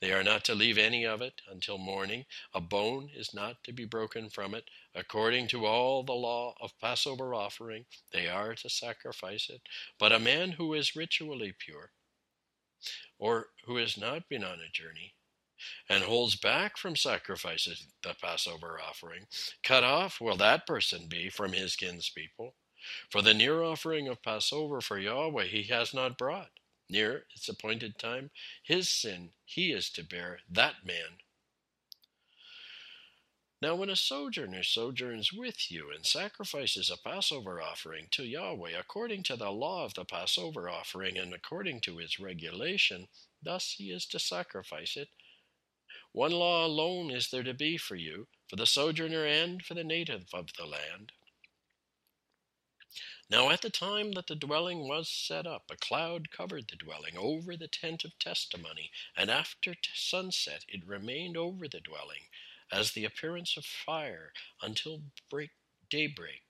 They 0.00 0.12
are 0.12 0.22
not 0.22 0.44
to 0.44 0.54
leave 0.54 0.78
any 0.78 1.04
of 1.04 1.20
it 1.20 1.42
until 1.50 1.76
morning. 1.76 2.24
A 2.54 2.60
bone 2.60 3.10
is 3.14 3.34
not 3.34 3.62
to 3.64 3.72
be 3.72 3.84
broken 3.84 4.30
from 4.30 4.54
it. 4.54 4.70
According 4.94 5.48
to 5.48 5.66
all 5.66 6.02
the 6.02 6.14
law 6.14 6.54
of 6.60 6.78
Passover 6.80 7.34
offering, 7.34 7.84
they 8.10 8.28
are 8.28 8.54
to 8.54 8.70
sacrifice 8.70 9.50
it. 9.50 9.60
But 9.98 10.12
a 10.12 10.18
man 10.18 10.52
who 10.52 10.72
is 10.72 10.96
ritually 10.96 11.52
pure, 11.58 11.90
or 13.18 13.48
who 13.66 13.76
has 13.76 13.98
not 13.98 14.28
been 14.28 14.44
on 14.44 14.60
a 14.60 14.72
journey, 14.72 15.12
and 15.88 16.04
holds 16.04 16.36
back 16.36 16.76
from 16.76 16.96
sacrificing 16.96 17.74
the 18.02 18.14
Passover 18.20 18.80
offering, 18.80 19.26
cut 19.62 19.84
off 19.84 20.20
will 20.20 20.36
that 20.36 20.66
person 20.66 21.06
be 21.08 21.28
from 21.28 21.52
his 21.52 21.76
kinspeople. 21.76 22.54
For 23.10 23.22
the 23.22 23.34
near 23.34 23.62
offering 23.62 24.08
of 24.08 24.22
Passover 24.22 24.80
for 24.80 24.98
Yahweh 24.98 25.46
he 25.46 25.64
has 25.64 25.92
not 25.92 26.16
brought. 26.18 26.50
Near 26.88 27.26
its 27.34 27.48
appointed 27.48 27.98
time, 27.98 28.30
his 28.62 28.88
sin 28.88 29.30
he 29.44 29.72
is 29.72 29.90
to 29.90 30.02
bear, 30.02 30.40
that 30.48 30.86
man. 30.86 31.18
Now, 33.60 33.74
when 33.74 33.90
a 33.90 33.96
sojourner 33.96 34.62
sojourns 34.62 35.32
with 35.32 35.70
you 35.70 35.90
and 35.90 36.06
sacrifices 36.06 36.90
a 36.90 36.96
Passover 36.96 37.60
offering 37.60 38.06
to 38.12 38.24
Yahweh 38.24 38.78
according 38.78 39.24
to 39.24 39.36
the 39.36 39.50
law 39.50 39.84
of 39.84 39.94
the 39.94 40.04
Passover 40.04 40.68
offering 40.70 41.18
and 41.18 41.34
according 41.34 41.80
to 41.80 41.98
its 41.98 42.20
regulation, 42.20 43.08
thus 43.42 43.74
he 43.76 43.90
is 43.90 44.06
to 44.06 44.20
sacrifice 44.20 44.96
it 44.96 45.08
one 46.18 46.32
law 46.32 46.66
alone 46.66 47.12
is 47.12 47.30
there 47.30 47.44
to 47.44 47.54
be 47.54 47.76
for 47.76 47.94
you, 47.94 48.26
for 48.48 48.56
the 48.56 48.66
sojourner 48.66 49.24
and 49.24 49.64
for 49.64 49.74
the 49.74 49.84
native 49.84 50.24
of 50.34 50.48
the 50.58 50.66
land. 50.66 51.12
Now, 53.30 53.50
at 53.50 53.62
the 53.62 53.70
time 53.70 54.10
that 54.12 54.26
the 54.26 54.34
dwelling 54.34 54.88
was 54.88 55.08
set 55.08 55.46
up, 55.46 55.70
a 55.70 55.76
cloud 55.76 56.32
covered 56.32 56.70
the 56.70 56.76
dwelling 56.76 57.16
over 57.16 57.56
the 57.56 57.68
tent 57.68 58.02
of 58.02 58.18
testimony, 58.18 58.90
and 59.16 59.30
after 59.30 59.74
t- 59.74 59.90
sunset 59.94 60.64
it 60.66 60.84
remained 60.84 61.36
over 61.36 61.68
the 61.68 61.78
dwelling 61.78 62.26
as 62.72 62.90
the 62.90 63.04
appearance 63.04 63.56
of 63.56 63.64
fire 63.64 64.32
until 64.60 65.02
break, 65.30 65.50
daybreak. 65.88 66.42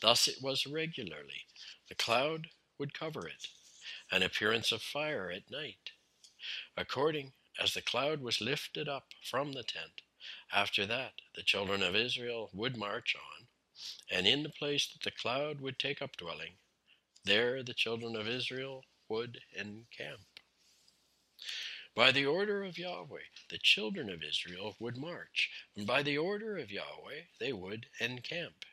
Thus 0.00 0.26
it 0.26 0.38
was 0.40 0.66
regularly. 0.66 1.44
The 1.90 1.96
cloud 1.96 2.46
would 2.78 2.98
cover 2.98 3.28
it, 3.28 3.46
an 4.10 4.22
appearance 4.22 4.72
of 4.72 4.80
fire 4.80 5.30
at 5.30 5.50
night. 5.50 5.90
According 6.78 7.34
as 7.60 7.74
the 7.74 7.82
cloud 7.82 8.20
was 8.20 8.40
lifted 8.40 8.88
up 8.88 9.14
from 9.22 9.52
the 9.52 9.62
tent. 9.62 10.02
After 10.52 10.86
that, 10.86 11.20
the 11.34 11.42
children 11.42 11.82
of 11.82 11.94
Israel 11.94 12.50
would 12.52 12.76
march 12.76 13.14
on, 13.14 13.46
and 14.10 14.26
in 14.26 14.42
the 14.42 14.48
place 14.48 14.86
that 14.86 15.02
the 15.02 15.10
cloud 15.10 15.60
would 15.60 15.78
take 15.78 16.00
up 16.00 16.16
dwelling, 16.16 16.54
there 17.24 17.62
the 17.62 17.74
children 17.74 18.16
of 18.16 18.28
Israel 18.28 18.84
would 19.08 19.40
encamp. 19.52 20.20
By 21.94 22.10
the 22.10 22.26
order 22.26 22.64
of 22.64 22.76
Yahweh, 22.76 23.28
the 23.50 23.58
children 23.58 24.10
of 24.10 24.22
Israel 24.22 24.74
would 24.80 24.96
march, 24.96 25.50
and 25.76 25.86
by 25.86 26.02
the 26.02 26.18
order 26.18 26.58
of 26.58 26.70
Yahweh, 26.70 27.22
they 27.38 27.52
would 27.52 27.86
encamp. 28.00 28.64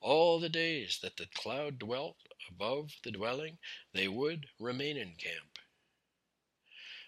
All 0.00 0.40
the 0.40 0.48
days 0.48 0.98
that 1.00 1.16
the 1.16 1.26
cloud 1.26 1.78
dwelt 1.78 2.16
above 2.48 2.96
the 3.02 3.10
dwelling, 3.10 3.58
they 3.92 4.08
would 4.08 4.46
remain 4.58 4.96
in 4.96 5.14
camp. 5.14 5.53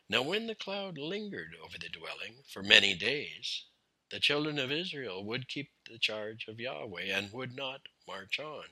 Now, 0.08 0.22
when 0.22 0.46
the 0.46 0.54
cloud 0.54 0.98
lingered 0.98 1.56
over 1.60 1.78
the 1.78 1.88
dwelling 1.88 2.44
for 2.44 2.62
many 2.62 2.94
days, 2.94 3.64
the 4.10 4.20
children 4.20 4.56
of 4.56 4.70
Israel 4.70 5.24
would 5.24 5.48
keep 5.48 5.72
the 5.90 5.98
charge 5.98 6.46
of 6.46 6.60
Yahweh 6.60 7.06
and 7.06 7.32
would 7.32 7.56
not 7.56 7.88
march 8.06 8.38
on. 8.38 8.66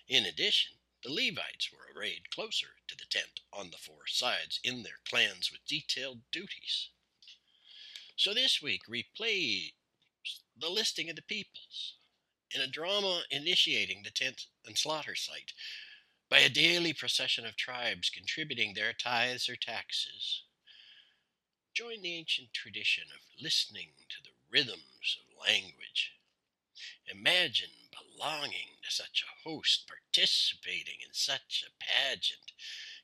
In 0.09 0.25
addition, 0.25 0.73
the 1.01 1.11
Levites 1.11 1.71
were 1.71 1.87
arrayed 1.95 2.29
closer 2.29 2.75
to 2.87 2.97
the 2.97 3.05
tent 3.09 3.39
on 3.53 3.71
the 3.71 3.77
four 3.77 4.05
sides 4.07 4.59
in 4.63 4.83
their 4.83 4.99
clans 5.09 5.49
with 5.51 5.65
detailed 5.65 6.19
duties. 6.31 6.89
So 8.17 8.33
this 8.33 8.61
week 8.61 8.89
we 8.89 9.03
play 9.15 9.73
the 10.63 10.69
listing 10.69 11.09
of 11.09 11.17
the 11.17 11.21
peoples 11.21 11.95
in 12.55 12.61
a 12.61 12.67
drama 12.67 13.23
initiating 13.29 14.01
the 14.03 14.09
tent 14.09 14.45
and 14.65 14.77
slaughter 14.77 15.13
site 15.13 15.51
by 16.29 16.39
a 16.39 16.49
daily 16.49 16.93
procession 16.93 17.45
of 17.45 17.57
tribes 17.57 18.09
contributing 18.09 18.73
their 18.73 18.93
tithes 18.93 19.49
or 19.49 19.57
taxes. 19.57 20.43
Join 21.73 22.01
the 22.01 22.13
ancient 22.13 22.53
tradition 22.53 23.03
of 23.13 23.43
listening 23.43 23.89
to 24.07 24.23
the 24.23 24.29
rhythms 24.49 25.17
of 25.19 25.45
language. 25.45 26.13
Imagine 27.11 27.89
belonging 27.91 28.77
to 28.83 28.91
such 28.91 29.25
a 29.27 29.49
host, 29.49 29.85
participating 29.85 30.95
in 31.05 31.13
such 31.13 31.65
a 31.67 31.83
pageant. 31.83 32.53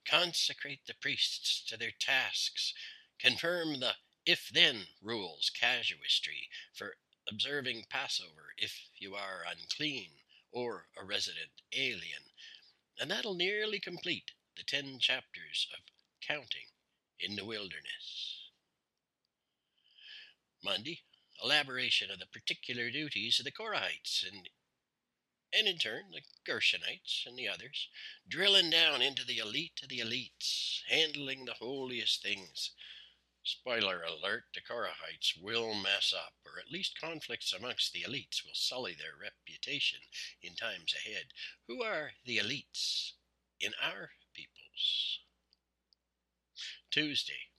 Consecrate 0.05 0.87
the 0.87 0.93
priests 0.93 1.61
to 1.67 1.75
their 1.75 1.91
tasks. 1.99 2.73
Confirm 3.19 3.81
the 3.81 3.95
if 4.25 4.49
then 4.53 4.81
rules 5.01 5.49
casuistry 5.49 6.49
for 6.73 6.95
observing 7.29 7.85
Passover 7.89 8.53
if 8.57 8.89
you 8.97 9.15
are 9.15 9.45
unclean 9.49 10.09
or 10.51 10.87
a 10.99 11.05
resident 11.05 11.51
alien. 11.75 12.23
And 12.99 13.11
that'll 13.11 13.35
nearly 13.35 13.79
complete 13.79 14.31
the 14.57 14.63
ten 14.63 14.99
chapters 14.99 15.67
of 15.73 15.79
counting 16.25 16.67
in 17.19 17.35
the 17.35 17.45
wilderness. 17.45 18.49
Monday, 20.63 21.01
elaboration 21.41 22.11
of 22.11 22.19
the 22.19 22.25
particular 22.25 22.89
duties 22.89 23.39
of 23.39 23.45
the 23.45 23.51
Korahites 23.51 24.25
and 24.27 24.49
and 25.51 25.67
in 25.67 25.77
turn 25.77 26.11
the 26.11 26.21
Gershonites 26.45 27.25
and 27.25 27.35
the 27.35 27.47
others, 27.47 27.87
drilling 28.27 28.69
down 28.69 29.01
into 29.01 29.25
the 29.25 29.39
elite 29.39 29.79
of 29.81 29.89
the 29.89 29.99
elites, 29.99 30.81
handling 30.87 31.45
the 31.45 31.53
holiest 31.53 32.21
things. 32.21 32.71
Spoiler 33.49 34.03
alert, 34.03 34.43
the 34.53 34.61
Korahites 34.61 35.35
will 35.41 35.73
mess 35.73 36.13
up, 36.13 36.33
or 36.45 36.59
at 36.59 36.69
least 36.69 36.99
conflicts 36.99 37.51
amongst 37.51 37.93
the 37.93 38.03
elites 38.03 38.45
will 38.45 38.53
sully 38.53 38.93
their 38.93 39.15
reputation 39.19 39.99
in 40.43 40.53
times 40.53 40.93
ahead. 40.93 41.33
Who 41.67 41.81
are 41.81 42.11
the 42.23 42.37
elites 42.37 43.13
in 43.59 43.73
our 43.81 44.11
peoples? 44.35 45.21
Tuesday, 46.91 47.49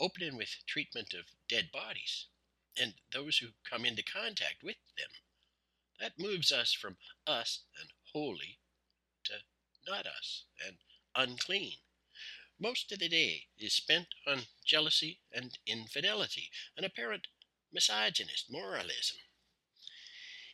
opening 0.00 0.38
with 0.38 0.64
treatment 0.66 1.12
of 1.12 1.26
dead 1.48 1.70
bodies 1.70 2.28
and 2.74 2.94
those 3.12 3.36
who 3.36 3.48
come 3.62 3.84
into 3.84 4.02
contact 4.02 4.62
with 4.62 4.78
them. 4.96 5.10
That 6.00 6.18
moves 6.18 6.50
us 6.50 6.72
from 6.72 6.96
us 7.26 7.64
and 7.78 7.90
holy 8.14 8.58
to 9.24 9.34
not 9.86 10.06
us 10.06 10.46
and 10.66 10.78
unclean. 11.14 11.76
Most 12.64 12.92
of 12.92 12.98
the 12.98 13.10
day 13.10 13.48
is 13.58 13.74
spent 13.74 14.06
on 14.26 14.46
jealousy 14.64 15.20
and 15.30 15.58
infidelity, 15.66 16.50
an 16.78 16.84
apparent 16.84 17.26
misogynist 17.70 18.50
moralism. 18.50 19.18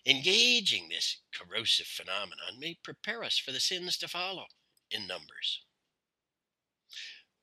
Engaging 0.04 0.88
this 0.88 1.18
corrosive 1.32 1.86
phenomenon 1.86 2.58
may 2.58 2.74
prepare 2.82 3.22
us 3.22 3.38
for 3.38 3.52
the 3.52 3.60
sins 3.60 3.96
to 3.98 4.08
follow 4.08 4.46
in 4.90 5.06
Numbers. 5.06 5.62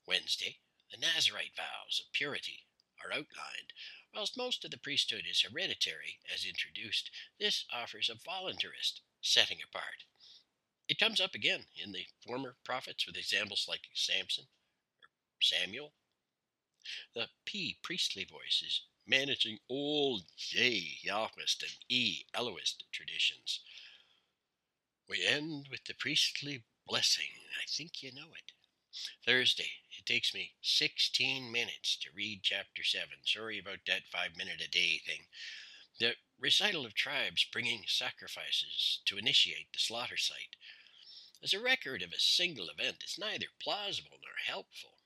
Wednesday, 0.06 0.58
the 0.90 0.98
Nazarite 0.98 1.56
vows 1.56 2.02
of 2.04 2.12
purity 2.12 2.66
are 3.02 3.10
outlined, 3.10 3.72
Whilst 4.12 4.36
most 4.36 4.66
of 4.66 4.70
the 4.70 4.76
priesthood 4.76 5.24
is 5.26 5.40
hereditary, 5.40 6.18
as 6.30 6.44
introduced, 6.44 7.10
this 7.40 7.64
offers 7.72 8.10
a 8.10 8.16
voluntarist 8.16 9.00
setting 9.22 9.60
apart. 9.66 10.04
It 10.88 10.98
comes 10.98 11.22
up 11.22 11.34
again 11.34 11.64
in 11.74 11.92
the 11.92 12.06
former 12.26 12.56
prophets 12.64 13.06
with 13.06 13.16
examples 13.16 13.64
like 13.66 13.88
Samson 13.94 14.44
Samuel. 15.42 15.92
The 17.14 17.28
P 17.44 17.78
priestly 17.82 18.24
voice 18.24 18.62
is 18.66 18.82
managing 19.06 19.58
all 19.68 20.20
J 20.36 20.98
Yahwist 21.04 21.62
and 21.62 21.76
E 21.88 22.24
Elohist 22.34 22.84
traditions. 22.92 23.60
We 25.08 25.24
end 25.26 25.68
with 25.70 25.84
the 25.84 25.94
priestly 25.94 26.64
blessing. 26.86 27.30
I 27.60 27.64
think 27.66 28.02
you 28.02 28.12
know 28.12 28.32
it. 28.34 28.52
Thursday, 29.24 29.70
it 29.98 30.06
takes 30.06 30.34
me 30.34 30.54
16 30.62 31.52
minutes 31.52 31.96
to 31.96 32.10
read 32.14 32.42
chapter 32.42 32.82
7. 32.82 33.08
Sorry 33.24 33.58
about 33.58 33.80
that 33.86 34.08
five 34.10 34.36
minute 34.36 34.60
a 34.60 34.68
day 34.68 34.98
thing. 35.06 35.26
The 36.00 36.16
recital 36.38 36.86
of 36.86 36.94
tribes 36.94 37.44
bringing 37.44 37.84
sacrifices 37.86 39.00
to 39.06 39.18
initiate 39.18 39.72
the 39.72 39.78
slaughter 39.78 40.16
site. 40.16 40.56
As 41.42 41.54
a 41.54 41.60
record 41.60 42.02
of 42.02 42.12
a 42.12 42.18
single 42.20 42.68
event, 42.68 43.02
it's 43.02 43.18
neither 43.18 43.46
plausible 43.60 44.18
nor 44.20 44.34
helpful. 44.44 44.97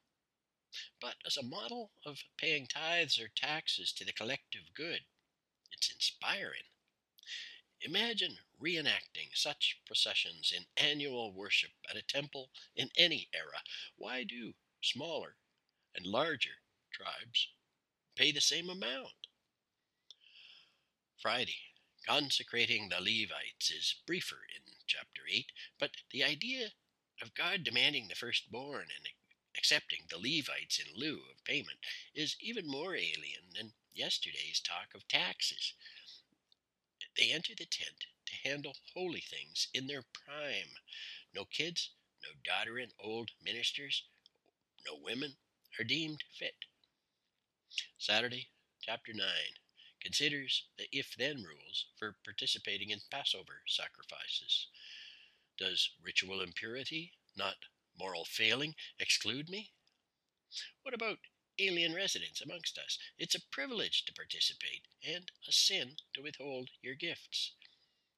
But 1.01 1.17
as 1.27 1.37
a 1.37 1.43
model 1.43 1.93
of 2.05 2.25
paying 2.37 2.67
tithes 2.67 3.19
or 3.19 3.29
taxes 3.29 3.93
to 3.93 4.05
the 4.05 4.13
collective 4.13 4.73
good, 4.75 5.01
it's 5.71 5.91
inspiring. 5.91 6.65
Imagine 7.81 8.39
reenacting 8.61 9.35
such 9.35 9.81
processions 9.87 10.53
in 10.57 10.67
annual 10.77 11.33
worship 11.33 11.73
at 11.91 11.97
a 11.97 12.03
temple 12.03 12.51
in 12.77 12.91
any 12.97 13.29
era. 13.35 13.63
Why 13.97 14.23
do 14.25 14.55
smaller 14.81 15.37
and 15.95 16.07
larger 16.07 16.63
tribes 16.93 17.49
pay 18.15 18.31
the 18.31 18.41
same 18.41 18.71
amount? 18.71 19.27
Friday, 21.21 21.75
consecrating 22.07 22.89
the 22.89 23.01
Levites 23.01 23.71
is 23.71 23.97
briefer 24.07 24.47
in 24.55 24.63
chapter 24.87 25.23
8, 25.29 25.53
but 25.79 25.91
the 26.11 26.25
idea 26.25 26.73
of 27.21 27.35
God 27.35 27.65
demanding 27.65 28.09
the 28.09 28.15
firstborn 28.15 28.89
and 28.97 29.09
accepting 29.57 30.01
the 30.09 30.19
Levites 30.19 30.79
in 30.79 30.99
lieu 30.99 31.21
of 31.31 31.45
payment 31.45 31.79
is 32.15 32.37
even 32.41 32.67
more 32.67 32.95
alien 32.95 33.45
than 33.55 33.73
yesterday's 33.95 34.61
talk 34.61 34.95
of 34.95 35.07
taxes. 35.09 35.75
They 37.17 37.31
enter 37.31 37.55
the 37.55 37.67
tent 37.67 38.07
to 38.27 38.49
handle 38.49 38.77
holy 38.95 39.21
things 39.21 39.69
in 39.75 39.87
their 39.87 40.03
prime. 40.03 40.79
No 41.35 41.45
kids, 41.45 41.91
no 42.23 42.31
doddering 42.45 42.93
old 42.99 43.31
ministers, 43.45 44.05
no 44.87 44.97
women 45.03 45.37
are 45.79 45.85
deemed 45.85 46.25
fit. 46.39 46.65
Saturday, 47.99 48.49
chapter 48.81 49.13
9, 49.13 49.27
considers 50.01 50.67
the 50.79 50.89
if 50.93 51.15
then 51.17 51.43
rules 51.43 51.87
for 51.99 52.17
participating 52.25 52.91
in 52.91 53.01
Passover 53.11 53.63
sacrifices. 53.67 54.69
Does 55.59 55.91
ritual 56.03 56.41
impurity, 56.41 57.13
not 57.37 57.57
moral 57.99 58.25
failing, 58.25 58.75
exclude 58.99 59.49
me? 59.49 59.73
What 60.83 60.95
about 60.95 61.19
alien 61.59 61.95
residents 61.95 62.41
amongst 62.41 62.79
us? 62.79 62.99
It's 63.19 63.35
a 63.35 63.47
privilege 63.51 64.05
to 64.05 64.13
participate 64.13 64.83
and 65.03 65.31
a 65.49 65.53
sin 65.53 65.97
to 66.15 66.23
withhold 66.23 66.71
your 66.83 66.95
gifts. 66.95 67.53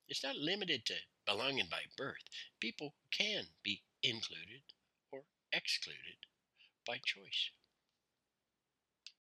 It's 0.09 0.23
not 0.23 0.37
limited 0.37 0.85
to 0.87 0.95
belonging 1.27 1.69
by 1.71 1.83
birth. 1.97 2.25
People 2.61 2.95
can 3.11 3.47
be 3.63 3.83
included 4.03 4.63
or 5.11 5.23
excluded 5.53 6.27
by 6.87 6.99
choice. 7.05 7.51